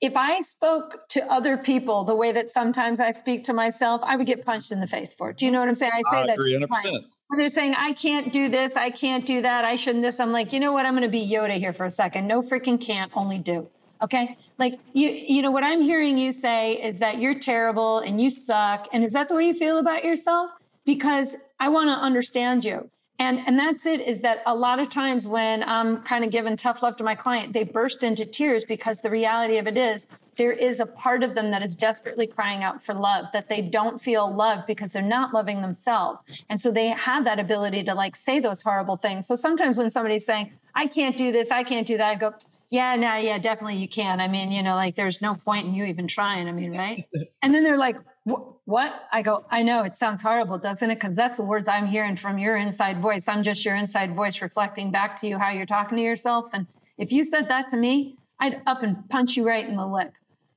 if 0.02 0.16
I 0.16 0.42
spoke 0.42 1.08
to 1.10 1.32
other 1.32 1.58
people 1.58 2.04
the 2.04 2.16
way 2.16 2.32
that 2.32 2.50
sometimes 2.50 3.00
I 3.00 3.12
speak 3.12 3.44
to 3.46 3.54
myself, 3.54 4.02
I 4.04 4.16
would 4.16 4.28
get 4.28 4.46
punched 4.46 4.72
in 4.72 4.80
the 4.80 4.88
face 4.88 5.14
for 5.14 5.32
it. 5.32 5.38
Do 5.38 5.46
you 5.46 5.52
know 5.52 5.60
what 5.60 5.68
I'm 5.68 5.76
saying? 5.76 5.92
I 5.94 6.02
say 6.12 6.18
I 6.18 6.28
that 6.28 6.40
agree, 6.40 6.56
100%. 6.56 7.06
When 7.28 7.38
they're 7.38 7.50
saying, 7.50 7.76
I 7.76 7.92
can't 7.92 8.32
do 8.32 8.50
this, 8.50 8.76
I 8.76 8.90
can't 8.90 9.26
do 9.26 9.42
that, 9.42 9.64
I 9.64 9.76
shouldn't 9.76 10.04
this, 10.04 10.20
I'm 10.20 10.32
like, 10.32 10.52
you 10.52 10.60
know 10.60 10.74
what? 10.74 10.86
I'm 10.86 10.94
going 10.94 11.04
to 11.04 11.10
be 11.10 11.30
Yoda 11.30 11.58
here 11.60 11.74
for 11.74 11.86
a 11.86 11.90
second. 11.90 12.28
No 12.28 12.42
freaking 12.42 12.82
can't, 12.82 13.12
only 13.16 13.38
do. 13.38 13.70
Okay. 14.02 14.38
Like 14.58 14.80
you, 14.94 15.10
you 15.10 15.42
know, 15.42 15.52
what 15.52 15.64
I'm 15.64 15.82
hearing 15.82 16.18
you 16.18 16.32
say 16.32 16.74
is 16.74 17.00
that 17.00 17.20
you're 17.20 17.38
terrible 17.38 18.00
and 18.00 18.22
you 18.22 18.32
suck. 18.32 18.88
And 18.94 19.04
is 19.04 19.14
that 19.14 19.28
the 19.28 19.36
way 19.36 19.46
you 19.46 19.54
feel 19.54 19.78
about 19.78 20.04
yourself? 20.06 20.52
Because 20.86 21.36
I 21.60 21.70
want 21.70 21.90
to 21.90 21.94
understand 21.94 22.64
you. 22.64 22.90
And, 23.20 23.40
and 23.46 23.60
that's 23.60 23.86
it 23.86 24.00
is 24.00 24.22
that 24.22 24.42
a 24.46 24.56
lot 24.56 24.80
of 24.80 24.90
times 24.90 25.28
when 25.28 25.62
I'm 25.64 26.02
kind 26.04 26.24
of 26.24 26.32
giving 26.32 26.56
tough 26.56 26.82
love 26.82 26.96
to 26.98 27.04
my 27.04 27.16
client, 27.16 27.52
they 27.52 27.66
burst 27.66 28.02
into 28.02 28.26
tears 28.26 28.64
because 28.64 29.02
the 29.02 29.12
reality 29.12 29.58
of 29.58 29.68
it 29.68 29.78
is 29.78 30.08
there 30.38 30.54
is 30.54 30.80
a 30.80 30.86
part 30.86 31.22
of 31.22 31.36
them 31.36 31.52
that 31.52 31.62
is 31.62 31.76
desperately 31.76 32.26
crying 32.26 32.64
out 32.64 32.82
for 32.82 32.94
love, 32.94 33.26
that 33.34 33.50
they 33.50 33.62
don't 33.62 34.02
feel 34.02 34.34
loved 34.34 34.66
because 34.68 34.94
they're 34.94 35.02
not 35.02 35.34
loving 35.34 35.62
themselves. 35.62 36.24
And 36.50 36.62
so 36.62 36.72
they 36.72 36.88
have 36.88 37.26
that 37.26 37.40
ability 37.40 37.84
to 37.84 37.94
like 37.94 38.16
say 38.16 38.40
those 38.40 38.62
horrible 38.62 38.96
things. 38.96 39.28
So 39.28 39.36
sometimes 39.36 39.78
when 39.78 39.90
somebody's 39.90 40.26
saying, 40.26 40.54
I 40.74 40.88
can't 40.88 41.18
do 41.18 41.34
this, 41.34 41.52
I 41.52 41.64
can't 41.64 41.86
do 41.86 41.98
that, 41.98 42.10
I 42.10 42.16
go, 42.16 42.34
yeah, 42.70 42.96
no, 42.96 43.16
yeah, 43.16 43.38
definitely 43.38 43.78
you 43.78 43.88
can. 43.90 44.22
I 44.22 44.30
mean, 44.30 44.52
you 44.52 44.64
know, 44.64 44.76
like 44.76 44.96
there's 44.96 45.22
no 45.22 45.36
point 45.36 45.68
in 45.68 45.74
you 45.74 45.86
even 45.86 46.08
trying. 46.08 46.48
I 46.48 46.54
mean, 46.54 46.72
right? 46.72 47.04
and 47.42 47.54
then 47.54 47.64
they're 47.64 47.78
like, 47.78 47.98
what? 48.26 49.08
I 49.12 49.22
go, 49.22 49.46
I 49.50 49.64
know 49.64 49.84
it 49.84 49.96
sounds 49.96 50.22
horrible, 50.22 50.58
doesn't 50.58 50.90
it? 50.90 50.96
Because 50.96 51.16
that's 51.16 51.38
the 51.38 51.44
words 51.44 51.68
I'm 51.68 51.88
hearing 51.88 52.16
from 52.16 52.38
your 52.38 52.58
inside 52.58 53.02
voice. 53.02 53.28
I'm 53.28 53.44
just 53.44 53.66
your 53.66 53.76
inside 53.76 54.16
voice 54.16 54.42
reflecting 54.42 54.92
back 54.92 55.20
to 55.22 55.28
you 55.28 55.38
how 55.38 55.50
you're 55.50 55.66
talking 55.66 55.98
to 55.98 56.04
yourself. 56.04 56.50
And 56.54 56.68
if 56.98 57.12
you 57.12 57.24
said 57.24 57.48
that 57.50 57.70
to 57.70 57.78
me, 57.78 58.18
I'd 58.40 58.62
up 58.68 58.84
and 58.84 59.08
punch 59.10 59.36
you 59.36 59.48
right 59.48 59.68
in 59.68 59.76
the 59.76 59.86
lip. 59.86 60.12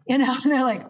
You 0.07 0.19
know, 0.19 0.37
and 0.43 0.53
they're 0.53 0.63
like, 0.63 0.85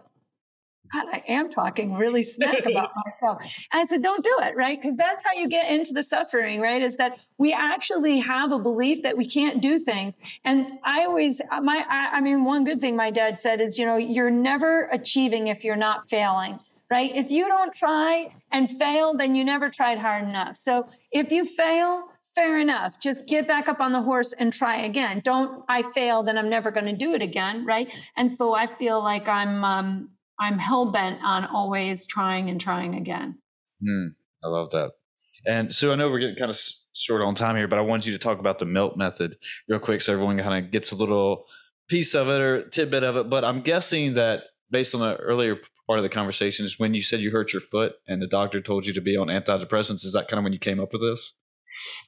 God, 0.92 1.06
I 1.12 1.22
am 1.28 1.50
talking 1.50 1.94
really 1.94 2.22
smack 2.22 2.66
about 2.66 2.90
myself. 3.04 3.42
And 3.72 3.80
I 3.80 3.84
said, 3.84 4.02
don't 4.02 4.24
do 4.24 4.36
it, 4.42 4.56
right? 4.56 4.80
Because 4.80 4.96
that's 4.96 5.22
how 5.24 5.32
you 5.38 5.48
get 5.48 5.70
into 5.70 5.92
the 5.92 6.02
suffering, 6.02 6.60
right? 6.60 6.82
Is 6.82 6.96
that 6.96 7.18
we 7.38 7.52
actually 7.52 8.18
have 8.18 8.52
a 8.52 8.58
belief 8.58 9.02
that 9.02 9.16
we 9.16 9.28
can't 9.28 9.60
do 9.60 9.78
things. 9.78 10.16
And 10.44 10.78
I 10.84 11.04
always, 11.04 11.40
my, 11.62 11.84
I, 11.88 12.16
I 12.16 12.20
mean, 12.20 12.44
one 12.44 12.64
good 12.64 12.80
thing 12.80 12.96
my 12.96 13.10
dad 13.10 13.40
said 13.40 13.60
is, 13.60 13.78
you 13.78 13.86
know, 13.86 13.96
you're 13.96 14.30
never 14.30 14.88
achieving 14.92 15.48
if 15.48 15.64
you're 15.64 15.76
not 15.76 16.08
failing 16.08 16.58
right? 16.90 17.16
If 17.16 17.30
you 17.30 17.48
don't 17.48 17.72
try 17.72 18.34
and 18.50 18.70
fail, 18.70 19.16
then 19.16 19.34
you 19.34 19.44
never 19.44 19.70
tried 19.70 19.96
hard 19.96 20.24
enough. 20.24 20.58
So 20.58 20.90
if 21.10 21.32
you 21.32 21.46
fail, 21.46 22.04
fair 22.34 22.58
enough. 22.58 23.00
Just 23.00 23.26
get 23.26 23.46
back 23.46 23.68
up 23.68 23.80
on 23.80 23.92
the 23.92 24.02
horse 24.02 24.32
and 24.32 24.52
try 24.52 24.76
again. 24.82 25.22
Don't 25.24 25.64
I 25.68 25.82
fail, 25.82 26.22
then 26.22 26.38
I'm 26.38 26.48
never 26.48 26.70
going 26.70 26.86
to 26.86 26.96
do 26.96 27.14
it 27.14 27.22
again, 27.22 27.64
right? 27.64 27.88
And 28.16 28.30
so 28.30 28.54
I 28.54 28.66
feel 28.66 29.02
like 29.02 29.28
I'm 29.28 29.64
um, 29.64 30.10
I'm 30.42 30.58
hell 30.58 30.90
bent 30.90 31.22
on 31.22 31.44
always 31.44 32.04
trying 32.04 32.50
and 32.50 32.60
trying 32.60 32.96
again. 32.96 33.38
Mm, 33.80 34.14
I 34.42 34.48
love 34.48 34.70
that. 34.70 34.90
And 35.46 35.72
so 35.72 35.92
I 35.92 35.94
know 35.94 36.10
we're 36.10 36.18
getting 36.18 36.34
kind 36.34 36.50
of 36.50 36.60
short 36.94 37.22
on 37.22 37.36
time 37.36 37.54
here, 37.54 37.68
but 37.68 37.78
I 37.78 37.82
wanted 37.82 38.06
you 38.06 38.12
to 38.12 38.18
talk 38.18 38.40
about 38.40 38.58
the 38.58 38.64
melt 38.64 38.96
method 38.96 39.36
real 39.68 39.78
quick, 39.78 40.00
so 40.00 40.12
everyone 40.12 40.38
kind 40.38 40.64
of 40.64 40.72
gets 40.72 40.90
a 40.90 40.96
little 40.96 41.46
piece 41.88 42.14
of 42.14 42.28
it 42.28 42.40
or 42.40 42.68
tidbit 42.68 43.04
of 43.04 43.16
it. 43.16 43.30
But 43.30 43.44
I'm 43.44 43.60
guessing 43.60 44.14
that 44.14 44.42
based 44.68 44.96
on 44.96 45.00
the 45.00 45.14
earlier 45.16 45.58
part 45.86 46.00
of 46.00 46.02
the 46.02 46.08
conversation 46.08 46.64
is 46.64 46.76
when 46.76 46.92
you 46.92 47.02
said 47.02 47.20
you 47.20 47.30
hurt 47.30 47.52
your 47.52 47.60
foot 47.60 47.92
and 48.08 48.20
the 48.20 48.26
doctor 48.26 48.60
told 48.60 48.84
you 48.84 48.92
to 48.94 49.00
be 49.00 49.16
on 49.16 49.28
antidepressants. 49.28 50.04
Is 50.04 50.12
that 50.14 50.26
kind 50.26 50.38
of 50.38 50.44
when 50.44 50.52
you 50.52 50.58
came 50.58 50.80
up 50.80 50.92
with 50.92 51.02
this? 51.02 51.34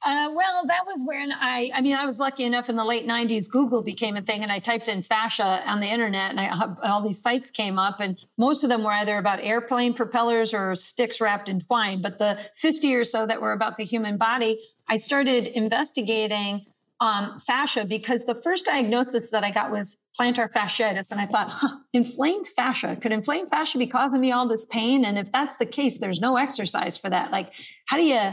Uh, 0.03 0.29
well, 0.33 0.65
that 0.67 0.85
was 0.85 1.01
when 1.05 1.31
I, 1.31 1.71
I 1.73 1.81
mean, 1.81 1.95
I 1.95 2.05
was 2.05 2.19
lucky 2.19 2.43
enough 2.43 2.69
in 2.69 2.75
the 2.75 2.85
late 2.85 3.07
90s, 3.07 3.49
Google 3.49 3.81
became 3.81 4.15
a 4.15 4.21
thing 4.21 4.43
and 4.43 4.51
I 4.51 4.59
typed 4.59 4.87
in 4.87 5.01
fascia 5.01 5.63
on 5.65 5.79
the 5.79 5.87
internet 5.87 6.31
and 6.31 6.39
I, 6.39 6.49
all 6.83 7.01
these 7.01 7.21
sites 7.21 7.51
came 7.51 7.79
up 7.79 7.99
and 7.99 8.17
most 8.37 8.63
of 8.63 8.69
them 8.69 8.83
were 8.83 8.91
either 8.91 9.17
about 9.17 9.39
airplane 9.41 9.93
propellers 9.93 10.53
or 10.53 10.75
sticks 10.75 11.19
wrapped 11.19 11.49
in 11.49 11.59
twine. 11.59 12.01
But 12.01 12.19
the 12.19 12.39
50 12.55 12.93
or 12.95 13.03
so 13.03 13.25
that 13.25 13.41
were 13.41 13.53
about 13.53 13.77
the 13.77 13.85
human 13.85 14.17
body, 14.17 14.59
I 14.87 14.97
started 14.97 15.47
investigating 15.47 16.65
um, 17.01 17.41
fascia 17.45 17.85
because 17.85 18.23
the 18.23 18.35
first 18.35 18.65
diagnosis 18.65 19.29
that 19.31 19.43
I 19.43 19.51
got 19.51 19.71
was 19.71 19.97
plantar 20.19 20.49
fasciitis. 20.51 21.11
And 21.11 21.19
I 21.19 21.25
thought, 21.25 21.49
huh, 21.49 21.77
inflamed 21.93 22.47
fascia, 22.47 22.95
could 22.95 23.11
inflamed 23.11 23.49
fascia 23.49 23.77
be 23.77 23.87
causing 23.87 24.21
me 24.21 24.31
all 24.31 24.47
this 24.47 24.65
pain? 24.65 25.03
And 25.03 25.17
if 25.17 25.31
that's 25.31 25.57
the 25.57 25.65
case, 25.65 25.97
there's 25.97 26.21
no 26.21 26.37
exercise 26.37 26.97
for 26.97 27.09
that. 27.09 27.31
Like, 27.31 27.53
how 27.85 27.97
do 27.97 28.03
you, 28.03 28.31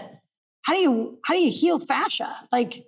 how 0.62 0.74
do 0.74 0.80
you, 0.80 1.18
how 1.24 1.34
do 1.34 1.40
you 1.40 1.50
heal 1.50 1.78
fascia? 1.78 2.36
Like, 2.50 2.84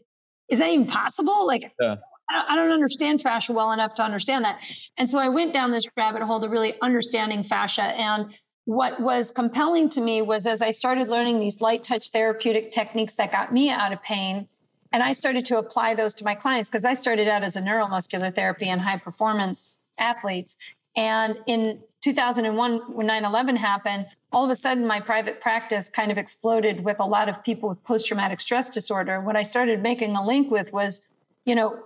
is 0.49 0.59
that 0.59 0.71
even 0.71 0.87
possible? 0.87 1.47
Like, 1.47 1.73
yeah. 1.81 1.97
I 2.31 2.57
don't 2.57 2.71
understand 2.71 3.21
fascia 3.21 3.53
well 3.53 3.73
enough 3.73 3.95
to 3.97 4.03
understand 4.03 4.45
that. 4.45 4.59
And 4.97 5.11
so 5.11 5.19
I 5.19 5.29
went 5.29 5.53
down 5.53 5.73
this 5.73 5.87
rabbit 5.97 6.23
hole 6.23 6.41
to 6.41 6.49
really 6.49 6.75
understanding 6.81 7.45
fascia. 7.45 7.83
And 7.83 8.35
what 8.65 8.99
was 9.01 9.31
compelling 9.31 9.91
to 9.91 10.01
me 10.01 10.23
was 10.23 10.47
as 10.47 10.63
I 10.63 10.71
started 10.71 11.09
learning 11.09 11.39
these 11.39 11.61
light 11.61 11.85
touch 11.85 12.11
therapeutic 12.11 12.71
techniques 12.71 13.15
that 13.15 13.31
got 13.31 13.53
me 13.53 13.71
out 13.71 13.93
of 13.93 14.03
pain, 14.03 14.49
and 14.91 15.03
I 15.03 15.13
started 15.13 15.45
to 15.47 15.59
apply 15.59 15.95
those 15.95 16.15
to 16.15 16.25
my 16.25 16.35
clients 16.35 16.71
because 16.71 16.85
I 16.85 16.95
started 16.95 17.29
out 17.29 17.43
as 17.43 17.57
a 17.57 17.61
neuromuscular 17.61 18.35
therapy 18.35 18.69
and 18.69 18.81
high 18.81 18.97
performance 18.97 19.81
athletes. 19.99 20.57
And 20.97 21.39
in 21.47 21.81
2001, 22.03 22.95
when 22.95 23.07
9 23.07 23.25
11 23.25 23.57
happened, 23.57 24.07
all 24.35 24.45
of 24.45 24.51
a 24.51 24.57
sudden 24.57 24.87
my 24.87 24.99
private 24.99 25.41
practice 25.41 25.89
kind 25.89 26.11
of 26.11 26.19
exploded 26.19 26.85
with 26.85 26.99
a 26.99 27.05
lot 27.05 27.29
of 27.29 27.43
people 27.45 27.69
with 27.69 27.83
post 27.85 28.07
traumatic 28.09 28.41
stress 28.41 28.69
disorder. 28.69 29.21
What 29.21 29.37
I 29.37 29.45
started 29.45 29.81
making 29.81 30.17
a 30.17 30.27
link 30.27 30.51
with 30.51 30.73
was, 30.73 31.03
you 31.45 31.55
know, 31.55 31.85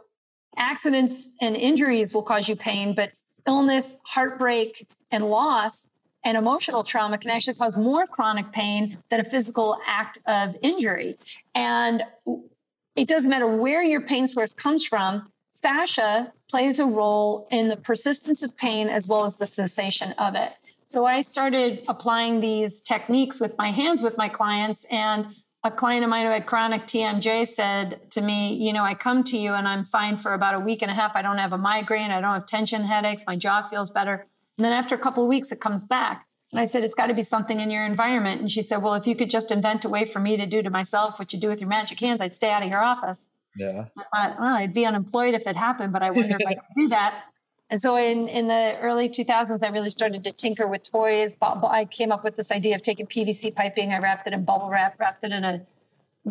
accidents 0.56 1.30
and 1.42 1.54
injuries 1.54 2.14
will 2.14 2.22
cause 2.22 2.48
you 2.48 2.56
pain, 2.56 2.94
but 2.94 3.12
illness, 3.46 3.96
heartbreak, 4.04 4.88
and 5.10 5.24
loss 5.24 5.88
and 6.24 6.36
emotional 6.36 6.82
trauma 6.82 7.18
can 7.18 7.30
actually 7.30 7.54
cause 7.54 7.76
more 7.76 8.06
chronic 8.06 8.50
pain 8.50 8.98
than 9.10 9.20
a 9.20 9.24
physical 9.24 9.78
act 9.86 10.18
of 10.26 10.56
injury. 10.62 11.18
And 11.54 12.02
it 12.96 13.08
doesn't 13.08 13.30
matter 13.30 13.46
where 13.46 13.82
your 13.82 14.00
pain 14.00 14.26
source 14.26 14.54
comes 14.54 14.84
from, 14.84 15.30
fascia 15.62 16.32
plays 16.50 16.80
a 16.80 16.86
role 16.86 17.46
in 17.50 17.68
the 17.68 17.76
persistence 17.76 18.42
of 18.42 18.56
pain 18.56 18.88
as 18.88 19.06
well 19.06 19.24
as 19.24 19.36
the 19.36 19.46
cessation 19.46 20.12
of 20.12 20.34
it. 20.34 20.52
So 20.90 21.04
I 21.04 21.20
started 21.20 21.84
applying 21.86 22.40
these 22.40 22.80
techniques 22.80 23.40
with 23.40 23.56
my 23.58 23.70
hands 23.70 24.00
with 24.02 24.16
my 24.16 24.28
clients. 24.28 24.86
And 24.90 25.34
a 25.64 25.70
client 25.70 26.02
of 26.04 26.10
mine 26.10 26.24
who 26.24 26.32
had 26.32 26.46
chronic 26.46 26.86
TMJ 26.86 27.46
said 27.46 28.10
to 28.12 28.20
me, 28.22 28.54
You 28.54 28.72
know, 28.72 28.84
I 28.84 28.94
come 28.94 29.22
to 29.24 29.36
you 29.36 29.52
and 29.52 29.68
I'm 29.68 29.84
fine 29.84 30.16
for 30.16 30.32
about 30.32 30.54
a 30.54 30.60
week 30.60 30.82
and 30.82 30.90
a 30.90 30.94
half. 30.94 31.12
I 31.14 31.22
don't 31.22 31.38
have 31.38 31.52
a 31.52 31.58
migraine. 31.58 32.10
I 32.10 32.20
don't 32.20 32.32
have 32.32 32.46
tension 32.46 32.84
headaches. 32.84 33.24
My 33.26 33.36
jaw 33.36 33.62
feels 33.62 33.90
better. 33.90 34.26
And 34.56 34.64
then 34.64 34.72
after 34.72 34.94
a 34.94 34.98
couple 34.98 35.24
of 35.24 35.28
weeks, 35.28 35.52
it 35.52 35.60
comes 35.60 35.84
back. 35.84 36.26
And 36.52 36.58
I 36.58 36.64
said, 36.64 36.82
it's 36.82 36.94
got 36.94 37.08
to 37.08 37.14
be 37.14 37.22
something 37.22 37.60
in 37.60 37.70
your 37.70 37.84
environment. 37.84 38.40
And 38.40 38.50
she 38.50 38.62
said, 38.62 38.78
well, 38.78 38.94
if 38.94 39.06
you 39.06 39.14
could 39.14 39.28
just 39.28 39.52
invent 39.52 39.84
a 39.84 39.88
way 39.90 40.06
for 40.06 40.18
me 40.18 40.38
to 40.38 40.46
do 40.46 40.62
to 40.62 40.70
myself 40.70 41.18
what 41.18 41.34
you 41.34 41.38
do 41.38 41.48
with 41.48 41.60
your 41.60 41.68
magic 41.68 42.00
hands, 42.00 42.22
I'd 42.22 42.34
stay 42.34 42.50
out 42.50 42.62
of 42.62 42.70
your 42.70 42.82
office. 42.82 43.28
Yeah. 43.54 43.86
I 43.98 44.02
thought, 44.28 44.40
well, 44.40 44.54
I'd 44.54 44.72
be 44.72 44.86
unemployed 44.86 45.34
if 45.34 45.46
it 45.46 45.56
happened, 45.56 45.92
but 45.92 46.02
I 46.02 46.10
wonder 46.10 46.36
if 46.40 46.46
I 46.46 46.54
could 46.54 46.74
do 46.74 46.88
that. 46.88 47.24
And 47.70 47.80
so 47.80 47.96
in, 47.96 48.28
in 48.28 48.48
the 48.48 48.78
early 48.80 49.08
2000s, 49.08 49.62
I 49.62 49.68
really 49.68 49.90
started 49.90 50.24
to 50.24 50.32
tinker 50.32 50.66
with 50.66 50.90
toys. 50.90 51.34
I 51.42 51.84
came 51.84 52.12
up 52.12 52.24
with 52.24 52.36
this 52.36 52.50
idea 52.50 52.76
of 52.76 52.82
taking 52.82 53.06
PVC 53.06 53.54
piping. 53.54 53.92
I 53.92 53.98
wrapped 53.98 54.26
it 54.26 54.32
in 54.32 54.44
bubble 54.44 54.70
wrap, 54.70 54.98
wrapped 54.98 55.24
it 55.24 55.32
in 55.32 55.44
a 55.44 55.66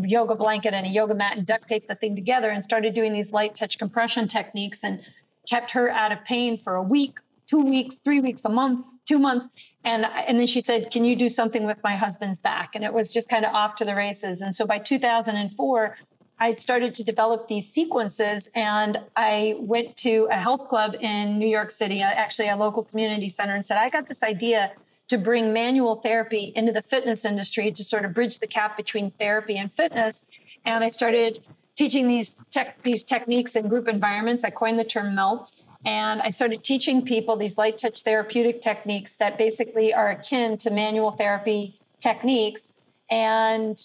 yoga 0.02 0.36
blanket 0.36 0.74
and 0.74 0.86
a 0.86 0.90
yoga 0.90 1.16
mat 1.16 1.38
and 1.38 1.46
duct 1.46 1.68
taped 1.68 1.88
the 1.88 1.96
thing 1.96 2.16
together 2.16 2.50
and 2.50 2.64
started 2.64 2.94
doing 2.94 3.14
these 3.14 3.32
light 3.32 3.56
touch 3.56 3.78
compression 3.78 4.28
techniques 4.28 4.84
and 4.84 5.02
kept 5.48 5.72
her 5.72 5.90
out 5.90 6.12
of 6.12 6.24
pain 6.26 6.58
for 6.58 6.76
a 6.76 6.84
week, 6.84 7.20
two 7.46 7.62
weeks, 7.62 8.00
three 8.00 8.20
weeks, 8.20 8.44
a 8.44 8.50
month, 8.50 8.86
two 9.08 9.20
months. 9.20 9.48
And, 9.84 10.06
and 10.06 10.40
then 10.40 10.48
she 10.48 10.60
said, 10.60 10.92
Can 10.92 11.06
you 11.06 11.16
do 11.16 11.30
something 11.30 11.66
with 11.66 11.78
my 11.84 11.96
husband's 11.96 12.40
back? 12.40 12.72
And 12.74 12.84
it 12.84 12.94
was 12.94 13.14
just 13.14 13.30
kind 13.30 13.46
of 13.46 13.54
off 13.54 13.76
to 13.76 13.86
the 13.86 13.96
races. 13.96 14.42
And 14.42 14.56
so 14.56 14.66
by 14.66 14.80
2004, 14.80 15.98
I 16.40 16.54
started 16.56 16.94
to 16.96 17.04
develop 17.04 17.48
these 17.48 17.72
sequences 17.72 18.48
and 18.54 19.00
I 19.16 19.56
went 19.60 19.98
to 19.98 20.28
a 20.30 20.36
health 20.36 20.68
club 20.70 20.96
in 21.00 21.40
New 21.40 21.48
York 21.48 21.72
City, 21.72 22.04
uh, 22.04 22.08
actually 22.08 22.50
a 22.50 22.56
local 22.56 22.84
community 22.84 23.30
center, 23.30 23.56
and 23.56 23.66
said, 23.66 23.78
I 23.78 23.90
got 23.90 24.08
this 24.08 24.22
idea 24.22 24.72
to 25.08 25.18
bring 25.18 25.54
manual 25.54 25.96
therapy 25.96 26.52
into 26.56 26.72
the 26.72 26.82
fitness 26.82 27.26
industry 27.26 27.72
to 27.72 27.84
sort 27.84 28.06
of 28.06 28.14
bridge 28.14 28.40
the 28.40 28.48
gap 28.48 28.78
between 28.78 29.10
therapy 29.10 29.58
and 29.58 29.72
fitness. 29.72 30.26
And 30.66 30.84
I 30.84 30.90
started 30.90 31.40
teaching 31.76 32.08
these 32.08 32.38
tech, 32.52 32.84
these 32.84 33.04
techniques 33.04 33.56
in 33.56 33.68
group 33.68 33.88
environments. 33.88 34.44
I 34.44 34.50
coined 34.50 34.78
the 34.78 34.84
term 34.84 35.16
melt. 35.16 35.52
And 35.86 36.22
I 36.22 36.32
started 36.32 36.64
teaching 36.64 37.06
people 37.06 37.36
these 37.36 37.58
light 37.58 37.78
touch 37.78 38.02
therapeutic 38.02 38.62
techniques 38.62 39.16
that 39.16 39.38
basically 39.38 39.94
are 39.94 40.10
akin 40.10 40.58
to 40.58 40.70
manual 40.70 41.12
therapy 41.12 41.80
techniques. 42.02 42.74
And 43.10 43.80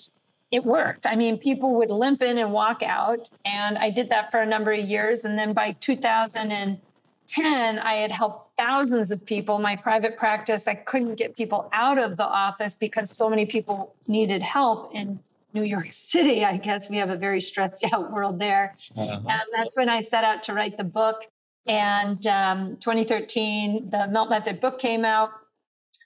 it 0.53 0.65
worked. 0.65 1.07
I 1.07 1.17
mean, 1.17 1.39
people 1.39 1.75
would 1.77 1.91
limp 1.91 2.23
in 2.23 2.37
and 2.37 2.53
walk 2.53 2.83
out. 2.83 3.31
And 3.47 3.79
I 3.79 3.89
did 3.89 4.11
that 4.11 4.31
for 4.31 4.41
a 4.41 4.47
number 4.47 4.71
of 4.71 4.81
years. 4.81 5.25
And 5.25 5.39
then 5.39 5.55
by 5.55 5.73
2010, 5.81 7.79
I 7.79 7.95
had 7.95 8.13
helped 8.13 8.51
thousands 8.59 9.11
of 9.11 9.25
people. 9.25 9.59
My 9.59 9.75
private 9.75 10.19
practice, 10.19 10.69
I 10.69 10.75
couldn't 10.75 11.15
get 11.15 11.35
people 11.35 11.71
out 11.73 11.97
of 11.97 12.19
the 12.19 12.27
office 12.27 12.77
because 12.77 13.11
so 13.11 13.31
many 13.31 13.47
people 13.47 13.95
needed 14.07 14.43
help 14.43 14.95
in 14.95 15.19
New 15.55 15.63
York 15.63 15.87
City. 15.91 16.45
I 16.45 16.59
guess 16.59 16.91
we 16.91 16.99
have 16.99 17.09
a 17.09 17.17
very 17.17 17.41
stressed 17.41 17.83
out 17.91 18.13
world 18.13 18.39
there. 18.39 18.77
Uh-huh. 18.95 19.21
And 19.27 19.43
that's 19.55 19.75
when 19.75 19.89
I 19.89 20.03
set 20.03 20.23
out 20.23 20.43
to 20.45 20.53
write 20.53 20.77
the 20.77 20.85
book. 20.85 21.25
And 21.67 22.27
um, 22.27 22.77
2013, 22.77 23.89
the 23.89 24.07
Melt 24.09 24.29
Method 24.29 24.61
book 24.61 24.79
came 24.79 25.07
out, 25.07 25.31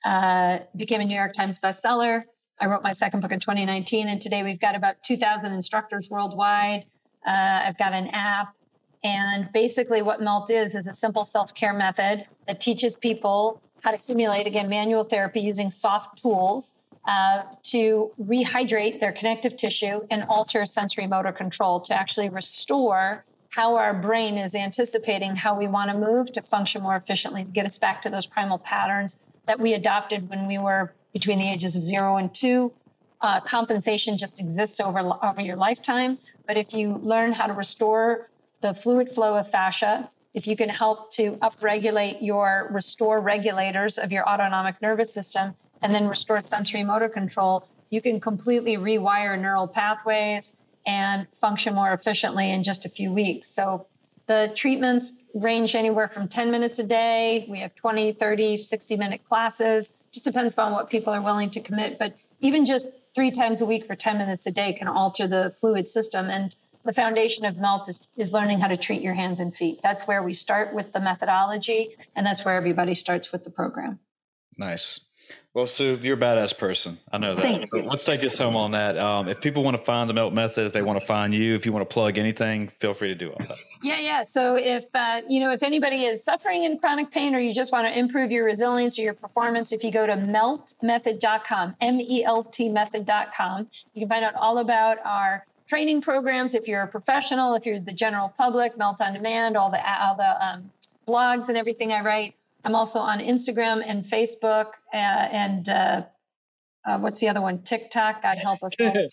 uh, 0.05 0.61
became 0.77 1.01
a 1.01 1.05
New 1.05 1.17
York 1.17 1.33
Times 1.33 1.59
bestseller. 1.59 2.25
I 2.59 2.67
wrote 2.67 2.83
my 2.83 2.93
second 2.93 3.21
book 3.21 3.33
in 3.33 3.41
2019, 3.41 4.09
and 4.09 4.21
today 4.21 4.43
we've 4.43 4.61
got 4.61 4.75
about 4.75 5.03
2,000 5.03 5.53
instructors 5.53 6.09
worldwide. 6.11 6.87
Uh, 7.27 7.63
I've 7.65 7.79
got 7.79 7.93
an 7.93 8.09
app. 8.09 8.55
And 9.05 9.51
basically, 9.53 10.03
what 10.03 10.21
MELT 10.23 10.51
is, 10.51 10.75
is 10.75 10.87
a 10.87 10.93
simple 10.93 11.25
self 11.25 11.55
care 11.55 11.75
method 11.75 12.27
that 12.49 12.61
teaches 12.61 12.97
people 12.97 13.61
how 13.83 13.91
to 13.91 13.99
simulate, 13.99 14.47
again, 14.47 14.69
manual 14.69 15.05
therapy 15.05 15.41
using 15.41 15.71
soft 15.71 16.21
tools 16.21 16.81
uh, 17.07 17.43
to 17.63 18.11
rehydrate 18.21 19.01
their 19.01 19.13
connective 19.13 19.55
tissue 19.57 20.01
and 20.11 20.25
alter 20.25 20.65
sensory 20.67 21.07
motor 21.07 21.31
control 21.31 21.81
to 21.81 21.95
actually 21.95 22.29
restore 22.29 23.25
how 23.51 23.77
our 23.77 23.95
brain 23.95 24.37
is 24.37 24.55
anticipating 24.55 25.37
how 25.37 25.57
we 25.57 25.69
want 25.69 25.91
to 25.91 25.97
move 25.97 26.33
to 26.33 26.43
function 26.43 26.83
more 26.83 26.97
efficiently, 26.97 27.45
to 27.45 27.51
get 27.51 27.65
us 27.65 27.79
back 27.79 28.03
to 28.03 28.11
those 28.11 28.27
primal 28.27 28.59
patterns 28.59 29.19
that 29.47 29.61
we 29.61 29.73
adopted 29.73 30.29
when 30.29 30.47
we 30.47 30.59
were 30.59 30.93
between 31.17 31.39
the 31.39 31.49
ages 31.49 31.77
of 31.77 31.83
zero 31.83 32.17
and 32.17 32.35
two. 32.35 32.71
Uh, 33.23 33.41
compensation 33.41 34.19
just 34.19 34.39
exists 34.39 34.79
over, 34.81 35.01
over 35.23 35.41
your 35.41 35.57
lifetime. 35.57 36.19
But 36.47 36.59
if 36.59 36.75
you 36.75 37.01
learn 37.03 37.33
how 37.33 37.47
to 37.47 37.55
restore 37.55 38.29
the 38.61 38.75
fluid 38.75 39.11
flow 39.11 39.39
of 39.39 39.51
fascia, 39.51 40.11
if 40.35 40.47
you 40.47 40.57
can 40.57 40.69
help 40.69 41.11
to 41.13 41.37
upregulate 41.37 42.19
your 42.21 42.69
restore 42.71 43.19
regulators 43.23 43.97
of 43.97 44.13
your 44.13 44.29
autonomic 44.29 44.83
nervous 44.83 45.11
system 45.11 45.55
and 45.81 45.95
then 45.95 46.07
restore 46.07 46.43
sensory 46.43 46.85
motor 46.85 47.09
control, 47.09 47.67
you 47.89 48.03
can 48.03 48.21
completely 48.21 48.77
rewire 48.77 49.41
neural 49.41 49.67
pathways 49.67 50.55
and 50.87 51.27
function 51.33 51.75
more 51.75 51.95
efficiently 51.95 52.51
in 52.51 52.63
just 52.63 52.85
a 52.85 52.91
few 52.91 53.11
weeks. 53.11 53.49
So 53.49 53.87
the 54.27 54.53
treatments 54.55 55.15
range 55.33 55.75
anywhere 55.75 56.09
from 56.09 56.29
10 56.29 56.51
minutes 56.51 56.79
a 56.79 56.85
day. 56.85 57.47
We 57.49 57.61
have 57.61 57.75
20, 57.75 58.13
30, 58.13 58.63
60 58.63 58.97
minute 58.99 59.25
classes 59.25 59.95
just 60.17 60.25
depends 60.25 60.55
upon 60.55 60.73
what 60.73 60.89
people 60.89 61.13
are 61.13 61.21
willing 61.21 61.51
to 61.51 61.61
commit. 61.61 61.99
But 61.99 62.17
even 62.41 62.65
just 62.65 62.89
three 63.15 63.31
times 63.31 63.61
a 63.61 63.67
week 63.67 63.87
for 63.87 63.95
10 63.95 64.17
minutes 64.17 64.47
a 64.47 64.51
day 64.51 64.73
can 64.73 64.89
alter 64.89 65.27
the 65.27 65.55
fluid 65.61 65.91
system. 65.91 66.31
And 66.31 66.57
the 66.87 66.93
foundation 66.95 67.45
of 67.45 67.59
MELT 67.59 67.87
is, 67.91 68.01
is 68.17 68.33
learning 68.33 68.61
how 68.61 68.69
to 68.69 68.79
treat 68.79 69.03
your 69.03 69.13
hands 69.13 69.41
and 69.41 69.55
feet. 69.55 69.81
That's 69.83 70.07
where 70.07 70.23
we 70.23 70.33
start 70.33 70.75
with 70.75 70.95
the 70.95 71.01
methodology, 71.01 71.97
and 72.15 72.27
that's 72.27 72.47
where 72.47 72.57
everybody 72.57 72.95
starts 72.95 73.31
with 73.31 73.45
the 73.45 73.51
program. 73.51 73.99
Nice. 74.57 75.01
Well, 75.57 75.67
Sue, 75.67 75.99
you're 76.03 76.19
a 76.19 76.21
badass 76.21 76.59
person. 76.59 76.99
I 77.11 77.17
know 77.17 77.35
that. 77.35 77.73
let's 77.73 78.05
take 78.05 78.23
us 78.25 78.37
home 78.37 78.57
on 78.57 78.73
that. 78.73 78.99
Um, 78.99 79.27
if 79.27 79.41
people 79.41 79.65
want 79.65 79.75
to 79.75 79.83
find 79.83 80.11
the 80.11 80.13
Melt 80.13 80.35
Method, 80.35 80.67
if 80.67 80.75
they 80.75 80.83
want 80.83 81.01
to 81.01 81.07
find 81.07 81.33
you, 81.33 81.55
if 81.55 81.65
you 81.65 81.73
want 81.73 81.89
to 81.89 81.91
plug 81.91 82.19
anything, 82.19 82.69
feel 82.79 82.93
free 82.93 83.09
to 83.09 83.15
do 83.15 83.31
all 83.31 83.39
that. 83.39 83.57
Yeah, 83.83 83.99
yeah. 83.99 84.25
So 84.25 84.57
if 84.57 84.85
uh, 84.95 85.23
you 85.29 85.41
know 85.41 85.53
if 85.53 85.63
anybody 85.63 86.05
is 86.05 86.23
suffering 86.23 86.65
in 86.65 86.79
chronic 86.79 87.11
pain, 87.11 87.35
or 87.35 87.39
you 87.39 87.55
just 87.55 87.73
want 87.73 87.87
to 87.87 87.99
improve 87.99 88.31
your 88.31 88.45
resilience 88.45 88.99
or 88.99 89.03
your 89.03 89.15
performance, 89.15 89.73
if 89.73 89.83
you 89.83 89.91
go 89.91 90.07
to 90.07 90.15
meltmethod.com, 90.15 91.77
M-E-L-T 91.81 92.69
method.com, 92.69 93.69
you 93.95 94.01
can 94.01 94.09
find 94.11 94.25
out 94.27 94.35
all 94.35 94.59
about 94.59 94.99
our 95.07 95.47
training 95.67 96.03
programs. 96.03 96.55
If 96.55 96.69
you're 96.69 96.83
a 96.83 96.87
professional, 96.89 97.55
if 97.55 97.65
you're 97.65 97.81
the 97.81 97.93
general 97.93 98.29
public, 98.37 98.77
Melt 98.77 99.01
on 99.01 99.15
Demand, 99.15 99.57
all 99.57 99.71
the 99.71 99.81
all 100.03 100.17
the 100.17 100.47
um, 100.47 100.71
blogs 101.09 101.49
and 101.49 101.57
everything 101.57 101.93
I 101.93 102.03
write 102.03 102.35
I'm 102.67 102.75
also 102.75 102.99
on 102.99 103.21
Instagram 103.21 103.81
and 103.87 104.05
Facebook 104.05 104.67
uh, 104.93 104.97
and 104.97 105.69
uh, 105.69 106.03
uh, 106.85 106.99
what's 106.99 107.21
the 107.21 107.29
other 107.29 107.41
one? 107.41 107.63
TikTok. 107.63 108.25
God 108.25 108.39
help 108.39 108.61
us. 108.65 108.73
TikTok 108.79 109.13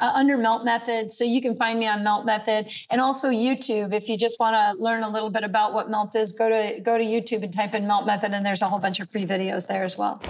uh, 0.00 0.12
under 0.14 0.38
Melt 0.38 0.64
Method. 0.64 1.12
So 1.12 1.22
you 1.22 1.42
can 1.42 1.54
find 1.54 1.78
me 1.78 1.86
on 1.86 2.02
Melt 2.02 2.24
Method 2.24 2.70
and 2.90 2.98
also 2.98 3.28
YouTube. 3.28 3.92
If 3.92 4.08
you 4.08 4.16
just 4.16 4.40
want 4.40 4.54
to 4.54 4.82
learn 4.82 5.02
a 5.02 5.08
little 5.08 5.28
bit 5.28 5.44
about 5.44 5.74
what 5.74 5.90
Melt 5.90 6.16
is, 6.16 6.32
go 6.32 6.48
to 6.48 6.80
go 6.80 6.96
to 6.96 7.04
YouTube 7.04 7.42
and 7.42 7.52
type 7.52 7.74
in 7.74 7.86
Melt 7.86 8.06
Method, 8.06 8.32
and 8.32 8.44
there's 8.44 8.62
a 8.62 8.68
whole 8.68 8.78
bunch 8.78 9.00
of 9.00 9.10
free 9.10 9.26
videos 9.26 9.66
there 9.66 9.84
as 9.84 9.98
well. 9.98 10.22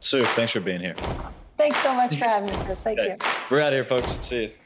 Sue, 0.00 0.20
thanks 0.20 0.52
for 0.52 0.60
being 0.60 0.80
here. 0.80 0.94
Thanks 1.56 1.78
so 1.78 1.94
much 1.94 2.10
for 2.18 2.26
having 2.26 2.50
me, 2.50 2.64
Chris. 2.66 2.80
Thank 2.80 2.98
okay. 2.98 3.16
you. 3.18 3.30
We're 3.50 3.60
out 3.60 3.72
here, 3.72 3.86
folks. 3.86 4.18
See 4.20 4.42
you. 4.42 4.65